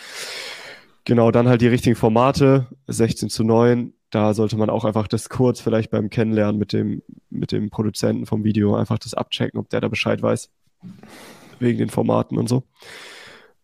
Genau, 1.05 1.29
dann 1.29 1.47
halt 1.47 1.61
die 1.61 1.67
richtigen 1.67 1.95
Formate, 1.95 2.67
16 2.87 3.29
zu 3.29 3.43
9. 3.43 3.93
Da 4.09 4.33
sollte 4.33 4.57
man 4.57 4.71
auch 4.71 4.85
einfach 4.85 5.07
das 5.07 5.29
kurz 5.29 5.59
vielleicht 5.59 5.91
beim 5.91 6.09
Kennenlernen 6.09 6.57
mit 6.57 6.73
dem, 6.73 7.03
mit 7.29 7.51
dem 7.51 7.69
Produzenten 7.69 8.25
vom 8.25 8.43
Video 8.43 8.75
einfach 8.75 8.97
das 8.97 9.13
abchecken, 9.13 9.59
ob 9.59 9.69
der 9.69 9.81
da 9.81 9.87
Bescheid 9.87 10.21
weiß. 10.21 10.49
Wegen 11.59 11.77
den 11.77 11.89
Formaten 11.89 12.37
und 12.37 12.49
so. 12.49 12.63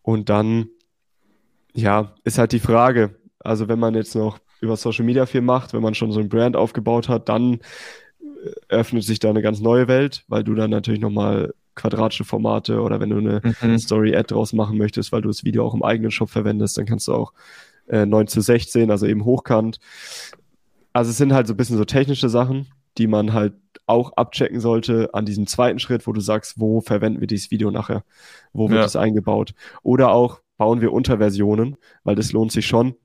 Und 0.04 0.30
dann, 0.30 0.70
ja, 1.74 2.14
ist 2.24 2.38
halt 2.38 2.52
die 2.52 2.60
Frage. 2.60 3.16
Also 3.39 3.68
wenn 3.68 3.80
man 3.80 3.96
jetzt 3.96 4.16
noch 4.16 4.39
über 4.62 4.78
Social 4.78 5.06
Media 5.06 5.26
viel 5.26 5.42
macht, 5.42 5.74
wenn 5.74 5.82
man 5.82 5.96
schon 5.96 6.12
so 6.12 6.20
ein 6.20 6.30
Brand 6.30 6.56
aufgebaut 6.56 7.10
hat, 7.10 7.28
dann 7.28 7.60
öffnet 8.70 9.04
sich 9.04 9.20
da 9.20 9.30
eine 9.30 9.42
ganz 9.42 9.60
neue 9.60 9.88
Welt, 9.88 10.24
weil 10.28 10.44
du 10.44 10.54
dann 10.54 10.70
natürlich 10.70 11.02
nochmal 11.02 11.54
quadratische 11.76 12.24
Formate 12.24 12.82
oder 12.82 12.99
wenn 12.99 13.09
du 13.09 13.17
eine 13.17 13.41
mhm. 13.61 13.78
Story-Ad 13.78 14.34
draus 14.34 14.53
machen 14.53 14.78
möchtest, 14.78 15.11
weil 15.11 15.22
du 15.22 15.30
das 15.30 15.43
Video 15.43 15.65
auch 15.65 15.74
im 15.74 15.84
eigenen 15.84 16.11
Shop 16.11 16.30
verwendest, 16.30 16.78
dann 16.78 16.86
kannst 16.86 17.07
du 17.07 17.13
auch 17.13 17.34
äh, 17.88 18.05
9 18.05 18.28
zu 18.28 18.41
16, 18.41 18.91
also 18.91 19.05
eben 19.05 19.26
hochkant. 19.26 19.80
also 20.93 21.11
es 21.11 21.17
sind 21.17 21.34
halt 21.34 21.47
so 21.47 21.53
ein 21.53 21.57
bisschen 21.57 21.78
so 21.78 21.86
technische 21.86 22.30
Sachen, 22.30 22.67
die 22.97 23.07
man 23.07 23.34
halt 23.34 23.53
auch 23.88 24.13
abchecken 24.13 24.59
sollte 24.59 25.13
an 25.13 25.26
diesem 25.26 25.47
zweiten 25.47 25.80
Schritt, 25.80 26.07
wo 26.07 26.13
du 26.13 26.22
sagst, 26.22 26.59
wo 26.59 26.82
verwenden 26.82 27.19
wir 27.19 27.28
dieses 27.28 27.51
Video 27.51 27.72
nachher? 27.72 28.03
Wo 28.53 28.69
wird 28.69 28.86
es 28.86 28.95
eingebaut? 28.95 29.53
Oder 29.84 30.11
auch 30.11 30.41
bauen 30.57 30.82
wir 30.82 30.93
Unterversionen, 30.93 31.78
weil 32.03 32.15
das 32.15 32.32
lohnt 32.32 32.51
sich 32.51 32.67
schon. 32.67 32.95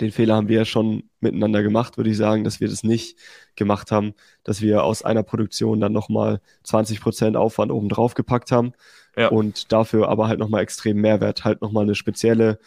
Den 0.00 0.12
Fehler 0.12 0.36
haben 0.36 0.48
wir 0.48 0.58
ja 0.58 0.64
schon 0.64 1.04
miteinander 1.20 1.62
gemacht, 1.62 1.96
würde 1.96 2.10
ich 2.10 2.16
sagen, 2.16 2.44
dass 2.44 2.60
wir 2.60 2.68
das 2.68 2.84
nicht 2.84 3.18
gemacht 3.56 3.90
haben, 3.90 4.14
dass 4.44 4.60
wir 4.62 4.84
aus 4.84 5.02
einer 5.02 5.22
Produktion 5.22 5.80
dann 5.80 5.92
nochmal 5.92 6.40
20 6.62 7.00
Prozent 7.00 7.36
Aufwand 7.36 7.72
oben 7.72 7.88
drauf 7.88 8.14
gepackt 8.14 8.52
haben 8.52 8.72
ja. 9.16 9.28
und 9.28 9.72
dafür 9.72 10.08
aber 10.08 10.28
halt 10.28 10.38
nochmal 10.38 10.62
extrem 10.62 10.98
Mehrwert, 11.00 11.44
halt 11.44 11.60
nochmal 11.60 11.84
eine 11.84 11.94
spezielle 11.94 12.58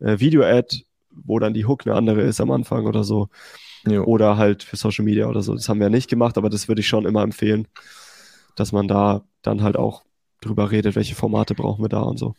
äh, 0.00 0.18
Video-Ad, 0.18 0.84
wo 1.10 1.38
dann 1.38 1.54
die 1.54 1.66
Hook 1.66 1.86
eine 1.86 1.96
andere 1.96 2.22
ist 2.22 2.40
am 2.40 2.50
Anfang 2.50 2.86
oder 2.86 3.04
so. 3.04 3.28
Jo. 3.86 4.04
Oder 4.04 4.36
halt 4.36 4.62
für 4.62 4.76
Social 4.76 5.04
Media 5.04 5.26
oder 5.26 5.42
so. 5.42 5.54
Das 5.54 5.68
haben 5.68 5.78
wir 5.78 5.86
ja 5.86 5.90
nicht 5.90 6.10
gemacht, 6.10 6.36
aber 6.36 6.50
das 6.50 6.68
würde 6.68 6.80
ich 6.80 6.88
schon 6.88 7.06
immer 7.06 7.22
empfehlen, 7.22 7.66
dass 8.54 8.72
man 8.72 8.88
da 8.88 9.22
dann 9.42 9.62
halt 9.62 9.76
auch 9.76 10.02
drüber 10.40 10.70
redet, 10.70 10.96
welche 10.96 11.14
Formate 11.14 11.54
brauchen 11.54 11.82
wir 11.82 11.88
da 11.88 12.00
und 12.00 12.18
so. 12.18 12.34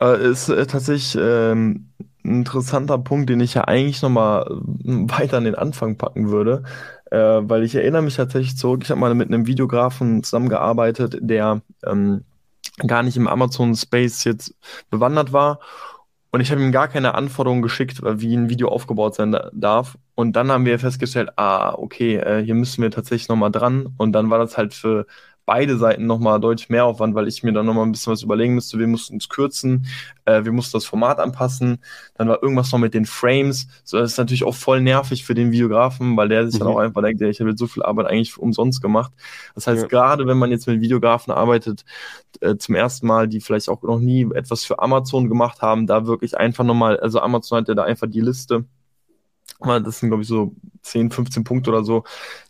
Äh, 0.00 0.30
ist 0.30 0.48
äh, 0.48 0.66
tatsächlich 0.66 1.16
ähm, 1.20 1.90
ein 2.30 2.36
interessanter 2.36 2.98
Punkt, 2.98 3.28
den 3.28 3.40
ich 3.40 3.54
ja 3.54 3.64
eigentlich 3.64 4.02
nochmal 4.02 4.46
weiter 4.48 5.38
an 5.38 5.44
den 5.44 5.54
Anfang 5.54 5.96
packen 5.96 6.30
würde, 6.30 6.62
äh, 7.10 7.18
weil 7.18 7.64
ich 7.64 7.74
erinnere 7.74 8.02
mich 8.02 8.16
tatsächlich 8.16 8.56
zurück, 8.56 8.82
ich 8.84 8.90
habe 8.90 9.00
mal 9.00 9.14
mit 9.14 9.28
einem 9.28 9.46
Videografen 9.46 10.22
zusammengearbeitet, 10.22 11.18
der 11.20 11.62
ähm, 11.84 12.24
gar 12.86 13.02
nicht 13.02 13.16
im 13.16 13.28
Amazon-Space 13.28 14.24
jetzt 14.24 14.54
bewandert 14.90 15.32
war 15.32 15.60
und 16.32 16.40
ich 16.40 16.50
habe 16.50 16.62
ihm 16.62 16.70
gar 16.70 16.88
keine 16.88 17.14
Anforderungen 17.14 17.62
geschickt, 17.62 18.00
wie 18.02 18.36
ein 18.36 18.48
Video 18.48 18.68
aufgebaut 18.68 19.16
sein 19.16 19.36
darf. 19.52 19.98
Und 20.14 20.36
dann 20.36 20.50
haben 20.50 20.64
wir 20.64 20.78
festgestellt, 20.78 21.30
ah, 21.36 21.74
okay, 21.74 22.16
äh, 22.16 22.44
hier 22.44 22.54
müssen 22.54 22.82
wir 22.82 22.90
tatsächlich 22.90 23.28
nochmal 23.28 23.50
dran. 23.50 23.94
Und 23.96 24.12
dann 24.12 24.30
war 24.30 24.38
das 24.38 24.56
halt 24.56 24.72
für 24.72 25.06
beide 25.50 25.76
Seiten 25.78 26.06
nochmal 26.06 26.38
deutlich 26.38 26.68
mehr 26.68 26.84
Aufwand, 26.84 27.16
weil 27.16 27.26
ich 27.26 27.42
mir 27.42 27.52
dann 27.52 27.66
nochmal 27.66 27.84
ein 27.84 27.90
bisschen 27.90 28.12
was 28.12 28.22
überlegen 28.22 28.54
müsste. 28.54 28.78
Wir 28.78 28.86
mussten 28.86 29.16
es 29.16 29.28
kürzen, 29.28 29.84
äh, 30.24 30.44
wir 30.44 30.52
mussten 30.52 30.76
das 30.76 30.84
Format 30.84 31.18
anpassen. 31.18 31.82
Dann 32.14 32.28
war 32.28 32.40
irgendwas 32.40 32.70
noch 32.70 32.78
mit 32.78 32.94
den 32.94 33.04
Frames. 33.04 33.66
So, 33.82 33.98
das 33.98 34.12
ist 34.12 34.18
natürlich 34.18 34.44
auch 34.44 34.54
voll 34.54 34.80
nervig 34.80 35.24
für 35.24 35.34
den 35.34 35.50
Videografen, 35.50 36.16
weil 36.16 36.28
der 36.28 36.46
sich 36.46 36.54
mhm. 36.54 36.66
dann 36.66 36.68
auch 36.68 36.78
einfach 36.78 37.02
denkt, 37.02 37.20
ich 37.20 37.40
habe 37.40 37.50
jetzt 37.50 37.58
so 37.58 37.66
viel 37.66 37.82
Arbeit 37.82 38.06
eigentlich 38.06 38.38
umsonst 38.38 38.80
gemacht. 38.80 39.12
Das 39.56 39.66
heißt, 39.66 39.82
ja. 39.82 39.88
gerade 39.88 40.28
wenn 40.28 40.38
man 40.38 40.52
jetzt 40.52 40.68
mit 40.68 40.80
Videografen 40.80 41.32
arbeitet, 41.32 41.84
äh, 42.40 42.54
zum 42.56 42.76
ersten 42.76 43.08
Mal, 43.08 43.26
die 43.26 43.40
vielleicht 43.40 43.68
auch 43.68 43.82
noch 43.82 43.98
nie 43.98 44.28
etwas 44.32 44.64
für 44.64 44.78
Amazon 44.78 45.28
gemacht 45.28 45.62
haben, 45.62 45.88
da 45.88 46.06
wirklich 46.06 46.38
einfach 46.38 46.62
nochmal, 46.62 47.00
also 47.00 47.18
Amazon 47.18 47.58
hat 47.58 47.66
ja 47.66 47.74
da 47.74 47.82
einfach 47.82 48.06
die 48.08 48.20
Liste 48.20 48.66
das 49.60 50.00
sind, 50.00 50.08
glaube 50.08 50.22
ich, 50.22 50.28
so 50.28 50.54
10, 50.82 51.10
15 51.10 51.44
Punkte 51.44 51.70
oder 51.70 51.84
so, 51.84 52.04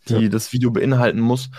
die 0.08 0.14
ja. 0.14 0.28
das 0.28 0.52
Video 0.52 0.70
beinhalten 0.70 1.20
muss. 1.20 1.50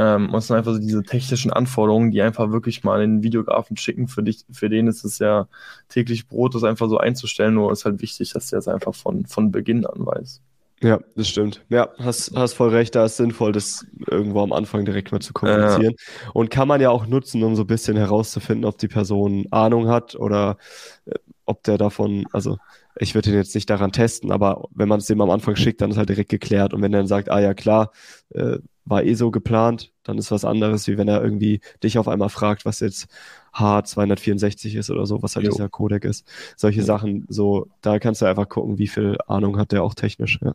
Ähm, 0.00 0.32
und 0.32 0.40
sind 0.40 0.56
einfach 0.56 0.72
so 0.72 0.78
diese 0.78 1.02
technischen 1.02 1.52
Anforderungen, 1.52 2.10
die 2.10 2.22
einfach 2.22 2.52
wirklich 2.52 2.84
mal 2.84 3.02
in 3.02 3.16
den 3.16 3.22
Videografen 3.22 3.76
schicken. 3.76 4.08
Für 4.08 4.22
dich, 4.22 4.46
für 4.50 4.70
den 4.70 4.86
ist 4.86 5.04
es 5.04 5.18
ja 5.18 5.46
täglich 5.90 6.26
Brot, 6.26 6.54
das 6.54 6.64
einfach 6.64 6.88
so 6.88 6.96
einzustellen. 6.96 7.52
Nur 7.52 7.70
ist 7.70 7.84
halt 7.84 8.00
wichtig, 8.00 8.32
dass 8.32 8.48
der 8.48 8.60
es 8.60 8.68
einfach 8.68 8.94
von, 8.94 9.26
von 9.26 9.52
Beginn 9.52 9.84
an 9.84 10.06
weiß. 10.06 10.40
Ja, 10.82 10.98
das 11.14 11.28
stimmt. 11.28 11.62
Ja, 11.68 11.90
hast, 11.98 12.32
hast 12.34 12.54
voll 12.54 12.70
recht, 12.70 12.94
da 12.94 13.04
ist 13.04 13.18
sinnvoll, 13.18 13.52
das 13.52 13.84
irgendwo 14.06 14.40
am 14.40 14.54
Anfang 14.54 14.86
direkt 14.86 15.12
mal 15.12 15.20
zu 15.20 15.34
kommunizieren. 15.34 15.94
Ja. 15.98 16.30
Und 16.32 16.50
kann 16.50 16.68
man 16.68 16.80
ja 16.80 16.88
auch 16.88 17.06
nutzen, 17.06 17.42
um 17.42 17.54
so 17.54 17.64
ein 17.64 17.66
bisschen 17.66 17.98
herauszufinden, 17.98 18.64
ob 18.64 18.78
die 18.78 18.88
Person 18.88 19.44
Ahnung 19.50 19.88
hat 19.88 20.14
oder 20.14 20.56
äh, 21.04 21.16
ob 21.44 21.62
der 21.64 21.76
davon, 21.76 22.24
also 22.32 22.56
ich 22.96 23.14
würde 23.14 23.28
ihn 23.28 23.36
jetzt 23.36 23.54
nicht 23.54 23.68
daran 23.68 23.92
testen, 23.92 24.32
aber 24.32 24.68
wenn 24.74 24.88
man 24.88 25.00
es 25.00 25.06
dem 25.06 25.20
am 25.20 25.28
Anfang 25.28 25.56
schickt, 25.56 25.82
dann 25.82 25.90
ist 25.90 25.98
halt 25.98 26.08
direkt 26.08 26.30
geklärt. 26.30 26.72
Und 26.72 26.80
wenn 26.80 26.94
er 26.94 27.00
dann 27.00 27.06
sagt, 27.08 27.30
ah 27.30 27.40
ja 27.40 27.52
klar, 27.52 27.92
äh, 28.30 28.58
war 28.84 29.04
eh 29.04 29.14
so 29.14 29.30
geplant, 29.30 29.92
dann 30.02 30.18
ist 30.18 30.30
was 30.30 30.44
anderes, 30.44 30.86
wie 30.88 30.98
wenn 30.98 31.08
er 31.08 31.22
irgendwie 31.22 31.60
dich 31.82 31.98
auf 31.98 32.08
einmal 32.08 32.28
fragt, 32.28 32.64
was 32.64 32.80
jetzt 32.80 33.08
H264 33.54 34.78
ist 34.78 34.90
oder 34.90 35.06
so, 35.06 35.22
was 35.22 35.36
halt 35.36 35.46
jo. 35.46 35.52
dieser 35.52 35.68
Codec 35.68 36.04
ist. 36.04 36.26
Solche 36.56 36.80
jo. 36.80 36.86
Sachen, 36.86 37.26
so, 37.28 37.68
da 37.82 37.98
kannst 37.98 38.22
du 38.22 38.26
einfach 38.26 38.48
gucken, 38.48 38.78
wie 38.78 38.88
viel 38.88 39.18
Ahnung 39.26 39.58
hat 39.58 39.72
der 39.72 39.82
auch 39.82 39.94
technisch, 39.94 40.38
ja. 40.42 40.54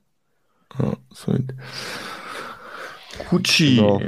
Ja, 0.79 0.93
sweet. 1.13 1.53
Gucci. 3.29 3.75
Genau. 3.75 4.01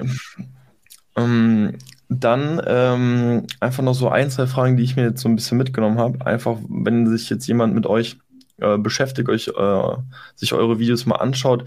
Ähm, 1.16 1.78
dann 2.10 2.62
ähm, 2.66 3.48
einfach 3.60 3.84
noch 3.84 3.94
so 3.94 4.10
ein, 4.10 4.30
zwei 4.30 4.48
Fragen, 4.48 4.78
die 4.78 4.84
ich 4.84 4.96
mir 4.96 5.04
jetzt 5.04 5.22
so 5.22 5.30
ein 5.30 5.36
bisschen 5.36 5.58
mitgenommen 5.58 5.98
habe. 5.98 6.26
Einfach, 6.26 6.58
wenn 6.70 7.08
sich 7.08 7.30
jetzt 7.30 7.48
jemand 7.48 7.74
mit 7.74 7.86
euch 7.86 8.18
äh, 8.60 8.78
beschäftigt, 8.78 9.30
euch 9.30 9.50
äh, 9.50 9.98
sich 10.36 10.54
eure 10.54 10.80
Videos 10.80 11.06
mal 11.06 11.16
anschaut, 11.16 11.66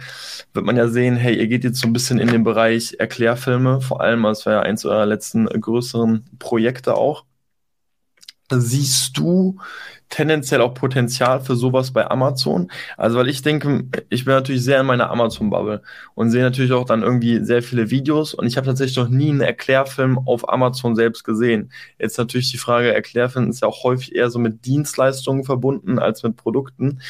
wird 0.53 0.65
man 0.65 0.77
ja 0.77 0.89
sehen, 0.89 1.17
hey, 1.17 1.37
ihr 1.37 1.47
geht 1.47 1.65
jetzt 1.65 1.81
so 1.81 1.87
ein 1.87 1.93
bisschen 1.93 2.19
in 2.19 2.29
den 2.29 2.45
Bereich 2.45 2.97
Erklärfilme, 2.99 3.81
vor 3.81 4.01
allem, 4.01 4.25
als 4.27 4.47
war 4.47 4.55
ja 4.55 4.61
eins 4.61 4.85
eurer 4.85 5.07
letzten 5.07 5.47
größeren 5.47 6.25
Projekte 6.39 6.95
auch. 6.95 7.25
Siehst 8.53 9.17
du 9.17 9.61
tendenziell 10.11 10.61
auch 10.61 10.75
Potenzial 10.75 11.41
für 11.41 11.57
sowas 11.57 11.93
bei 11.93 12.11
Amazon. 12.11 12.71
Also, 12.97 13.19
weil 13.19 13.29
ich 13.29 13.43
denke, 13.43 13.85
ich 14.11 14.25
bin 14.25 14.35
natürlich 14.35 14.63
sehr 14.63 14.81
in 14.81 14.87
meiner 14.87 15.11
Amazon-Bubble 15.11 15.83
und 16.15 16.31
sehe 16.31 16.43
natürlich 16.43 16.73
auch 16.73 16.85
dann 16.85 17.03
irgendwie 17.03 17.43
sehr 17.45 17.63
viele 17.63 17.91
Videos 17.91 18.35
und 18.35 18.47
ich 18.47 18.57
habe 18.57 18.67
tatsächlich 18.67 18.97
noch 18.97 19.09
nie 19.09 19.31
einen 19.31 19.41
Erklärfilm 19.41 20.19
auf 20.27 20.49
Amazon 20.49 20.97
selbst 20.97 21.25
gesehen. 21.25 21.73
Jetzt 21.99 22.19
natürlich 22.19 22.51
die 22.51 22.59
Frage, 22.59 22.93
Erklärfilm 22.93 23.49
ist 23.49 23.63
ja 23.63 23.69
auch 23.69 23.85
häufig 23.85 24.15
eher 24.15 24.31
so 24.31 24.39
mit 24.39 24.67
Dienstleistungen 24.67 25.45
verbunden 25.45 25.99
als 25.99 26.23
mit 26.23 26.37
Produkten. 26.37 27.01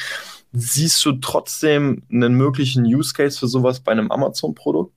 Siehst 0.53 1.03
du 1.05 1.13
trotzdem 1.13 2.03
einen 2.11 2.35
möglichen 2.35 2.85
Use 2.85 3.13
Case 3.13 3.39
für 3.39 3.47
sowas 3.47 3.79
bei 3.79 3.91
einem 3.91 4.11
Amazon-Produkt? 4.11 4.93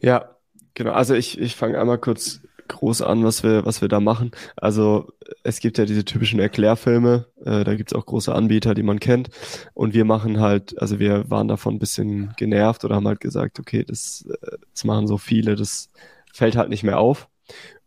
Ja, 0.00 0.36
genau. 0.74 0.92
Also 0.92 1.14
ich, 1.14 1.40
ich 1.40 1.56
fange 1.56 1.80
einmal 1.80 1.98
kurz 1.98 2.40
groß 2.68 3.02
an, 3.02 3.24
was 3.24 3.42
wir, 3.42 3.64
was 3.64 3.80
wir 3.80 3.88
da 3.88 4.00
machen. 4.00 4.30
Also 4.56 5.12
es 5.42 5.60
gibt 5.60 5.78
ja 5.78 5.84
diese 5.84 6.04
typischen 6.04 6.40
Erklärfilme, 6.40 7.26
äh, 7.44 7.64
da 7.64 7.74
gibt 7.74 7.92
es 7.92 7.98
auch 7.98 8.06
große 8.06 8.34
Anbieter, 8.34 8.74
die 8.74 8.82
man 8.82 9.00
kennt. 9.00 9.30
Und 9.74 9.94
wir 9.94 10.04
machen 10.04 10.40
halt, 10.40 10.80
also 10.80 10.98
wir 10.98 11.30
waren 11.30 11.48
davon 11.48 11.74
ein 11.74 11.78
bisschen 11.78 12.34
genervt 12.36 12.84
oder 12.84 12.96
haben 12.96 13.08
halt 13.08 13.20
gesagt, 13.20 13.58
okay, 13.58 13.84
das, 13.84 14.26
äh, 14.42 14.56
das 14.72 14.84
machen 14.84 15.06
so 15.06 15.18
viele, 15.18 15.56
das 15.56 15.90
fällt 16.32 16.56
halt 16.56 16.68
nicht 16.68 16.84
mehr 16.84 16.98
auf. 16.98 17.28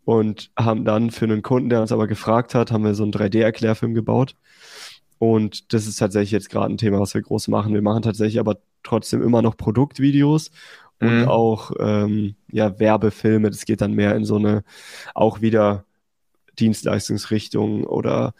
Und 0.03 0.51
haben 0.57 0.83
dann 0.83 1.11
für 1.11 1.25
einen 1.25 1.43
Kunden, 1.43 1.69
der 1.69 1.81
uns 1.81 1.91
aber 1.91 2.07
gefragt 2.07 2.55
hat, 2.55 2.71
haben 2.71 2.83
wir 2.83 2.95
so 2.95 3.03
einen 3.03 3.13
3D-Erklärfilm 3.13 3.93
gebaut. 3.93 4.35
Und 5.19 5.71
das 5.73 5.85
ist 5.85 5.97
tatsächlich 5.97 6.31
jetzt 6.31 6.49
gerade 6.49 6.73
ein 6.73 6.77
Thema, 6.77 6.99
was 6.99 7.13
wir 7.13 7.21
groß 7.21 7.47
machen. 7.47 7.75
Wir 7.75 7.83
machen 7.83 8.01
tatsächlich 8.01 8.39
aber 8.39 8.57
trotzdem 8.81 9.21
immer 9.21 9.43
noch 9.43 9.55
Produktvideos 9.55 10.49
und 11.01 11.21
mhm. 11.21 11.27
auch 11.27 11.71
ähm, 11.79 12.35
ja, 12.51 12.79
Werbefilme. 12.79 13.49
Das 13.49 13.65
geht 13.65 13.81
dann 13.81 13.93
mehr 13.93 14.15
in 14.15 14.23
so 14.23 14.37
eine 14.37 14.63
auch 15.13 15.41
wieder 15.41 15.83
Dienstleistungsrichtung 16.59 17.83
oder 17.83 18.33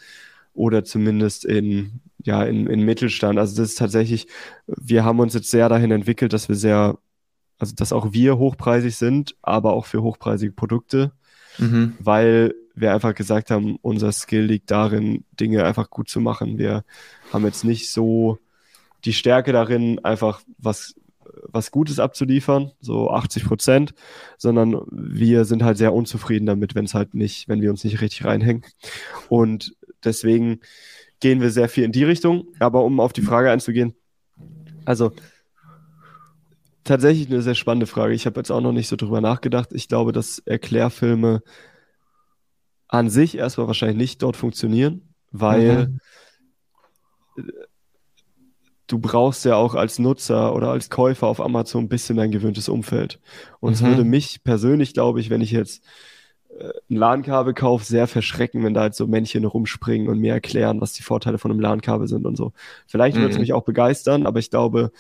oder 0.54 0.84
zumindest 0.84 1.44
in 1.44 2.02
ja 2.24 2.44
in, 2.44 2.68
in 2.68 2.84
Mittelstand. 2.86 3.40
Also 3.40 3.56
das 3.56 3.72
ist 3.72 3.80
tatsächlich, 3.80 4.28
wir 4.68 5.04
haben 5.04 5.20
uns 5.20 5.34
jetzt 5.34 5.50
sehr 5.50 5.70
dahin 5.70 5.92
entwickelt, 5.92 6.34
dass 6.34 6.50
wir 6.50 6.56
sehr, 6.56 6.98
also 7.58 7.74
dass 7.76 7.94
auch 7.94 8.14
wir 8.14 8.38
hochpreisig 8.38 8.96
sind, 8.96 9.36
aber 9.42 9.74
auch 9.74 9.86
für 9.86 10.04
hochpreisige 10.04 10.52
Produkte, 10.52 11.14
mhm. 11.58 11.96
weil 12.00 12.54
wir 12.76 12.94
einfach 12.94 13.16
gesagt 13.16 13.52
haben, 13.52 13.78
unser 13.82 14.12
Skill 14.12 14.44
liegt 14.44 14.72
darin, 14.72 15.26
Dinge 15.32 15.66
einfach 15.66 15.90
gut 15.90 16.10
zu 16.10 16.22
machen. 16.22 16.58
Wir 16.58 16.84
haben 17.34 17.46
jetzt 17.46 17.64
nicht 17.64 17.92
so 17.92 18.38
die 19.04 19.14
Stärke 19.14 19.52
darin, 19.52 20.00
einfach 20.06 20.42
was 20.58 20.96
was 21.48 21.72
Gutes 21.72 22.00
abzuliefern, 22.00 22.72
so 22.80 23.10
80 23.10 23.46
Prozent, 23.46 23.94
sondern 24.38 24.82
wir 24.92 25.46
sind 25.46 25.64
halt 25.64 25.78
sehr 25.78 25.94
unzufrieden 25.94 26.46
damit, 26.46 26.76
wenn 26.76 26.86
es 26.86 26.94
halt 26.94 27.14
nicht, 27.14 27.48
wenn 27.48 27.62
wir 27.62 27.70
uns 27.70 27.84
nicht 27.84 28.02
richtig 28.02 28.26
reinhängen. 28.26 28.64
Und 29.30 29.76
deswegen 30.04 30.60
gehen 31.20 31.42
wir 31.42 31.52
sehr 31.52 31.70
viel 31.70 31.84
in 31.84 31.92
die 31.92 32.04
Richtung. 32.04 32.48
Aber 32.60 32.84
um 32.84 33.00
auf 33.00 33.14
die 33.14 33.22
Frage 33.22 33.52
einzugehen, 33.52 33.94
also 34.86 35.12
tatsächlich 36.84 37.28
eine 37.28 37.42
sehr 37.42 37.56
spannende 37.56 37.88
Frage. 37.88 38.14
Ich 38.14 38.26
habe 38.26 38.40
jetzt 38.40 38.52
auch 38.52 38.62
noch 38.62 38.74
nicht 38.74 38.88
so 38.88 38.96
drüber 38.96 39.22
nachgedacht. 39.22 39.70
Ich 39.74 39.88
glaube, 39.88 40.12
dass 40.12 40.40
Erklärfilme 40.40 41.44
an 42.88 43.10
sich 43.10 43.38
erstmal 43.38 43.68
wahrscheinlich 43.68 43.98
nicht 43.98 44.22
dort 44.22 44.36
funktionieren, 44.36 45.14
weil 45.32 45.88
mhm 45.88 46.00
du 48.92 49.00
brauchst 49.00 49.46
ja 49.46 49.56
auch 49.56 49.76
als 49.76 50.00
Nutzer 50.00 50.54
oder 50.54 50.70
als 50.70 50.90
Käufer 50.90 51.28
auf 51.28 51.40
Amazon 51.40 51.86
ein 51.86 51.90
bisschen 51.90 52.18
dein 52.18 52.32
gewöhntes 52.32 52.68
Umfeld. 52.68 53.20
Und 53.60 53.70
mhm. 53.70 53.74
es 53.74 53.84
würde 53.84 54.04
mich 54.04 54.44
persönlich, 54.44 54.94
glaube 54.94 55.22
ich, 55.22 55.30
wenn 55.30 55.40
ich 55.40 55.52
jetzt 55.52 55.84
äh, 56.60 56.72
ein 56.90 56.96
LAN-Kabel 56.98 57.54
kaufe, 57.54 57.86
sehr 57.86 58.08
verschrecken, 58.08 58.64
wenn 58.64 58.74
da 58.74 58.82
halt 58.82 58.96
so 58.96 59.08
Männchen 59.08 59.46
rumspringen 59.46 60.10
und 60.10 60.20
mir 60.20 60.34
erklären, 60.34 60.82
was 60.82 60.92
die 60.94 61.04
Vorteile 61.04 61.38
von 61.38 61.52
einem 61.52 61.62
LAN-Kabel 61.62 62.08
sind 62.08 62.26
und 62.26 62.36
so. 62.36 62.52
Vielleicht 62.86 63.16
mhm. 63.16 63.22
würde 63.22 63.34
es 63.34 63.40
mich 63.40 63.54
auch 63.54 63.64
begeistern, 63.64 64.26
aber 64.26 64.40
ich 64.40 64.50
glaube, 64.50 64.92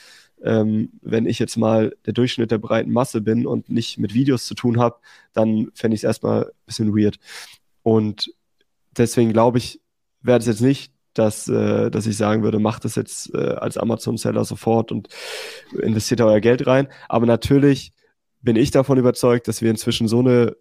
ähm, 0.41 0.93
wenn 1.01 1.25
ich 1.25 1.37
jetzt 1.37 1.57
mal 1.57 1.93
der 2.05 2.13
Durchschnitt 2.13 2.51
der 2.51 2.57
breiten 2.57 2.91
Masse 2.91 3.19
bin 3.19 3.45
und 3.45 3.69
nicht 3.69 3.97
mit 3.97 4.13
Videos 4.13 4.45
zu 4.45 4.55
tun 4.55 4.79
habe, 4.79 4.95
dann 5.33 5.69
fände 5.73 5.95
ich 5.95 5.99
es 5.99 6.05
erstmal 6.05 6.45
ein 6.45 6.51
bisschen 6.65 6.97
weird. 6.97 7.19
Und 7.83 8.33
deswegen 8.95 9.33
glaube 9.33 9.57
ich, 9.57 9.81
wäre 10.21 10.39
es 10.39 10.45
jetzt 10.45 10.61
nicht 10.61 10.93
dass, 11.13 11.47
äh, 11.47 11.91
dass 11.91 12.05
ich 12.05 12.17
sagen 12.17 12.43
würde, 12.43 12.59
macht 12.59 12.85
das 12.85 12.95
jetzt 12.95 13.33
äh, 13.33 13.37
als 13.37 13.77
Amazon-Seller 13.77 14.45
sofort 14.45 14.91
und 14.91 15.09
investiert 15.81 16.21
euer 16.21 16.39
Geld 16.39 16.65
rein. 16.67 16.87
Aber 17.09 17.25
natürlich 17.25 17.91
bin 18.41 18.55
ich 18.55 18.71
davon 18.71 18.97
überzeugt, 18.97 19.47
dass 19.47 19.61
wir 19.61 19.69
inzwischen 19.69 20.07
so 20.07 20.19
eine 20.19 20.55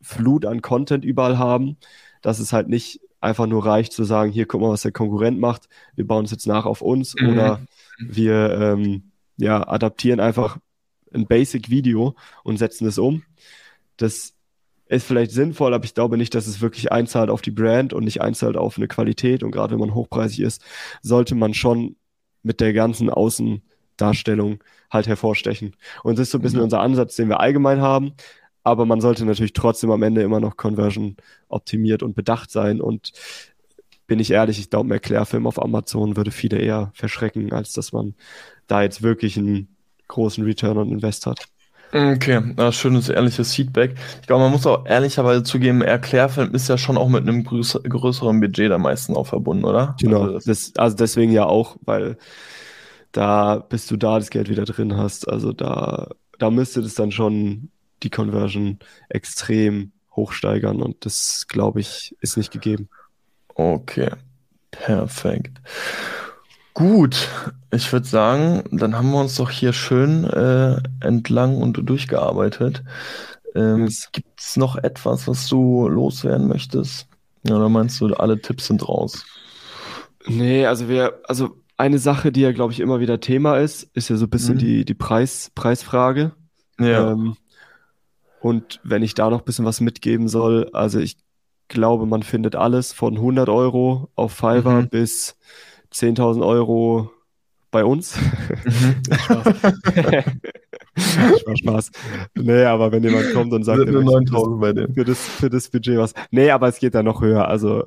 Flut 0.00 0.46
an 0.46 0.62
Content 0.62 1.04
überall 1.04 1.38
haben, 1.38 1.76
dass 2.22 2.38
es 2.38 2.52
halt 2.52 2.68
nicht 2.68 3.00
einfach 3.20 3.46
nur 3.46 3.64
reicht 3.64 3.92
zu 3.92 4.04
sagen, 4.04 4.32
hier 4.32 4.46
guck 4.46 4.60
mal, 4.60 4.70
was 4.70 4.82
der 4.82 4.92
Konkurrent 4.92 5.38
macht, 5.38 5.68
wir 5.94 6.06
bauen 6.06 6.24
es 6.24 6.32
jetzt 6.32 6.46
nach 6.46 6.66
auf 6.66 6.82
uns 6.82 7.14
mhm. 7.14 7.28
oder 7.30 7.60
wir 7.98 8.50
ähm, 8.58 9.12
ja, 9.36 9.66
adaptieren 9.66 10.20
einfach 10.20 10.58
ein 11.14 11.26
Basic-Video 11.26 12.16
und 12.42 12.58
setzen 12.58 12.86
es 12.86 12.98
um. 12.98 13.22
Das 13.96 14.34
ist 14.92 15.06
vielleicht 15.06 15.30
sinnvoll, 15.30 15.74
aber 15.74 15.84
ich 15.84 15.94
glaube 15.94 16.16
nicht, 16.16 16.34
dass 16.34 16.46
es 16.46 16.60
wirklich 16.60 16.92
einzahlt 16.92 17.30
auf 17.30 17.42
die 17.42 17.50
Brand 17.50 17.92
und 17.92 18.04
nicht 18.04 18.20
einzahlt 18.20 18.56
auf 18.56 18.76
eine 18.76 18.88
Qualität. 18.88 19.42
Und 19.42 19.50
gerade 19.50 19.72
wenn 19.72 19.80
man 19.80 19.94
hochpreisig 19.94 20.40
ist, 20.40 20.62
sollte 21.00 21.34
man 21.34 21.54
schon 21.54 21.96
mit 22.42 22.60
der 22.60 22.72
ganzen 22.72 23.08
Außendarstellung 23.08 24.62
halt 24.90 25.06
hervorstechen. 25.06 25.74
Und 26.02 26.18
das 26.18 26.28
ist 26.28 26.32
so 26.32 26.38
ein 26.38 26.42
bisschen 26.42 26.58
mhm. 26.58 26.64
unser 26.64 26.80
Ansatz, 26.80 27.16
den 27.16 27.28
wir 27.28 27.40
allgemein 27.40 27.80
haben. 27.80 28.12
Aber 28.64 28.86
man 28.86 29.00
sollte 29.00 29.24
natürlich 29.24 29.54
trotzdem 29.54 29.90
am 29.90 30.02
Ende 30.02 30.22
immer 30.22 30.40
noch 30.40 30.56
Conversion 30.56 31.16
optimiert 31.48 32.02
und 32.02 32.14
bedacht 32.14 32.50
sein. 32.50 32.80
Und 32.80 33.12
bin 34.06 34.20
ich 34.20 34.30
ehrlich, 34.30 34.58
ich 34.58 34.70
glaube, 34.70 34.88
ein 34.88 34.92
Erklärfilm 34.92 35.46
auf 35.46 35.60
Amazon 35.60 36.16
würde 36.16 36.30
viele 36.30 36.58
eher 36.58 36.90
verschrecken, 36.94 37.52
als 37.52 37.72
dass 37.72 37.92
man 37.92 38.14
da 38.66 38.82
jetzt 38.82 39.02
wirklich 39.02 39.38
einen 39.38 39.74
großen 40.08 40.44
Return 40.44 40.76
on 40.76 40.92
Invest 40.92 41.26
hat. 41.26 41.48
Okay, 41.94 42.40
ja, 42.56 42.72
schönes, 42.72 43.10
ehrliches 43.10 43.54
Feedback. 43.54 43.94
Ich 44.22 44.26
glaube, 44.26 44.44
man 44.44 44.52
muss 44.52 44.66
auch 44.66 44.86
ehrlicherweise 44.86 45.42
zugeben, 45.42 45.82
Erklärfilm 45.82 46.54
ist 46.54 46.68
ja 46.68 46.78
schon 46.78 46.96
auch 46.96 47.08
mit 47.10 47.22
einem 47.22 47.44
größer, 47.44 47.80
größeren 47.80 48.40
Budget 48.40 48.70
da 48.70 48.78
meistens 48.78 49.14
auch 49.14 49.26
verbunden, 49.26 49.64
oder? 49.64 49.94
Genau, 50.00 50.22
also, 50.22 50.38
das, 50.38 50.72
also 50.76 50.96
deswegen 50.96 51.32
ja 51.32 51.44
auch, 51.44 51.76
weil 51.82 52.16
da, 53.12 53.56
bis 53.56 53.86
du 53.86 53.98
da 53.98 54.18
das 54.18 54.30
Geld 54.30 54.48
wieder 54.48 54.64
drin 54.64 54.96
hast, 54.96 55.28
also 55.28 55.52
da, 55.52 56.08
da 56.38 56.50
müsste 56.50 56.80
das 56.80 56.94
dann 56.94 57.12
schon 57.12 57.70
die 58.02 58.10
Conversion 58.10 58.78
extrem 59.10 59.92
hochsteigern 60.16 60.80
und 60.80 61.04
das, 61.04 61.46
glaube 61.46 61.80
ich, 61.80 62.16
ist 62.20 62.38
nicht 62.38 62.52
gegeben. 62.52 62.88
Okay, 63.54 64.10
perfekt. 64.70 65.60
Gut, 66.74 67.28
ich 67.70 67.92
würde 67.92 68.06
sagen, 68.06 68.64
dann 68.70 68.96
haben 68.96 69.10
wir 69.10 69.20
uns 69.20 69.36
doch 69.36 69.50
hier 69.50 69.72
schön 69.72 70.24
äh, 70.24 70.76
entlang 71.00 71.58
und 71.58 71.74
durchgearbeitet. 71.88 72.82
Ähm, 73.54 73.90
Gibt 74.12 74.40
es 74.40 74.56
noch 74.56 74.76
etwas, 74.76 75.28
was 75.28 75.48
du 75.48 75.86
loswerden 75.88 76.48
möchtest? 76.48 77.08
Oder 77.44 77.68
meinst 77.68 78.00
du, 78.00 78.06
alle 78.14 78.40
Tipps 78.40 78.68
sind 78.68 78.88
raus? 78.88 79.26
Nee, 80.26 80.66
also 80.66 80.88
wir, 80.88 81.20
also 81.24 81.56
eine 81.76 81.98
Sache, 81.98 82.32
die 82.32 82.40
ja, 82.40 82.52
glaube 82.52 82.72
ich, 82.72 82.80
immer 82.80 83.00
wieder 83.00 83.20
Thema 83.20 83.58
ist, 83.58 83.90
ist 83.94 84.08
ja 84.08 84.16
so 84.16 84.26
ein 84.26 84.30
bisschen 84.30 84.54
mhm. 84.54 84.60
die, 84.60 84.84
die 84.84 84.94
Preis, 84.94 85.50
Preisfrage. 85.54 86.32
Ja. 86.78 87.12
Ähm, 87.12 87.36
und 88.40 88.80
wenn 88.82 89.02
ich 89.02 89.14
da 89.14 89.30
noch 89.30 89.40
ein 89.40 89.44
bisschen 89.44 89.64
was 89.64 89.80
mitgeben 89.80 90.28
soll, 90.28 90.70
also 90.72 91.00
ich 91.00 91.16
glaube, 91.68 92.06
man 92.06 92.22
findet 92.22 92.56
alles 92.56 92.92
von 92.92 93.14
100 93.16 93.48
Euro 93.48 94.08
auf 94.14 94.32
Fiverr 94.32 94.82
mhm. 94.82 94.88
bis 94.88 95.36
10.000 95.92 96.46
Euro 96.46 97.10
bei 97.70 97.84
uns. 97.84 98.16
Mhm. 98.16 99.02
Spaß. 99.14 99.54
Spaß. 101.58 101.90
Nee, 102.34 102.64
aber 102.64 102.92
wenn 102.92 103.02
jemand 103.02 103.32
kommt 103.32 103.52
und 103.52 103.64
sagt, 103.64 103.88
nur 103.88 104.04
9000 104.04 104.60
bei 104.60 104.72
dem. 104.72 104.94
Für 104.94 105.04
das, 105.04 105.26
für 105.26 105.50
das 105.50 105.68
Budget 105.68 105.98
was. 105.98 106.14
Nee, 106.30 106.50
aber 106.50 106.68
es 106.68 106.78
geht 106.78 106.94
da 106.94 107.02
noch 107.02 107.22
höher. 107.22 107.48
Also 107.48 107.84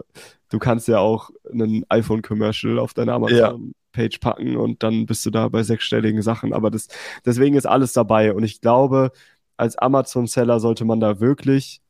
du 0.49 0.60
kannst 0.60 0.88
ja 0.88 0.99
auch 0.99 1.30
einen 1.51 1.86
iPhone-Commercial 1.89 2.80
auf 2.80 2.93
deine 2.93 3.14
Amazon-Page 3.14 4.20
packen 4.20 4.58
und 4.58 4.84
dann 4.84 5.06
bist 5.06 5.26
du 5.26 5.30
da 5.30 5.47
bei 5.49 5.64
sechsstelligen 5.64 6.24
Sachen. 6.24 6.51
Aber 6.51 6.72
das, 6.72 6.88
deswegen 7.26 7.56
ist 7.56 7.68
alles 7.68 7.93
dabei. 7.93 8.34
Und 8.34 8.43
ich 8.43 8.62
glaube, 8.62 9.12
als 9.56 9.78
Amazon-Seller 9.78 10.60
sollte 10.60 10.84
man 10.84 10.99
da 10.99 11.20
wirklich 11.20 11.82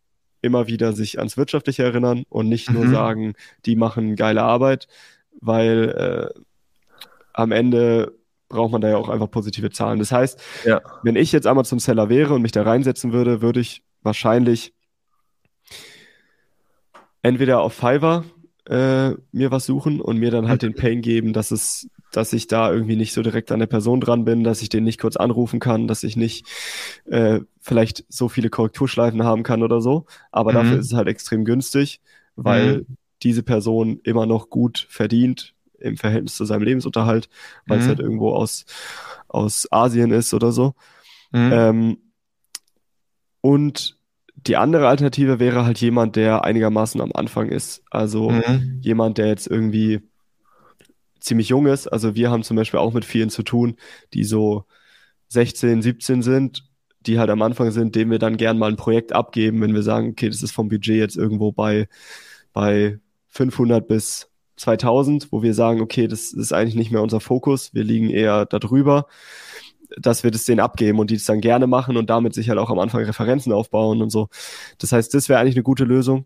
immer 0.42 0.68
wieder 0.68 0.94
sich 0.94 1.18
ans 1.18 1.38
Wirtschaftliche 1.38 1.84
erinnern 1.84 2.24
und 2.30 2.50
nicht 2.50 2.70
nur 2.70 2.86
mhm. 2.86 2.92
sagen, 2.92 3.34
die 3.66 3.76
machen 3.76 4.16
geile 4.16 4.44
Arbeit, 4.44 4.88
weil 5.42 6.32
äh, 6.36 6.40
am 7.34 7.52
Ende 7.52 8.14
braucht 8.50 8.72
man 8.72 8.82
da 8.82 8.90
ja 8.90 8.98
auch 8.98 9.10
einfach 9.10 9.30
positive 9.30 9.72
Zahlen. 9.72 10.00
Das 10.00 10.12
heißt, 10.12 10.42
ja. 10.66 10.82
wenn 11.04 11.16
ich 11.16 11.32
jetzt 11.32 11.48
Amazon 11.48 11.80
Seller 11.80 12.10
wäre 12.10 12.34
und 12.34 12.42
mich 12.42 12.52
da 12.52 12.64
reinsetzen 12.64 13.12
würde, 13.12 13.42
würde 13.42 13.60
ich 13.60 13.84
wahrscheinlich 14.02 14.74
entweder 17.22 17.62
auf 17.62 17.74
Fiverr 17.74 18.24
äh, 18.68 19.12
mir 19.32 19.52
was 19.52 19.66
suchen 19.66 20.00
und 20.00 20.18
mir 20.18 20.32
dann 20.32 20.48
halt 20.48 20.62
den 20.62 20.76
Pain 20.76 21.02
geben, 21.02 21.34
dass 21.34 21.52
es, 21.52 21.88
dass 22.12 22.34
ich 22.34 22.48
da 22.48 22.72
irgendwie 22.72 22.96
nicht 22.96 23.14
so 23.14 23.22
direkt 23.22 23.52
an 23.52 23.60
der 23.60 23.68
Person 23.68 24.00
dran 24.00 24.26
bin, 24.26 24.44
dass 24.44 24.62
ich 24.62 24.70
den 24.70 24.84
nicht 24.84 25.00
kurz 25.00 25.18
anrufen 25.18 25.60
kann, 25.60 25.88
dass 25.88 26.04
ich 26.04 26.16
nicht 26.16 26.48
äh, 27.06 27.42
vielleicht 27.60 28.06
so 28.10 28.30
viele 28.30 28.50
Korrekturschleifen 28.50 29.24
haben 29.24 29.44
kann 29.44 29.64
oder 29.64 29.82
so. 29.82 30.06
Aber 30.32 30.52
mhm. 30.52 30.56
dafür 30.56 30.80
ist 30.80 30.88
es 30.88 30.94
halt 30.94 31.08
extrem 31.08 31.46
günstig, 31.46 32.00
weil 32.36 32.78
mhm 32.78 32.98
diese 33.26 33.44
Person 33.44 34.00
immer 34.04 34.26
noch 34.26 34.50
gut 34.50 34.88
verdient 34.90 35.54
im 35.80 35.98
Verhältnis 35.98 36.36
zu 36.36 36.46
seinem 36.46 36.64
Lebensunterhalt, 36.64 37.28
weil 37.66 37.78
mhm. 37.78 37.84
es 37.84 37.90
halt 37.90 38.00
irgendwo 38.00 38.32
aus, 38.32 38.66
aus 39.28 39.68
Asien 39.72 40.12
ist 40.12 40.34
oder 40.34 40.54
so. 40.54 40.76
Mhm. 41.32 41.52
Ähm, 41.52 41.98
und 43.42 43.98
die 44.36 44.58
andere 44.58 44.88
Alternative 44.88 45.40
wäre 45.40 45.66
halt 45.66 45.80
jemand, 45.82 46.16
der 46.16 46.44
einigermaßen 46.44 47.02
am 47.02 47.12
Anfang 47.14 47.50
ist. 47.50 47.84
Also 47.90 48.30
mhm. 48.30 48.80
jemand, 48.82 49.18
der 49.18 49.28
jetzt 49.28 49.48
irgendwie 49.48 50.02
ziemlich 51.20 51.50
jung 51.50 51.66
ist. 51.66 51.88
Also 51.88 52.16
wir 52.16 52.30
haben 52.30 52.44
zum 52.44 52.56
Beispiel 52.56 52.80
auch 52.80 52.94
mit 52.94 53.06
vielen 53.06 53.30
zu 53.30 53.44
tun, 53.44 53.76
die 54.14 54.24
so 54.24 54.66
16, 55.30 55.82
17 55.82 56.22
sind, 56.22 56.70
die 57.02 57.20
halt 57.20 57.30
am 57.30 57.42
Anfang 57.42 57.72
sind, 57.72 57.96
denen 57.96 58.12
wir 58.12 58.20
dann 58.20 58.38
gern 58.38 58.58
mal 58.58 58.70
ein 58.70 58.78
Projekt 58.78 59.14
abgeben, 59.14 59.62
wenn 59.62 59.74
wir 59.74 59.84
sagen, 59.84 60.10
okay, 60.10 60.30
das 60.30 60.44
ist 60.44 60.52
vom 60.52 60.70
Budget 60.70 60.98
jetzt 60.98 61.18
irgendwo 61.18 61.52
bei, 61.52 61.88
bei 62.54 63.00
500 63.36 63.86
bis 63.86 64.30
2000, 64.56 65.32
wo 65.32 65.44
wir 65.44 65.54
sagen, 65.54 65.82
okay, 65.82 66.08
das 66.08 66.32
ist 66.32 66.54
eigentlich 66.54 66.76
nicht 66.76 66.92
mehr 66.92 67.02
unser 67.02 67.20
Fokus, 67.20 67.74
wir 67.74 67.84
liegen 67.84 68.10
eher 68.10 68.46
darüber, 68.46 69.08
dass 69.98 70.24
wir 70.24 70.32
das 70.32 70.46
denen 70.46 70.62
abgeben 70.62 71.00
und 71.00 71.12
die 71.12 71.16
es 71.16 71.26
dann 71.26 71.42
gerne 71.42 71.68
machen 71.68 71.98
und 71.98 72.10
damit 72.10 72.34
sich 72.34 72.50
halt 72.50 72.60
auch 72.60 72.70
am 72.70 72.80
Anfang 72.80 73.04
Referenzen 73.04 73.52
aufbauen 73.52 74.02
und 74.02 74.10
so. 74.10 74.30
Das 74.78 74.94
heißt, 74.94 75.14
das 75.14 75.28
wäre 75.28 75.40
eigentlich 75.40 75.56
eine 75.56 75.64
gute 75.64 75.84
Lösung, 75.84 76.26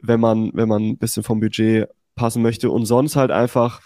wenn 0.00 0.20
man, 0.20 0.50
wenn 0.52 0.68
man 0.68 0.82
ein 0.82 0.98
bisschen 0.98 1.22
vom 1.22 1.40
Budget 1.40 1.88
passen 2.14 2.42
möchte 2.42 2.70
und 2.70 2.84
sonst 2.84 3.16
halt 3.16 3.30
einfach, 3.30 3.80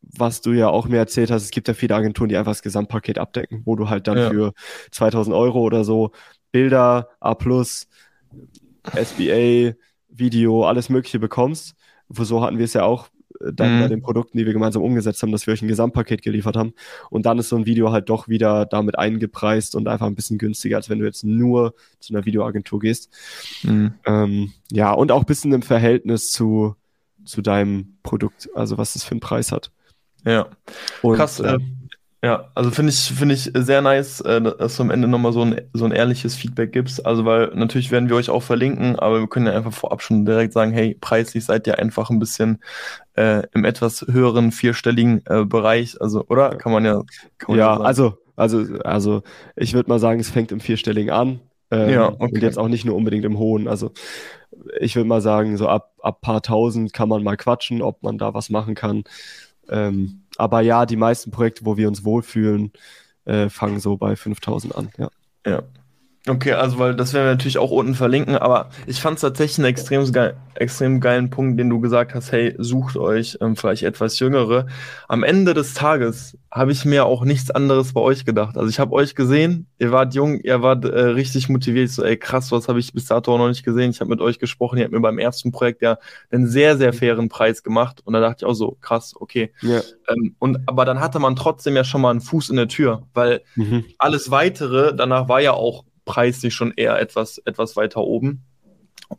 was 0.00 0.40
du 0.40 0.52
ja 0.52 0.68
auch 0.68 0.88
mir 0.88 0.98
erzählt 0.98 1.30
hast, 1.30 1.42
es 1.42 1.50
gibt 1.50 1.68
ja 1.68 1.74
viele 1.74 1.94
Agenturen, 1.94 2.30
die 2.30 2.36
einfach 2.38 2.52
das 2.52 2.62
Gesamtpaket 2.62 3.18
abdecken, 3.18 3.62
wo 3.66 3.76
du 3.76 3.90
halt 3.90 4.06
dann 4.06 4.16
ja. 4.16 4.30
für 4.30 4.54
2000 4.92 5.36
Euro 5.36 5.60
oder 5.60 5.84
so 5.84 6.12
Bilder, 6.52 7.10
A+, 7.20 7.36
SBA, 8.94 9.74
Video, 10.14 10.64
alles 10.64 10.88
Mögliche 10.88 11.18
bekommst. 11.18 11.74
So 12.08 12.42
hatten 12.42 12.58
wir 12.58 12.64
es 12.64 12.74
ja 12.74 12.84
auch 12.84 13.08
äh, 13.40 13.52
dann 13.52 13.76
mhm. 13.76 13.80
bei 13.80 13.88
den 13.88 14.02
Produkten, 14.02 14.38
die 14.38 14.46
wir 14.46 14.52
gemeinsam 14.52 14.82
umgesetzt 14.82 15.22
haben, 15.22 15.32
dass 15.32 15.46
wir 15.46 15.54
euch 15.54 15.62
ein 15.62 15.68
Gesamtpaket 15.68 16.22
geliefert 16.22 16.56
haben. 16.56 16.74
Und 17.10 17.26
dann 17.26 17.38
ist 17.38 17.48
so 17.48 17.56
ein 17.56 17.66
Video 17.66 17.92
halt 17.92 18.08
doch 18.08 18.28
wieder 18.28 18.66
damit 18.66 18.98
eingepreist 18.98 19.74
und 19.74 19.88
einfach 19.88 20.06
ein 20.06 20.14
bisschen 20.14 20.38
günstiger, 20.38 20.76
als 20.76 20.88
wenn 20.88 20.98
du 20.98 21.04
jetzt 21.04 21.24
nur 21.24 21.74
zu 22.00 22.14
einer 22.14 22.24
Videoagentur 22.24 22.80
gehst. 22.80 23.10
Mhm. 23.62 23.94
Ähm, 24.06 24.52
ja, 24.70 24.92
und 24.92 25.12
auch 25.12 25.20
ein 25.20 25.26
bisschen 25.26 25.52
im 25.52 25.62
Verhältnis 25.62 26.30
zu, 26.30 26.76
zu 27.24 27.42
deinem 27.42 27.96
Produkt, 28.02 28.48
also 28.54 28.78
was 28.78 28.96
es 28.96 29.04
für 29.04 29.12
einen 29.12 29.20
Preis 29.20 29.52
hat. 29.52 29.70
Ja. 30.24 30.48
Und, 31.02 31.16
Krass, 31.16 31.40
äh, 31.40 31.58
ja, 32.24 32.50
also 32.54 32.70
finde 32.70 32.88
ich, 32.90 33.12
finde 33.12 33.34
ich 33.34 33.50
sehr 33.52 33.82
nice, 33.82 34.22
äh, 34.22 34.40
dass 34.40 34.76
du 34.76 34.82
am 34.82 34.90
Ende 34.90 35.06
nochmal 35.06 35.34
so 35.34 35.42
ein, 35.42 35.60
so 35.74 35.84
ein 35.84 35.92
ehrliches 35.92 36.34
Feedback 36.34 36.72
gibst. 36.72 37.04
Also, 37.04 37.26
weil 37.26 37.48
natürlich 37.54 37.90
werden 37.90 38.08
wir 38.08 38.16
euch 38.16 38.30
auch 38.30 38.42
verlinken, 38.42 38.98
aber 38.98 39.20
wir 39.20 39.28
können 39.28 39.44
ja 39.44 39.52
einfach 39.52 39.74
vorab 39.74 40.00
schon 40.00 40.24
direkt 40.24 40.54
sagen, 40.54 40.72
hey, 40.72 40.96
preislich 40.98 41.44
seid 41.44 41.66
ihr 41.66 41.78
einfach 41.78 42.08
ein 42.08 42.18
bisschen 42.18 42.62
äh, 43.12 43.42
im 43.52 43.66
etwas 43.66 44.06
höheren 44.10 44.52
vierstelligen 44.52 45.20
äh, 45.26 45.44
Bereich. 45.44 46.00
Also, 46.00 46.24
oder? 46.26 46.56
Kann 46.56 46.72
man 46.72 46.86
ja. 46.86 47.02
Kann 47.36 47.56
man 47.56 47.58
ja, 47.58 47.76
ja 47.76 47.80
also, 47.82 48.16
also, 48.36 48.64
also, 48.84 49.22
ich 49.54 49.74
würde 49.74 49.90
mal 49.90 49.98
sagen, 49.98 50.18
es 50.18 50.30
fängt 50.30 50.50
im 50.50 50.60
vierstelligen 50.60 51.10
an. 51.10 51.40
Ähm, 51.70 51.90
ja, 51.90 52.08
okay. 52.08 52.24
Und 52.36 52.42
jetzt 52.42 52.58
auch 52.58 52.68
nicht 52.68 52.86
nur 52.86 52.96
unbedingt 52.96 53.26
im 53.26 53.36
hohen. 53.36 53.68
Also, 53.68 53.92
ich 54.80 54.96
würde 54.96 55.08
mal 55.10 55.20
sagen, 55.20 55.58
so 55.58 55.68
ab, 55.68 55.92
ab 56.00 56.22
paar 56.22 56.40
tausend 56.40 56.94
kann 56.94 57.10
man 57.10 57.22
mal 57.22 57.36
quatschen, 57.36 57.82
ob 57.82 58.02
man 58.02 58.16
da 58.16 58.32
was 58.32 58.48
machen 58.48 58.74
kann. 58.74 59.04
Ähm, 59.68 60.22
aber 60.36 60.60
ja, 60.60 60.86
die 60.86 60.96
meisten 60.96 61.30
Projekte, 61.30 61.64
wo 61.64 61.76
wir 61.76 61.88
uns 61.88 62.04
wohlfühlen, 62.04 62.72
äh, 63.24 63.48
fangen 63.48 63.80
so 63.80 63.96
bei 63.96 64.16
5000 64.16 64.74
an. 64.74 64.90
Ja. 64.98 65.10
ja. 65.46 65.62
Okay, 66.26 66.52
also 66.52 66.78
weil 66.78 66.94
das 66.94 67.12
werden 67.12 67.26
wir 67.26 67.32
natürlich 67.32 67.58
auch 67.58 67.70
unten 67.70 67.94
verlinken, 67.94 68.36
aber 68.36 68.70
ich 68.86 68.98
fand 68.98 69.16
es 69.16 69.20
tatsächlich 69.20 69.58
einen 69.58 69.66
extrem, 69.66 70.10
geil, 70.10 70.34
extrem 70.54 70.98
geilen 71.00 71.28
Punkt, 71.28 71.60
den 71.60 71.68
du 71.68 71.80
gesagt 71.80 72.14
hast, 72.14 72.32
hey, 72.32 72.54
sucht 72.56 72.96
euch 72.96 73.36
ähm, 73.42 73.56
vielleicht 73.56 73.82
etwas 73.82 74.18
Jüngere. 74.18 74.66
Am 75.06 75.22
Ende 75.22 75.52
des 75.52 75.74
Tages 75.74 76.38
habe 76.50 76.72
ich 76.72 76.86
mir 76.86 77.04
auch 77.04 77.26
nichts 77.26 77.50
anderes 77.50 77.92
bei 77.92 78.00
euch 78.00 78.24
gedacht. 78.24 78.56
Also 78.56 78.70
ich 78.70 78.78
habe 78.78 78.92
euch 78.92 79.14
gesehen, 79.14 79.66
ihr 79.78 79.92
wart 79.92 80.14
jung, 80.14 80.40
ihr 80.40 80.62
wart 80.62 80.86
äh, 80.86 80.98
richtig 80.98 81.50
motiviert. 81.50 81.90
Ich 81.90 81.94
so, 81.94 82.02
ey 82.02 82.16
krass, 82.16 82.50
was 82.50 82.68
habe 82.68 82.78
ich 82.78 82.94
bis 82.94 83.04
dato 83.04 83.34
auch 83.34 83.38
noch 83.38 83.48
nicht 83.48 83.62
gesehen. 83.62 83.90
Ich 83.90 84.00
habe 84.00 84.08
mit 84.08 84.22
euch 84.22 84.38
gesprochen, 84.38 84.78
ihr 84.78 84.84
habt 84.84 84.94
mir 84.94 85.00
beim 85.00 85.18
ersten 85.18 85.52
Projekt 85.52 85.82
ja 85.82 85.98
einen 86.30 86.46
sehr, 86.46 86.78
sehr 86.78 86.94
fairen 86.94 87.28
Preis 87.28 87.62
gemacht 87.62 88.00
und 88.02 88.14
da 88.14 88.20
dachte 88.20 88.46
ich 88.46 88.50
auch 88.50 88.54
so, 88.54 88.78
krass, 88.80 89.12
okay. 89.14 89.52
Ja. 89.60 89.82
Ähm, 90.08 90.36
und 90.38 90.60
aber 90.64 90.86
dann 90.86 91.00
hatte 91.00 91.18
man 91.18 91.36
trotzdem 91.36 91.76
ja 91.76 91.84
schon 91.84 92.00
mal 92.00 92.12
einen 92.12 92.22
Fuß 92.22 92.48
in 92.48 92.56
der 92.56 92.68
Tür, 92.68 93.02
weil 93.12 93.42
mhm. 93.56 93.84
alles 93.98 94.30
weitere 94.30 94.96
danach 94.96 95.28
war 95.28 95.42
ja 95.42 95.52
auch 95.52 95.84
preislich 96.04 96.54
schon 96.54 96.72
eher 96.76 96.98
etwas, 97.00 97.38
etwas 97.38 97.76
weiter 97.76 98.00
oben. 98.02 98.44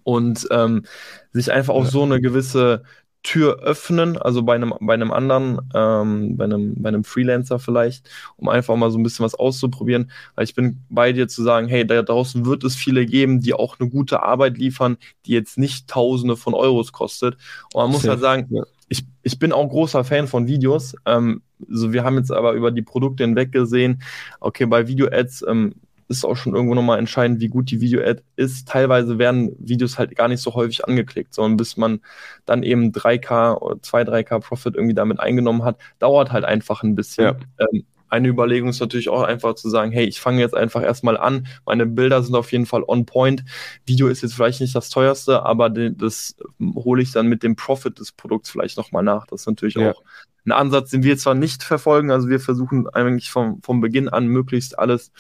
Und 0.04 0.48
ähm, 0.52 0.84
sich 1.32 1.52
einfach 1.52 1.74
auch 1.74 1.86
ja. 1.86 1.90
so 1.90 2.04
eine 2.04 2.20
gewisse 2.20 2.84
Tür 3.26 3.60
öffnen, 3.64 4.18
also 4.18 4.44
bei 4.44 4.54
einem, 4.54 4.74
bei 4.80 4.94
einem 4.94 5.12
anderen, 5.12 5.60
ähm, 5.74 6.38
bei, 6.38 6.46
einem, 6.46 6.76
bei 6.82 6.90
einem 6.90 7.04
Freelancer 7.04 7.58
vielleicht, 7.58 8.08
um 8.38 8.48
einfach 8.48 8.76
mal 8.76 8.92
so 8.92 9.00
ein 9.00 9.04
bisschen 9.04 9.26
was 9.26 9.34
auszuprobieren. 9.34 10.12
Weil 10.36 10.46
ich 10.46 10.54
bin 10.54 10.84
bei 10.90 11.12
dir 11.12 11.28
zu 11.28 11.44
sagen, 11.44 11.68
hey, 11.68 11.86
da 11.86 12.04
draußen 12.04 12.46
wird 12.46 12.64
es 12.64 12.76
viele 12.76 13.06
geben, 13.06 13.42
die 13.42 13.54
auch 13.54 13.80
eine 13.80 13.90
gute 13.90 14.22
Arbeit 14.22 14.58
liefern, 14.58 14.98
die 15.26 15.32
jetzt 15.32 15.58
nicht 15.58 15.88
Tausende 15.88 16.38
von 16.38 16.54
Euros 16.54 16.92
kostet. 16.92 17.36
Und 17.74 17.82
man 17.82 17.92
muss 17.92 18.04
Sehr, 18.04 18.12
halt 18.12 18.22
sagen, 18.22 18.48
ja. 18.52 18.64
ich, 18.90 19.06
ich 19.24 19.40
bin 19.40 19.52
auch 19.52 19.68
großer 19.68 20.04
Fan 20.04 20.28
von 20.28 20.48
Videos. 20.48 20.96
Ähm, 21.06 21.42
so, 21.68 21.94
wir 21.94 22.04
haben 22.04 22.18
jetzt 22.18 22.32
aber 22.32 22.54
über 22.54 22.70
die 22.70 22.84
Produkte 22.84 23.24
hinweg 23.24 23.52
gesehen, 23.52 24.04
okay, 24.40 24.68
bei 24.68 24.88
Video-Ads 24.88 25.46
ähm, 25.48 25.74
ist 26.08 26.26
auch 26.26 26.36
schon 26.36 26.54
irgendwo 26.54 26.76
nochmal 26.76 27.00
entscheidend, 27.00 27.40
wie 27.40 27.48
gut 27.48 27.72
die 27.72 27.82
Video-Ad 27.82 28.22
ist. 28.36 28.68
Teilweise 28.68 29.18
werden 29.18 29.56
Videos 29.60 29.98
halt 29.98 30.16
gar 30.16 30.28
nicht 30.28 30.42
so 30.42 30.54
häufig 30.54 30.86
angeklickt, 30.86 31.34
sondern 31.34 31.58
bis 31.58 31.78
man 31.78 32.02
dann 32.46 32.64
eben 32.64 32.92
3K 32.92 33.58
oder 33.60 33.82
2, 33.82 34.04
3K 34.04 34.40
Profit 34.40 34.76
irgendwie 34.76 34.94
damit 34.94 35.20
eingenommen 35.20 35.64
hat, 35.64 35.78
dauert 36.00 36.32
halt 36.32 36.46
einfach 36.46 36.84
ein 36.84 36.96
bisschen. 36.96 37.26
Ja. 37.26 37.38
Ähm, 37.60 37.86
eine 38.08 38.28
Überlegung 38.28 38.70
ist 38.70 38.80
natürlich 38.80 39.10
auch 39.10 39.24
einfach 39.24 39.56
zu 39.56 39.70
sagen, 39.70 39.92
hey, 39.92 40.06
ich 40.06 40.22
fange 40.22 40.40
jetzt 40.40 40.56
einfach 40.56 40.84
erstmal 40.84 41.18
an. 41.18 41.48
Meine 41.66 41.86
Bilder 41.86 42.22
sind 42.24 42.36
auf 42.36 42.52
jeden 42.52 42.66
Fall 42.66 42.84
on 42.88 43.06
point. 43.06 43.44
Video 43.86 44.08
ist 44.08 44.22
jetzt 44.22 44.36
vielleicht 44.36 44.62
nicht 44.62 44.76
das 44.76 44.90
teuerste, 44.90 45.44
aber 45.44 45.70
das 45.70 46.36
hole 46.76 47.02
ich 47.02 47.12
dann 47.12 47.28
mit 47.28 47.44
dem 47.44 47.56
Profit 47.56 48.00
des 48.00 48.12
Produkts 48.12 48.50
vielleicht 48.50 48.78
nochmal 48.78 49.04
nach. 49.04 49.26
Das 49.28 49.42
ist 49.42 49.48
natürlich 49.48 49.76
ja. 49.76 49.92
auch 49.92 50.04
ein 50.46 50.52
Ansatz, 50.52 50.92
den 50.92 51.04
wir 51.04 51.18
zwar 51.18 51.34
nicht 51.34 51.64
verfolgen, 51.64 52.12
also 52.12 52.30
wir 52.30 52.40
versuchen 52.40 52.88
eigentlich 52.88 53.32
vom, 53.32 53.62
vom 53.64 53.82
Beginn 53.82 54.10
an 54.10 54.28
möglichst 54.28 54.78
alles 54.78 55.12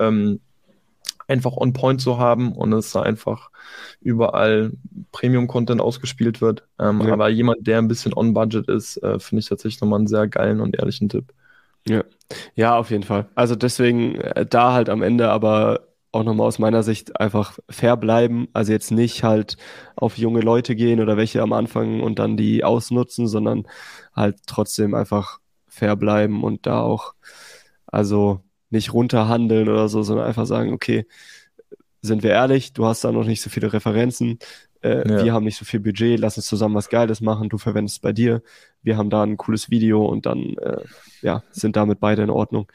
ähm, 0.00 0.40
einfach 1.28 1.56
on 1.56 1.72
point 1.72 2.00
zu 2.00 2.18
haben 2.18 2.52
und 2.52 2.72
es 2.72 2.92
da 2.92 3.02
einfach 3.02 3.50
überall 4.00 4.72
Premium-Content 5.12 5.80
ausgespielt 5.80 6.40
wird. 6.40 6.64
Ähm, 6.78 7.00
ja. 7.02 7.12
Aber 7.12 7.28
jemand, 7.28 7.66
der 7.66 7.78
ein 7.78 7.88
bisschen 7.88 8.12
on 8.14 8.34
budget 8.34 8.68
ist, 8.68 8.96
äh, 9.02 9.18
finde 9.20 9.40
ich 9.40 9.48
tatsächlich 9.48 9.80
nochmal 9.80 10.00
einen 10.00 10.08
sehr 10.08 10.26
geilen 10.26 10.60
und 10.60 10.76
ehrlichen 10.76 11.08
Tipp. 11.08 11.32
Ja, 11.86 12.04
ja, 12.54 12.76
auf 12.76 12.90
jeden 12.90 13.04
Fall. 13.04 13.26
Also 13.34 13.54
deswegen 13.54 14.16
äh, 14.16 14.44
da 14.44 14.72
halt 14.72 14.88
am 14.88 15.02
Ende 15.02 15.30
aber 15.30 15.86
auch 16.12 16.24
nochmal 16.24 16.48
aus 16.48 16.58
meiner 16.58 16.82
Sicht 16.82 17.20
einfach 17.20 17.58
fair 17.68 17.96
bleiben. 17.96 18.48
Also 18.52 18.72
jetzt 18.72 18.90
nicht 18.90 19.22
halt 19.22 19.56
auf 19.94 20.18
junge 20.18 20.40
Leute 20.40 20.74
gehen 20.74 21.00
oder 21.00 21.16
welche 21.16 21.40
am 21.40 21.52
Anfang 21.52 22.00
und 22.00 22.18
dann 22.18 22.36
die 22.36 22.64
ausnutzen, 22.64 23.28
sondern 23.28 23.66
halt 24.14 24.38
trotzdem 24.46 24.94
einfach 24.94 25.38
fair 25.68 25.94
bleiben 25.94 26.42
und 26.42 26.66
da 26.66 26.80
auch, 26.80 27.14
also 27.86 28.40
nicht 28.70 28.92
runterhandeln 28.92 29.68
oder 29.68 29.88
so, 29.88 30.02
sondern 30.02 30.26
einfach 30.26 30.46
sagen, 30.46 30.72
okay, 30.72 31.06
sind 32.02 32.22
wir 32.22 32.30
ehrlich, 32.30 32.72
du 32.72 32.86
hast 32.86 33.04
da 33.04 33.12
noch 33.12 33.26
nicht 33.26 33.42
so 33.42 33.50
viele 33.50 33.72
Referenzen, 33.72 34.38
äh, 34.82 35.06
ja. 35.06 35.24
wir 35.24 35.32
haben 35.34 35.44
nicht 35.44 35.58
so 35.58 35.66
viel 35.66 35.80
Budget, 35.80 36.18
lass 36.18 36.38
uns 36.38 36.46
zusammen 36.46 36.74
was 36.74 36.88
Geiles 36.88 37.20
machen, 37.20 37.50
du 37.50 37.58
verwendest 37.58 37.96
es 37.96 38.00
bei 38.00 38.12
dir, 38.12 38.42
wir 38.82 38.96
haben 38.96 39.10
da 39.10 39.22
ein 39.22 39.36
cooles 39.36 39.70
Video 39.70 40.06
und 40.06 40.24
dann 40.24 40.54
äh, 40.56 40.78
ja, 41.20 41.42
sind 41.50 41.76
damit 41.76 42.00
beide 42.00 42.22
in 42.22 42.30
Ordnung. 42.30 42.72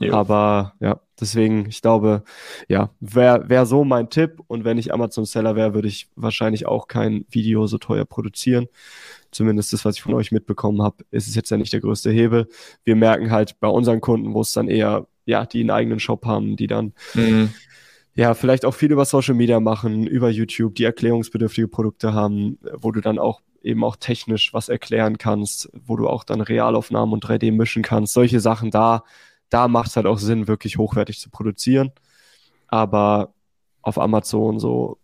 Jo. 0.00 0.14
Aber 0.14 0.74
ja, 0.80 1.00
deswegen, 1.20 1.66
ich 1.68 1.80
glaube, 1.80 2.24
ja, 2.66 2.90
wäre 2.98 3.48
wär 3.48 3.66
so 3.66 3.84
mein 3.84 4.10
Tipp 4.10 4.40
und 4.48 4.64
wenn 4.64 4.78
ich 4.78 4.92
Amazon-Seller 4.92 5.54
wäre, 5.54 5.74
würde 5.74 5.86
ich 5.86 6.08
wahrscheinlich 6.16 6.66
auch 6.66 6.88
kein 6.88 7.24
Video 7.30 7.68
so 7.68 7.78
teuer 7.78 8.04
produzieren 8.04 8.66
zumindest 9.34 9.72
das, 9.72 9.84
was 9.84 9.96
ich 9.96 10.02
von 10.02 10.14
euch 10.14 10.32
mitbekommen 10.32 10.82
habe, 10.82 11.04
ist 11.10 11.26
es 11.26 11.34
jetzt 11.34 11.50
ja 11.50 11.56
nicht 11.56 11.72
der 11.72 11.80
größte 11.80 12.10
Hebel. 12.10 12.48
Wir 12.84 12.96
merken 12.96 13.30
halt 13.30 13.58
bei 13.60 13.68
unseren 13.68 14.00
Kunden, 14.00 14.32
wo 14.32 14.40
es 14.40 14.52
dann 14.52 14.68
eher 14.68 15.06
ja, 15.26 15.46
die 15.46 15.60
einen 15.60 15.70
eigenen 15.70 16.00
Shop 16.00 16.26
haben, 16.26 16.56
die 16.56 16.66
dann 16.66 16.92
mhm. 17.14 17.50
ja 18.14 18.34
vielleicht 18.34 18.64
auch 18.64 18.74
viel 18.74 18.92
über 18.92 19.04
Social 19.04 19.34
Media 19.34 19.60
machen, 19.60 20.06
über 20.06 20.30
YouTube, 20.30 20.74
die 20.74 20.84
erklärungsbedürftige 20.84 21.68
Produkte 21.68 22.12
haben, 22.12 22.58
wo 22.72 22.92
du 22.92 23.00
dann 23.00 23.18
auch 23.18 23.40
eben 23.62 23.82
auch 23.82 23.96
technisch 23.96 24.52
was 24.52 24.68
erklären 24.68 25.18
kannst, 25.18 25.70
wo 25.72 25.96
du 25.96 26.08
auch 26.08 26.24
dann 26.24 26.40
Realaufnahmen 26.40 27.14
und 27.14 27.24
3D 27.24 27.50
mischen 27.50 27.82
kannst. 27.82 28.12
Solche 28.12 28.40
Sachen 28.40 28.70
da, 28.70 29.04
da 29.48 29.68
macht 29.68 29.88
es 29.88 29.96
halt 29.96 30.06
auch 30.06 30.18
Sinn, 30.18 30.46
wirklich 30.48 30.76
hochwertig 30.76 31.18
zu 31.18 31.30
produzieren. 31.30 31.92
Aber 32.68 33.32
auf 33.80 33.98
Amazon 33.98 34.58
so 34.58 34.98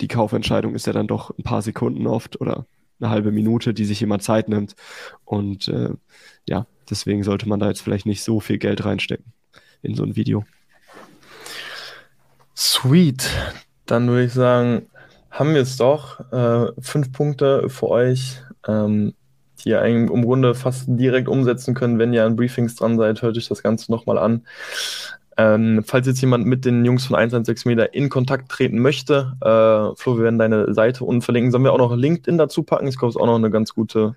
die 0.00 0.08
Kaufentscheidung 0.08 0.74
ist 0.74 0.86
ja 0.86 0.92
dann 0.92 1.08
doch 1.08 1.36
ein 1.36 1.42
paar 1.42 1.62
Sekunden 1.62 2.06
oft 2.06 2.40
oder 2.40 2.66
eine 3.00 3.10
halbe 3.10 3.32
Minute, 3.32 3.74
die 3.74 3.84
sich 3.84 4.00
jemand 4.00 4.22
Zeit 4.22 4.48
nimmt. 4.48 4.74
Und 5.24 5.68
äh, 5.68 5.90
ja, 6.46 6.66
deswegen 6.88 7.24
sollte 7.24 7.48
man 7.48 7.60
da 7.60 7.68
jetzt 7.68 7.82
vielleicht 7.82 8.06
nicht 8.06 8.22
so 8.22 8.40
viel 8.40 8.58
Geld 8.58 8.84
reinstecken 8.84 9.32
in 9.82 9.94
so 9.94 10.04
ein 10.04 10.16
Video. 10.16 10.44
Sweet. 12.56 13.28
Dann 13.86 14.08
würde 14.08 14.24
ich 14.24 14.32
sagen, 14.32 14.86
haben 15.30 15.54
wir 15.54 15.62
es 15.62 15.76
doch. 15.76 16.20
Äh, 16.32 16.72
fünf 16.80 17.12
Punkte 17.12 17.68
für 17.68 17.88
euch, 17.88 18.42
ähm, 18.68 19.14
die 19.58 19.70
ihr 19.70 19.80
eigentlich 19.80 20.10
im 20.10 20.22
Grunde 20.22 20.54
fast 20.54 20.84
direkt 20.86 21.28
umsetzen 21.28 21.74
können, 21.74 21.98
wenn 21.98 22.12
ihr 22.12 22.24
an 22.24 22.36
Briefings 22.36 22.76
dran 22.76 22.98
seid. 22.98 23.22
Hört 23.22 23.36
euch 23.36 23.48
das 23.48 23.62
Ganze 23.62 23.90
nochmal 23.90 24.18
an. 24.18 24.44
Ähm, 25.36 25.82
falls 25.86 26.06
jetzt 26.06 26.20
jemand 26.20 26.44
mit 26.44 26.64
den 26.64 26.84
Jungs 26.84 27.06
von 27.06 27.16
116 27.16 27.70
Meter 27.70 27.94
in 27.94 28.10
Kontakt 28.10 28.50
treten 28.50 28.78
möchte, 28.78 29.36
äh, 29.40 29.96
Flo, 29.96 30.16
wir 30.16 30.24
werden 30.24 30.38
deine 30.38 30.74
Seite 30.74 31.04
unten 31.04 31.22
verlinken. 31.22 31.50
Sollen 31.50 31.64
wir 31.64 31.72
auch 31.72 31.78
noch 31.78 31.96
LinkedIn 31.96 32.36
dazu 32.36 32.62
packen? 32.62 32.86
Ich 32.88 32.98
glaube, 32.98 33.10
es 33.10 33.16
ist 33.16 33.22
auch 33.22 33.26
noch 33.26 33.36
eine 33.36 33.50
ganz 33.50 33.74
gute 33.74 34.16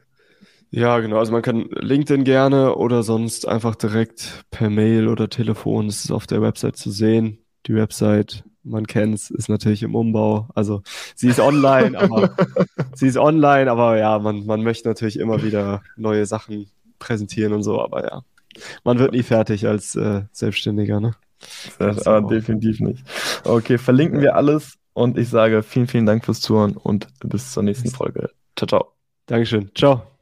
ja, 0.76 1.00
genau. 1.02 1.20
Also 1.20 1.32
man 1.32 1.44
kann 1.44 1.70
LinkedIn 1.70 2.24
gerne 2.24 2.76
oder 2.76 3.04
sonst 3.04 3.48
einfach 3.48 3.76
direkt 3.76 4.44
per 4.50 4.72
Mail 4.72 5.08
oder 5.08 5.30
Telefon. 5.30 5.86
Das 5.86 6.04
ist 6.04 6.12
auf 6.12 6.26
der 6.26 6.42
Website 6.42 6.78
zu 6.78 6.90
sehen. 6.90 7.38
Die 7.68 7.76
Website, 7.76 8.44
man 8.64 8.88
kennt 8.88 9.14
es, 9.14 9.30
ist 9.30 9.50
natürlich 9.50 9.84
im 9.84 9.94
Umbau. 9.94 10.50
Also 10.56 10.82
sie 11.14 11.28
ist 11.28 11.40
online, 11.40 11.96
aber 11.96 12.36
sie 12.96 13.06
ist 13.06 13.18
online, 13.18 13.70
aber 13.70 14.00
ja, 14.00 14.18
man, 14.18 14.48
man 14.48 14.64
möchte 14.64 14.88
natürlich 14.88 15.20
immer 15.20 15.44
wieder 15.44 15.84
neue 15.96 16.26
Sachen 16.26 16.72
präsentieren 16.98 17.54
und 17.54 17.62
so, 17.62 17.80
aber 17.80 18.04
ja. 18.04 18.24
Man 18.84 18.98
wird 18.98 19.12
nie 19.12 19.24
fertig 19.24 19.68
als 19.68 19.96
äh, 19.96 20.24
Selbstständiger, 20.32 21.00
ne? 21.00 21.12
Das, 21.78 22.08
aber 22.08 22.28
definitiv 22.28 22.80
nicht. 22.80 23.04
Okay, 23.44 23.78
verlinken 23.78 24.22
wir 24.22 24.36
alles 24.36 24.80
und 24.94 25.20
ich 25.20 25.30
sage 25.30 25.62
vielen, 25.62 25.88
vielen 25.88 26.08
Dank 26.08 26.26
fürs 26.26 26.42
Zuhören 26.42 26.78
und 26.78 27.10
bis 27.20 27.52
zur 27.52 27.62
nächsten 27.62 27.92
Folge. 27.92 28.32
Ciao, 28.56 28.68
ciao. 28.68 28.94
Dankeschön. 29.28 29.70
Ciao. 29.76 30.13